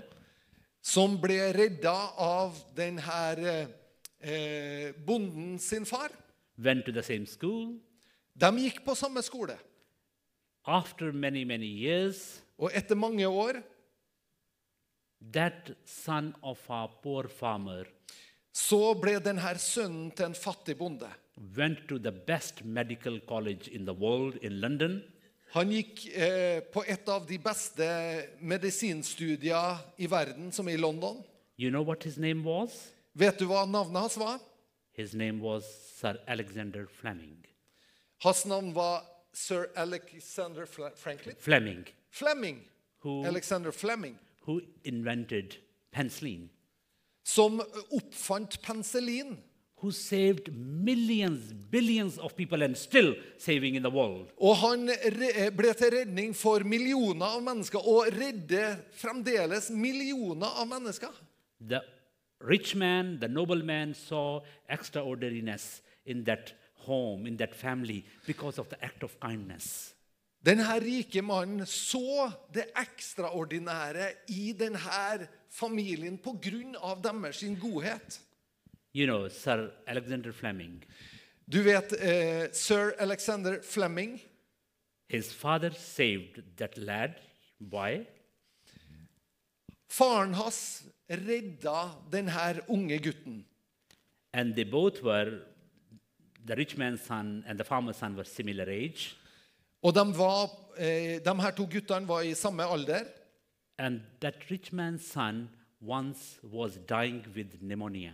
som 0.81 1.17
ble 1.19 1.51
redda 1.55 1.95
av 2.21 2.55
denne 2.77 3.67
eh, 4.21 4.93
bonden 5.05 5.57
sin 5.59 5.85
far, 5.85 6.11
went 6.57 6.85
to 6.85 6.93
the 6.93 7.03
same 7.03 7.25
school. 7.25 7.75
De 8.35 8.51
gikk 8.65 8.83
på 8.85 8.95
samme 8.95 9.23
skole. 9.23 9.55
After 10.65 11.11
many, 11.11 11.43
many 11.45 11.69
years, 11.69 12.41
Og 12.57 12.71
etter 12.71 12.95
mange 12.95 13.27
år 13.27 13.59
that 15.33 15.71
son 15.85 16.33
of 16.43 16.59
a 16.69 16.85
poor 17.03 17.27
farmer 17.27 17.89
så 18.55 18.93
ble 18.95 19.17
denne 19.19 19.55
sønnen 19.59 20.11
til 20.15 20.29
en 20.29 20.37
fattig 20.37 20.77
bonde. 20.79 21.09
went 21.57 21.87
to 21.89 21.97
the 21.99 22.11
best 22.11 22.63
medical 22.63 23.19
college 23.19 23.67
in 23.67 23.85
the 23.85 23.93
world 23.93 24.37
in 24.41 24.61
London. 24.61 25.03
Han 25.51 25.71
gikk 25.71 26.05
eh, 26.15 26.61
på 26.71 26.83
et 26.87 27.09
av 27.09 27.25
de 27.27 27.37
beste 27.37 27.85
medisinstudier 28.39 29.81
i 29.97 30.07
verden, 30.07 30.51
som 30.51 30.67
er 30.67 30.77
i 30.77 30.79
London. 30.79 31.19
You 31.59 31.69
know 31.69 31.83
what 31.83 32.03
his 32.03 32.17
name 32.17 32.43
was? 32.43 32.93
Vet 33.13 33.39
du 33.39 33.47
hva 33.47 33.65
navnet 33.67 34.01
hans 34.01 34.17
var? 34.17 34.39
His 34.93 35.13
name 35.13 35.41
was 35.43 35.67
Sir 35.99 36.15
Alexander 36.27 36.87
Fleming. 36.87 37.43
Hans 38.23 38.45
navn 38.45 38.73
var 38.75 39.01
sir 39.33 39.67
Alexander 39.75 40.65
Franklin. 40.95 41.35
Fleming, 41.39 41.85
Fleming. 42.11 42.59
Who- 43.05 43.25
Alexander 43.25 43.71
Fleming. 43.71 44.17
who 44.47 44.61
invented 44.83 45.55
penicillin, 45.91 46.49
Som 47.23 47.61
oppfant 47.91 48.61
penicillin. 48.61 49.37
who 49.81 49.91
saved 49.91 50.53
millions, 50.55 51.53
billions 51.71 52.17
of 52.17 52.35
people 52.35 52.63
and 52.63 52.75
still 52.77 53.15
saving 53.37 53.75
in 53.75 53.83
the 53.83 53.89
world. 53.89 54.27
Og 54.37 54.55
han 54.57 54.89
ble 55.57 55.73
til 55.73 55.91
redning 55.91 56.33
for 56.35 56.59
millioner 56.63 57.25
av 57.25 57.41
mennesker, 57.43 57.79
og 57.79 58.07
redder 58.13 58.75
fremdeles 58.93 59.69
millioner 59.69 60.47
av 60.61 60.67
mennesker. 60.67 61.11
The 61.69 61.81
rich 62.41 62.75
man, 62.75 63.17
the 63.19 63.27
noble 63.27 63.63
man 63.63 63.93
saw 63.93 64.39
extraordinariness 64.69 65.81
in 66.05 66.23
that 66.25 66.53
home, 66.75 67.27
in 67.27 67.37
that 67.37 67.55
family, 67.55 68.03
because 68.25 68.59
of 68.59 68.69
the 68.69 68.83
act 68.83 69.03
of 69.03 69.19
kindness. 69.19 69.93
Denne 70.45 70.67
rike 70.79 71.21
mannen 71.25 71.65
så 71.65 72.29
det 72.53 72.67
ekstraordinære 72.77 74.11
i 74.29 74.51
denne 74.53 75.27
familien 75.49 76.19
på 76.21 76.35
grunn 76.41 76.75
av 76.75 77.01
deres 77.01 77.39
sin 77.41 77.55
godhet. 77.57 78.19
You 78.93 79.07
know, 79.07 79.27
Sir 79.27 79.71
Alexander 79.87 80.31
Fleming. 80.31 80.83
Du 81.49 81.61
vet 81.63 81.93
eh, 81.99 82.51
sir 82.51 82.93
Alexander 82.99 83.61
Fleming. 83.61 84.19
His 85.09 85.33
father 85.33 85.71
saved 85.71 86.43
that 86.57 86.77
lad, 86.77 87.15
boy, 87.59 88.05
Faren 89.89 90.33
hans 90.33 90.83
redda 91.09 91.91
denne 92.11 92.61
unge 92.67 92.99
gutten. 92.99 93.45
and 94.35 94.53
they 94.55 94.65
both 94.65 95.01
were, 95.01 95.39
the 96.47 96.55
rich 96.55 96.77
man's 96.77 97.01
son 97.01 97.43
and 97.47 97.57
the 97.59 97.63
farmer's 97.63 97.97
son 97.97 98.15
were 98.15 98.25
similar 98.25 98.69
age. 98.69 99.15
Og 99.83 99.93
de, 99.93 100.17
var, 100.17 100.49
eh, 100.77 101.19
de 101.25 101.41
her 101.41 101.51
to 101.51 101.65
guttene 101.65 102.07
var 102.07 102.21
i 102.21 102.33
samme 102.33 102.63
alder. 102.63 103.05
And 103.77 104.01
that 104.21 104.35
rich 104.51 104.71
man's 104.71 105.05
son 105.07 105.49
once 105.81 106.39
was 106.43 106.77
dying 106.89 107.25
with 107.35 107.61
pneumonia. 107.61 108.13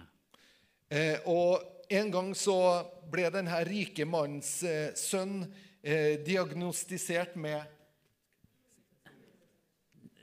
Eh, 0.91 1.17
og 1.25 1.61
en 1.89 2.11
gang 2.11 2.35
så 2.35 2.83
ble 3.11 3.29
denne 3.31 3.63
rike 3.67 4.05
mannens 4.05 4.63
eh, 4.63 4.91
sønn 4.95 5.45
eh, 5.83 6.19
diagnostisert 6.25 7.35
med 7.35 7.61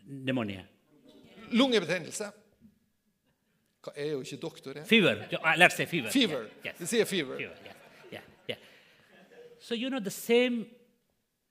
Pneumonia. 0.09 0.65
lungebetennelse. 1.53 2.31
Hva 3.85 3.93
er 3.97 4.13
jo 4.13 4.21
ikke 4.21 4.37
doktor, 4.37 4.73
jeg. 4.77 4.87
Fever. 4.87 5.25
Let's 5.57 5.77
say 5.77 5.87
fever. 5.87 6.11
Fever. 6.11 6.47
Yes. 6.65 6.89
Sier 6.89 7.05
fever. 7.05 7.37
Fever, 7.37 7.57
yeah. 7.65 7.78
So 9.69 9.75
you 9.75 9.91
know 9.91 10.01
the 10.01 10.11
same 10.11 10.65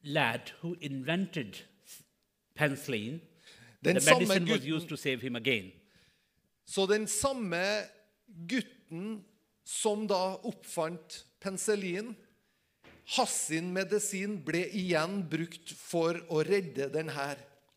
lad 0.04 0.50
who 0.62 0.76
invented 0.82 1.60
penicillin, 2.58 3.20
Den 3.84 3.98
the 3.98 4.02
medicine 4.02 4.46
gutten, 4.46 4.52
was 4.52 4.66
used 4.66 4.90
to 4.90 4.98
save 4.98 5.22
him 5.22 5.36
again. 5.36 5.72
Så 6.66 6.88
den 6.88 7.06
samme 7.08 7.84
gutten 8.48 9.22
som 9.64 10.08
da 10.08 10.40
oppfant 10.44 11.26
penicillin, 11.40 12.16
hans 13.18 13.36
sin 13.52 13.70
medisin 13.74 14.40
ble 14.46 14.64
igjen 14.66 15.20
brukt 15.30 15.76
for 15.78 16.18
å 16.28 16.42
redde 16.48 16.88
denne 16.96 17.28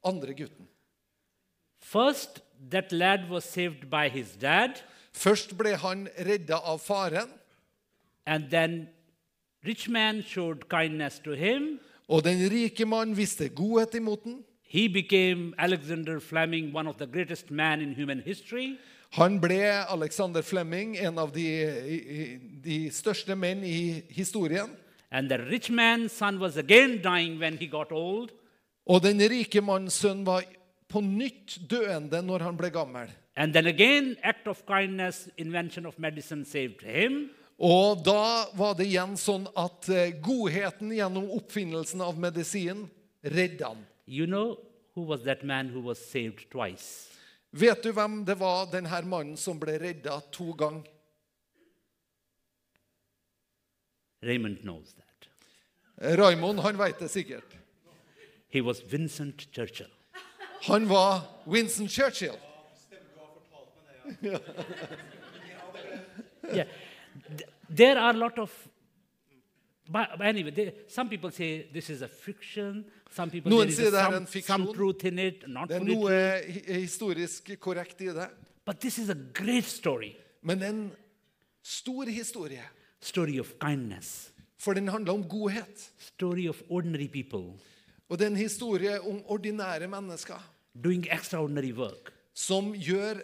andre 0.02 0.32
gutten. 0.38 0.70
First, 1.76 2.40
that 2.70 2.92
lad 2.92 3.28
was 3.28 3.44
saved 3.44 3.90
by 3.90 4.08
his 4.08 4.32
dad, 4.36 4.80
Først 5.12 5.52
ble 5.58 5.74
han 5.76 6.08
redda 6.16 6.62
av 6.64 6.80
faren, 6.80 7.28
and 8.24 8.48
then 8.48 8.88
rich 9.66 9.88
man 9.88 10.22
showed 10.22 10.68
kindness 10.68 11.18
to 11.18 11.32
him. 11.34 11.78
og 12.08 12.24
den 12.24 12.50
rike 12.50 12.84
mann 12.86 13.16
viste 13.16 13.48
godhet 13.48 13.94
imot 13.94 14.24
den. 14.24 14.44
He 14.62 14.88
became 14.88 15.52
Alexander 15.58 16.20
Fleming, 16.20 16.74
one 16.76 16.88
of 16.88 16.96
the 16.96 17.06
greatest 17.06 17.50
men 17.50 17.80
in 17.80 17.94
human 17.94 18.20
history. 18.20 18.78
Han 19.10 19.40
ble 19.40 19.62
Alexander 19.90 20.42
Flemming, 20.42 20.96
en 20.98 21.18
av 21.18 21.32
de, 21.34 21.44
de 22.64 22.90
største 22.90 23.34
menn 23.34 23.64
i 23.64 24.02
historien. 24.10 24.70
And 25.10 25.28
the 25.28 25.38
rich 25.38 25.70
man's 25.70 26.12
son 26.12 26.38
was 26.38 26.56
again 26.56 27.00
dying 27.02 27.38
when 27.40 27.58
he 27.58 27.66
got 27.66 27.92
old. 27.92 28.30
Og 28.86 29.02
den 29.02 29.18
rike 29.30 29.60
mannens 29.60 29.98
sønn 29.98 30.22
var 30.26 30.44
på 30.88 31.00
nytt 31.00 31.58
døende 31.70 32.22
når 32.22 32.38
han 32.46 32.56
ble 32.56 32.70
gammel. 32.70 33.10
And 33.36 33.52
then 33.52 33.66
again, 33.66 34.16
act 34.22 34.46
of 34.48 34.62
kindness, 34.66 35.28
invention 35.38 35.86
of 35.86 35.98
medicine 35.98 36.44
saved 36.44 36.82
him. 36.82 37.30
Og 37.60 38.00
da 38.04 38.48
var 38.56 38.74
det 38.78 38.86
igjen 38.88 39.18
sånn 39.20 39.44
at 39.58 39.88
eh, 39.92 40.14
godheten 40.24 40.94
gjennom 40.96 41.28
oppfinnelsen 41.36 42.00
av 42.00 42.16
medisin 42.16 42.86
redda 43.20 43.74
han. 43.74 43.82
You 44.08 44.24
know 44.26 44.56
who 44.96 45.04
was 45.04 45.22
that 45.28 45.44
man 45.44 45.68
who 45.68 45.80
was 45.84 46.00
saved 46.00 46.48
twice? 46.50 47.10
Vet 47.52 47.82
du 47.84 47.92
hvem 47.92 48.24
det 48.24 48.38
var, 48.40 48.66
denne 48.72 49.02
mannen 49.04 49.36
som 49.36 49.60
ble 49.60 49.76
redda 49.82 50.20
to 50.32 50.54
ganger? 50.56 50.88
Raymond 54.24 54.62
knows 54.64 54.94
that. 54.96 55.28
Raymond 56.16 56.60
han 56.64 56.78
vet 56.80 56.98
det 56.98 57.08
sikkert. 57.12 57.56
He 58.48 58.60
was 58.60 58.80
Vincent 58.80 59.48
Churchill. 59.52 59.92
Han 60.62 60.88
var 60.88 61.20
Vincent 61.44 61.90
Churchill. 61.90 62.36
yeah. 66.52 66.66
Th- 67.28 67.48
There 67.76 67.98
are 67.98 68.10
a 68.10 68.18
lot 68.18 68.38
of. 68.38 68.50
But, 69.92 70.08
but 70.18 70.26
anyway, 70.26 70.50
they, 70.50 70.72
some 70.88 71.08
people 71.08 71.30
say 71.32 71.66
this 71.72 71.90
is 71.90 72.02
a 72.02 72.08
fiction. 72.08 72.84
Some 73.10 73.30
people 73.30 73.50
Noen 73.50 73.66
there 73.66 73.68
is 73.72 73.78
sier 73.78 73.90
det 73.90 73.98
er 73.98 74.04
some, 74.04 74.16
en 74.16 74.26
fiksjon. 74.26 74.46
some 74.46 74.74
truth 74.74 75.04
in 75.04 75.18
it, 75.18 75.44
not 75.48 75.68
Det 75.68 75.76
er 75.76 75.84
noe 75.84 76.74
historisk 76.80 77.50
korrekt 77.60 78.00
i 78.00 78.12
det. 78.14 78.28
But 78.66 78.78
this 78.80 78.98
is 78.98 79.08
a 79.10 79.16
great 79.34 79.64
story. 79.64 80.12
Men 80.42 80.62
en 80.62 80.92
stor 81.62 82.04
historie. 82.06 82.62
Story 83.00 83.38
of 83.40 83.54
kindness. 83.60 84.30
For 84.58 84.74
den 84.74 84.88
handler 84.88 85.12
om 85.12 85.24
godhet. 85.28 85.90
Story 85.98 86.46
of 86.48 86.62
ordinary 86.68 87.08
people 87.08 87.58
Og 88.08 88.18
det 88.18 88.26
er 88.26 88.30
en 88.30 88.36
historie 88.36 89.00
om 89.00 89.22
ordinære 89.26 89.86
mennesker 89.88 90.38
doing 90.84 91.06
extraordinary 91.12 91.72
work. 91.72 92.12
som 92.34 92.72
gjør 92.74 93.20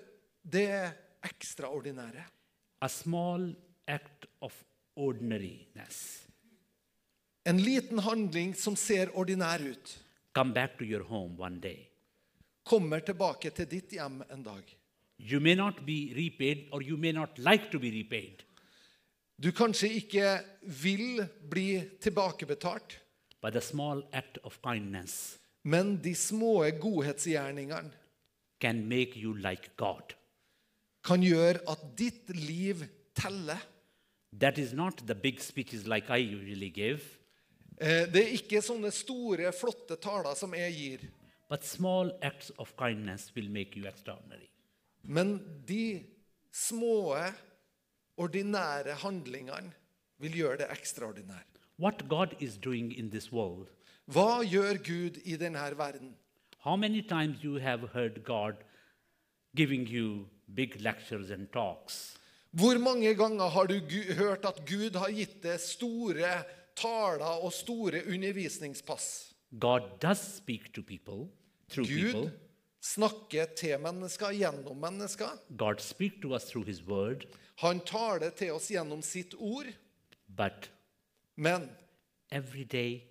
det 0.53 0.93
ekstraordinære. 1.24 2.24
A 2.82 2.89
small 2.89 3.55
act 3.87 4.26
of 4.41 4.64
ordinariness. 4.97 6.26
En 7.45 7.62
liten 7.62 7.99
handling 7.99 8.55
som 8.55 8.76
ser 8.76 9.12
ordinær 9.16 9.61
ut, 9.62 9.99
Come 10.34 10.53
back 10.53 10.78
to 10.78 10.84
your 10.84 11.03
home 11.03 11.37
one 11.39 11.61
day. 11.61 11.89
kommer 12.64 13.01
tilbake 13.01 13.51
til 13.51 13.66
ditt 13.70 13.93
hjem 13.93 14.22
en 14.30 14.43
dag. 14.43 14.76
You 15.18 15.41
may 15.41 15.55
not 15.55 15.87
be 15.87 16.12
repaid, 16.16 16.68
or 16.72 16.82
you 16.82 16.97
may 16.97 17.12
not 17.12 17.39
like 17.39 17.70
to 17.70 17.78
be 17.78 17.91
repaid, 17.91 18.43
Du 19.39 19.53
kanskje 19.53 19.89
ikke 19.93 20.41
vil 20.62 21.26
bli 21.51 21.82
tilbakebetalt, 22.01 23.01
by 23.43 23.51
the 23.51 23.61
small 23.61 24.03
act 24.12 24.39
of 24.45 24.59
kindness 24.62 25.39
men 25.66 25.97
de 26.03 26.14
små 26.14 26.64
godhetsgjerningene 26.80 27.91
can 28.61 28.89
make 28.89 29.16
you 29.16 29.34
like 29.34 29.70
God. 29.76 30.14
kan 31.05 31.22
gjøre 31.22 31.61
at 31.70 31.78
ditt 31.99 32.30
liv 32.34 32.84
teller. 33.14 33.59
That 34.41 34.59
is 34.59 34.72
not 34.72 35.03
the 35.07 35.14
big 35.14 35.41
speeches 35.41 35.87
like 35.87 36.11
I 36.11 36.16
usually 36.18 36.68
give, 36.70 37.01
Eh, 37.80 38.07
Det 38.12 38.16
er 38.16 38.32
ikke 38.39 38.62
sånne 38.62 38.91
store, 38.91 39.53
flotte 39.53 39.97
taler 40.01 40.34
som 40.34 40.55
jeg 40.55 40.72
gir, 40.74 40.99
but 41.49 41.64
small 41.64 42.11
acts 42.22 42.51
of 42.59 42.72
kindness 42.78 43.34
will 43.37 43.51
make 43.51 43.76
you 43.76 43.87
extraordinary. 43.87 44.49
men 45.03 45.39
de 45.68 46.03
små, 46.53 47.14
ordinære 48.16 48.95
handlingene 49.03 49.72
vil 50.18 50.32
gjøre 50.32 50.57
det 50.57 50.66
ekstraordinære. 50.70 51.45
What 51.78 52.09
God 52.09 52.34
is 52.41 52.57
doing 52.57 52.99
in 52.99 53.11
this 53.11 53.32
world. 53.32 53.68
Hva 54.07 54.43
gjør 54.45 54.76
Gud 54.78 55.20
i 55.24 55.37
denne 55.37 55.59
verden? 55.78 56.14
How 56.61 56.76
many 56.76 57.03
times 57.03 57.45
you 57.45 57.59
have 57.59 57.89
heard 57.93 58.24
God 58.24 58.55
giving 59.57 59.87
you 59.89 60.26
big 60.55 60.80
lectures 60.80 61.30
and 61.30 61.47
talks? 61.53 62.16
Hvor 62.57 62.79
mange 62.81 63.15
ganger 63.15 63.51
har 63.53 63.69
du 63.69 63.81
hørt 64.17 64.45
at 64.49 64.63
Gud 64.69 64.97
har 64.97 65.13
gitt 65.13 65.43
deg 65.45 65.61
store 65.61 66.39
taler 66.77 67.43
og 67.45 67.53
store 67.53 68.01
undervisningspass? 68.09 69.35
God 69.61 69.91
does 70.01 70.23
speak 70.39 70.73
to 70.73 70.83
people 70.83 71.29
through 71.69 71.89
Gud 71.89 72.13
people. 72.13 72.31
snakker 72.81 73.53
til 73.57 73.77
mennesker 73.81 74.33
gjennom 74.33 74.77
mennesker. 74.81 75.37
God 75.57 75.83
speak 75.85 76.23
to 76.23 76.35
us 76.35 76.45
through 76.49 76.67
His 76.67 76.81
Word, 76.87 77.27
Han 77.57 77.81
taler 77.81 78.31
til 78.37 78.53
oss 78.53 78.69
gjennom 78.69 79.03
sitt 79.03 79.35
ord, 79.39 79.67
but 80.29 80.71
men 81.37 81.71
every 82.31 82.65
day 82.65 83.03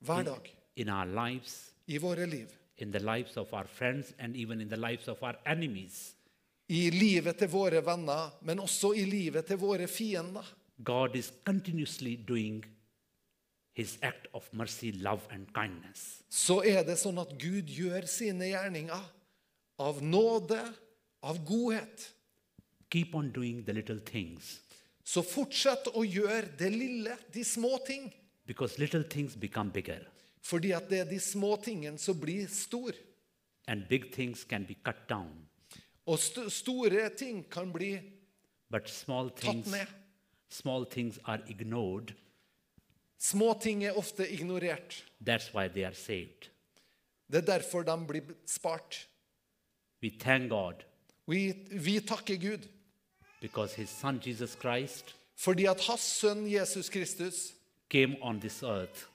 hver 0.00 0.22
dag 0.22 0.56
in 0.76 0.88
our 0.88 1.04
lives, 1.04 1.72
i 1.86 1.96
våre 1.96 2.26
liv. 2.26 2.48
in 2.76 2.92
the 2.92 2.98
lives 2.98 3.36
of 3.36 3.52
our 3.52 3.66
friends, 3.66 4.14
and 4.18 4.36
even 4.36 4.60
in 4.60 4.68
the 4.68 4.76
lives 4.76 5.08
of 5.08 5.22
our 5.22 5.36
enemies, 5.46 6.14
I 6.70 6.90
livet 6.94 7.38
til 7.40 7.50
våre 7.50 7.80
venner, 7.82 8.30
men 8.46 8.60
også 8.62 8.92
i 8.94 9.02
livet 9.08 9.46
til 9.48 9.58
våre 9.58 9.88
fiender. 9.90 10.46
God 10.84 11.16
is 11.18 11.32
continuously 11.44 12.14
doing 12.16 12.62
His 13.74 13.98
act 14.02 14.26
of 14.34 14.46
mercy, 14.52 14.90
love, 14.94 15.22
and 15.30 15.46
kindness. 15.54 16.22
Så 16.30 16.60
er 16.66 16.82
det 16.84 16.96
sånn 17.00 17.18
at 17.22 17.34
Gud 17.40 17.68
gjør 17.70 18.06
sine 18.10 18.48
gjerninger 18.50 19.02
av 19.80 20.00
nåde, 20.02 20.60
av 21.22 21.38
godhet. 21.46 22.08
Keep 22.90 23.14
on 23.14 23.30
doing 23.30 23.62
the 23.64 23.72
little 23.72 24.00
things 24.00 24.60
Så 25.04 25.22
fortsett 25.22 25.86
å 25.94 26.02
gjøre 26.02 26.56
det 26.58 26.70
lille, 26.74 27.16
de 27.32 27.44
små 27.44 27.78
ting. 27.86 28.12
because 28.46 28.78
little 28.78 29.02
things 29.04 29.34
become 29.36 29.70
bigger, 29.70 30.06
Fordi 30.42 30.72
at 30.72 30.88
det 30.90 30.98
er 31.00 31.04
de 31.10 31.18
små 31.20 31.56
tingene 31.62 31.98
som 31.98 32.18
blir 32.20 32.46
store. 32.48 32.94
and 33.68 33.86
big 33.88 34.12
things 34.12 34.44
can 34.44 34.64
be 34.64 34.74
cut 34.84 35.08
down. 35.08 35.46
Og 36.06 36.18
st 36.18 36.52
store 36.52 37.10
ting 37.18 37.44
kan 37.50 37.72
bli 37.72 38.00
tatt 38.72 39.66
ned. 39.66 39.86
small 40.48 40.84
things 40.84 41.18
are 41.24 41.42
ignored. 41.48 42.14
Små 43.18 43.54
ting 43.62 43.84
er 43.84 43.92
ofte 43.98 44.26
ignorert. 44.32 45.04
That's 45.20 45.54
why 45.54 45.68
they 45.68 45.84
are 45.84 45.94
saved. 45.94 46.50
Det 47.28 47.36
er 47.36 47.58
derfor 47.58 47.82
de 47.82 48.06
blir 48.06 48.22
spart. 48.46 49.08
We 50.02 50.10
thank 50.10 50.50
God 50.50 50.74
Vi, 51.26 51.52
vi 51.70 52.00
takker 52.00 52.36
Gud 52.36 52.68
because 53.40 53.74
his 53.76 53.90
son 53.90 54.20
Jesus 54.26 54.56
Christ 54.60 55.16
Fordi 55.36 55.64
at 55.64 55.80
hans 55.80 56.00
sønn 56.00 56.46
Jesus 56.52 56.88
Kristus 56.88 57.54
came 57.88 58.16
on 58.22 58.40
this 58.40 58.62
earth 58.62 59.10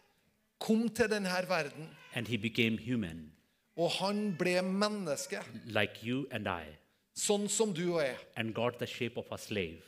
kom 0.60 0.90
til 0.90 1.10
denne 1.10 1.30
verden, 1.48 1.90
and 2.14 2.28
he 2.28 2.38
became 2.38 2.78
human, 2.78 3.32
og 3.78 3.90
han 4.00 4.36
ble 4.40 4.62
menneske, 4.62 5.42
like 5.66 6.00
you 6.04 6.26
and 6.32 6.48
I, 6.48 6.64
sånn 7.16 7.48
som 7.50 7.74
du 7.74 7.94
og 7.96 8.02
jeg. 8.04 8.18
and 8.38 8.54
got 8.54 8.80
the 8.80 8.88
shape 8.88 9.18
of 9.18 9.32
a 9.32 9.38
slave, 9.38 9.82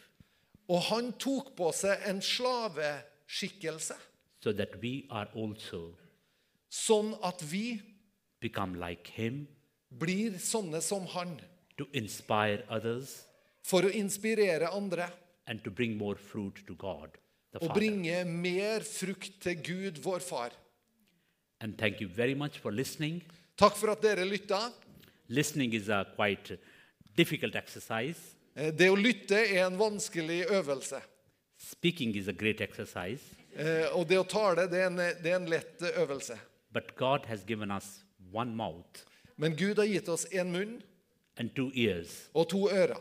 Og 0.70 0.82
han 0.90 1.14
tok 1.14 1.54
på 1.56 1.70
seg 1.72 2.02
en 2.10 2.20
slaveskikkelse, 2.22 3.96
so 4.44 4.52
that 4.54 4.76
we 4.82 5.06
are 5.10 5.28
also 5.36 5.94
sånn 6.70 7.14
at 7.24 7.42
vi 7.52 7.80
become 8.42 8.76
like 8.80 9.08
him 9.16 9.48
blir 9.90 10.36
sånne 10.38 10.82
som 10.84 11.06
han, 11.16 11.40
to 11.78 11.86
inspire 11.94 12.64
others 12.70 13.24
for 13.64 13.84
å 13.88 13.90
inspirere 13.96 14.68
andre 14.74 15.08
and 15.48 15.64
to 15.64 15.72
bring 15.72 15.96
more 15.98 16.16
fruit 16.16 16.60
to 16.68 16.76
God 16.76 17.16
the 17.54 17.60
og 17.62 17.70
Father. 17.70 17.74
bringe 17.80 18.26
mer 18.26 18.82
frukt 18.84 19.40
til 19.42 19.56
Gud, 19.64 20.02
vår 20.04 20.20
far. 20.20 20.52
And 21.62 21.78
thank 21.78 22.02
you 22.02 22.08
very 22.10 22.34
much 22.36 22.60
for 22.60 22.72
listening. 22.72 23.22
Takk 23.58 23.76
for 23.80 23.90
at 23.92 24.02
dere 24.02 24.26
lytta. 24.26 24.72
Listening 25.30 25.74
is 25.74 25.90
a 25.90 26.06
quite 26.16 26.58
difficult 27.16 27.56
exercise. 27.56 28.20
Eh, 28.56 28.72
Det 28.72 28.90
å 28.90 28.96
lytte 28.98 29.38
er 29.38 29.66
en 29.66 29.78
vanskelig 29.78 30.46
øvelse. 30.50 31.02
Speaking 31.58 32.16
is 32.16 32.28
a 32.28 32.34
great 32.34 32.62
exercise. 32.62 33.22
Eh, 33.56 33.88
Og 33.96 34.08
det 34.08 34.18
å 34.20 34.28
tale 34.30 34.68
det 34.70 34.80
er, 34.82 34.88
en, 34.92 34.98
det 34.98 35.26
er 35.32 35.36
en 35.40 35.50
lett 35.50 35.82
øvelse. 35.98 36.38
But 36.72 36.96
God 36.96 37.26
has 37.26 37.44
given 37.48 37.72
us 37.72 38.04
one 38.32 38.56
mouth 38.56 39.04
Men 39.38 39.56
Gud 39.56 39.78
har 39.78 39.86
gitt 39.86 40.10
oss 40.10 40.26
en 40.34 40.52
munn 40.52 40.82
and 41.38 41.54
two 41.56 41.72
ears 41.76 42.30
og 42.34 42.50
to 42.50 42.68
ører. 42.70 42.98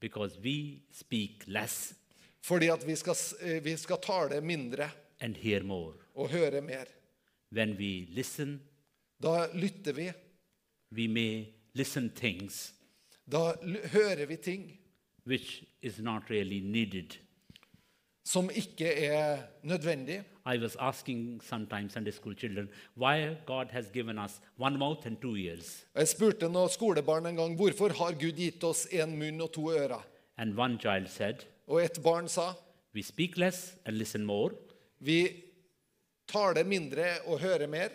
because 0.00 0.38
we 0.42 0.80
speak 0.92 1.42
less 1.46 1.94
Fordi 2.42 2.68
at 2.70 2.84
vi 2.86 2.94
skal, 2.96 3.14
s- 3.14 3.34
eh, 3.40 3.60
vi 3.64 3.76
skal 3.76 3.96
tale 3.98 4.40
mindre 4.40 4.90
and 5.20 5.36
hear 5.36 5.62
more. 5.62 5.94
og 6.14 6.28
høre 6.30 6.60
mer. 6.62 6.84
When 7.52 7.76
we 7.76 8.06
listen, 8.10 8.60
Da 9.22 9.46
lytter 9.54 9.92
vi. 9.92 10.12
we 10.92 11.08
may 11.08 11.46
listen 11.74 12.10
things 12.10 12.72
Da 13.30 13.54
hører 13.92 14.26
vi 14.26 14.36
ting 14.36 14.78
which 15.26 15.64
is 15.82 15.98
not 15.98 16.30
really 16.30 16.60
needed. 16.60 17.16
som 18.24 18.50
ikke 18.50 18.84
er 19.06 19.38
nødvendig. 19.62 20.22
I 20.46 20.58
was 20.58 20.76
asking 20.80 21.40
sometimes 21.42 21.92
Sunday 21.92 22.12
school 22.12 22.34
children 22.34 22.68
why 22.96 23.34
God 23.46 23.66
has 23.70 23.86
given 23.92 24.18
us 24.18 24.40
one 24.58 24.78
mouth 24.78 25.06
and 25.06 25.16
two 25.20 25.36
ears. 25.36 25.86
Jeg 25.96 26.08
spurte 26.08 26.48
noen 26.48 26.68
skolebarn 26.68 27.26
en 27.26 27.36
gang 27.36 27.56
hvorfor 27.56 27.88
har 27.98 28.12
Gud 28.20 28.36
gitt 28.36 28.64
oss 28.64 28.86
en 28.92 29.16
munn 29.18 29.40
og 29.40 29.52
to 29.52 29.70
ører. 29.72 30.04
And 30.38 30.58
one 30.58 30.78
child 30.78 31.08
said, 31.08 31.44
Og 31.66 31.82
et 31.84 31.98
barn 32.04 32.28
sa 32.28 32.52
We 32.94 33.02
speak 33.02 33.36
less 33.38 33.74
and 33.86 33.96
listen 33.98 34.24
more. 34.26 34.54
vi 35.00 35.42
taler 36.28 36.64
mindre 36.64 37.04
og 37.26 37.40
hører 37.40 37.66
mer. 37.66 37.88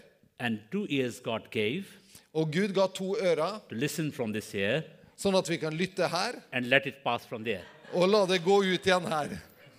And 0.44 0.60
two 0.72 0.86
ears 0.89 1.22
God 1.24 1.46
gave 1.52 1.86
Og 2.34 2.50
Gud 2.52 2.74
ga 2.76 2.88
to 2.98 3.14
ører, 3.22 3.60
to 3.70 3.76
listen 3.76 4.12
from 4.12 4.34
this 4.34 4.50
ear 4.58 4.82
sånn 5.24 5.38
at 5.38 5.48
vi 5.48 5.56
kan 5.62 5.76
lytte 5.78 6.08
her 6.10 6.34
and 6.52 6.68
let 6.68 6.88
it 6.89 6.98
pass 7.04 7.26
from 7.30 7.44
there. 7.46 7.62
og 7.94 8.08
la 8.10 8.24
det 8.26 8.41
gå 8.44 8.58
ut 8.66 8.88
igjen 8.88 9.06
her. 9.08 9.30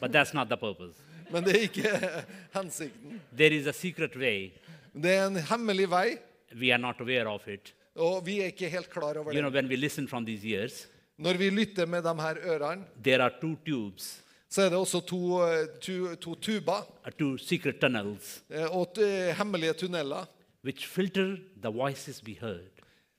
But 0.00 0.12
that's 0.14 0.32
not 0.32 0.48
the 0.48 0.56
purpose. 0.56 0.94
Men 1.32 1.44
det 1.44 1.54
er 1.56 1.64
ikke 1.66 1.90
hensikten. 2.58 3.20
There 3.36 3.52
is 3.56 3.66
a 3.66 3.72
secret 3.72 4.14
way. 4.16 4.52
Det 4.94 5.10
er 5.10 5.26
en 5.26 5.36
hemmelig 5.50 5.88
vei, 5.90 6.16
We 6.54 6.70
are 6.72 6.78
not 6.78 7.00
aware 7.00 7.26
of 7.28 7.48
it. 7.48 7.72
og 7.96 8.22
vi 8.26 8.40
er 8.40 8.46
ikke 8.52 8.68
helt 8.70 8.88
klar 8.90 9.18
over 9.18 9.32
You 9.34 9.40
know, 9.40 9.50
det. 9.50 9.54
when 9.58 9.68
we 9.68 9.76
listen 9.76 10.06
from 10.08 10.24
these 10.26 10.46
ears, 10.46 10.86
Når 11.18 11.34
vi 11.38 11.50
lytter 11.50 11.86
med 11.86 12.02
de 12.02 12.14
her 12.22 12.34
ørene, 12.46 12.84
there 13.02 13.22
are 13.22 13.32
two 13.40 13.56
tubes, 13.66 14.20
så 14.48 14.62
er 14.62 14.68
det 14.70 14.78
også 14.78 15.00
to, 15.06 15.42
eh, 15.42 15.66
to, 15.80 16.14
to 16.16 16.34
tuber 16.34 16.86
uh, 17.06 17.10
two 17.18 17.36
secret 17.38 17.80
tunnels, 17.80 18.42
eh, 18.50 18.66
og 18.76 18.96
eh, 18.98 19.34
hemmelige 19.38 19.72
tunneler 19.72 20.26
which 20.64 20.86
filter 20.86 21.36
the 21.62 21.70
voices 21.70 22.22
we 22.26 22.34
heard 22.40 22.70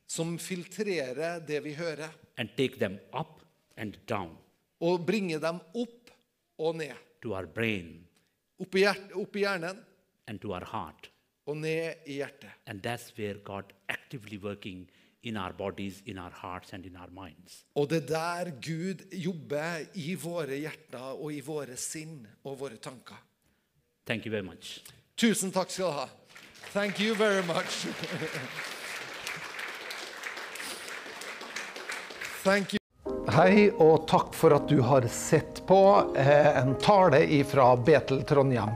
som 0.08 0.38
filtrerer 0.40 1.40
det 1.48 1.64
vi 1.64 1.74
hører, 1.74 2.10
and 2.38 2.50
take 2.58 2.78
them 2.80 2.98
up 3.14 3.42
and 3.78 3.94
down 4.10 4.38
og 4.82 5.06
bringer 5.06 5.40
dem 5.40 5.60
opp 5.76 6.12
og 6.58 6.76
ned. 6.76 6.94
to 7.22 7.34
our 7.34 7.46
brain 7.46 8.02
Opp 8.60 8.76
i, 8.76 8.80
hjert, 8.86 9.12
opp 9.16 9.36
i 9.36 9.40
hjernen 9.44 9.80
and 10.28 10.40
to 10.40 10.54
our 10.54 10.66
heart. 10.72 11.10
og 11.46 11.58
ned 11.58 11.94
i 12.08 12.14
hjertet. 12.14 12.50
And 12.66 12.82
that's 12.82 13.12
where 13.18 13.36
God 13.44 13.74
actively 13.90 14.38
working 14.38 14.88
in 15.24 15.38
our 15.38 15.54
bodies, 15.54 16.02
in 16.06 16.18
our 16.18 16.32
hearts, 16.32 16.74
and 16.74 16.86
in 16.86 16.96
our 16.96 17.10
minds. 17.12 17.66
Og 17.76 17.90
det 17.90 18.04
er 18.04 18.08
der 18.08 18.52
Gud 18.52 19.04
jobber 19.12 19.86
i 19.94 20.16
våre 20.16 20.58
hjerter 20.58 21.12
og 21.20 21.34
i 21.34 21.40
våre 21.46 21.76
sinn 21.78 22.26
og 22.44 22.60
våre 22.60 22.78
tanker. 22.78 23.18
Thank 24.06 24.26
you 24.26 24.32
very 24.32 24.46
much. 24.46 24.84
Tusen 25.18 25.52
takk 25.52 25.70
skal 25.70 25.86
du 25.86 25.92
ha. 25.92 26.08
Thank 26.76 27.00
you 27.00 27.16
very 27.16 27.42
much. 27.44 27.88
Thank 32.44 32.74
you. 32.74 32.80
Hei, 33.32 33.70
og 33.72 34.04
takk 34.08 34.36
for 34.36 34.52
at 34.58 34.68
du 34.68 34.82
har 34.84 35.08
sett 35.08 35.62
på 35.68 35.80
eh, 36.20 36.58
en 36.60 36.76
tale 36.84 37.22
fra 37.48 37.70
Betel 37.80 38.26
Trondheim. 38.28 38.76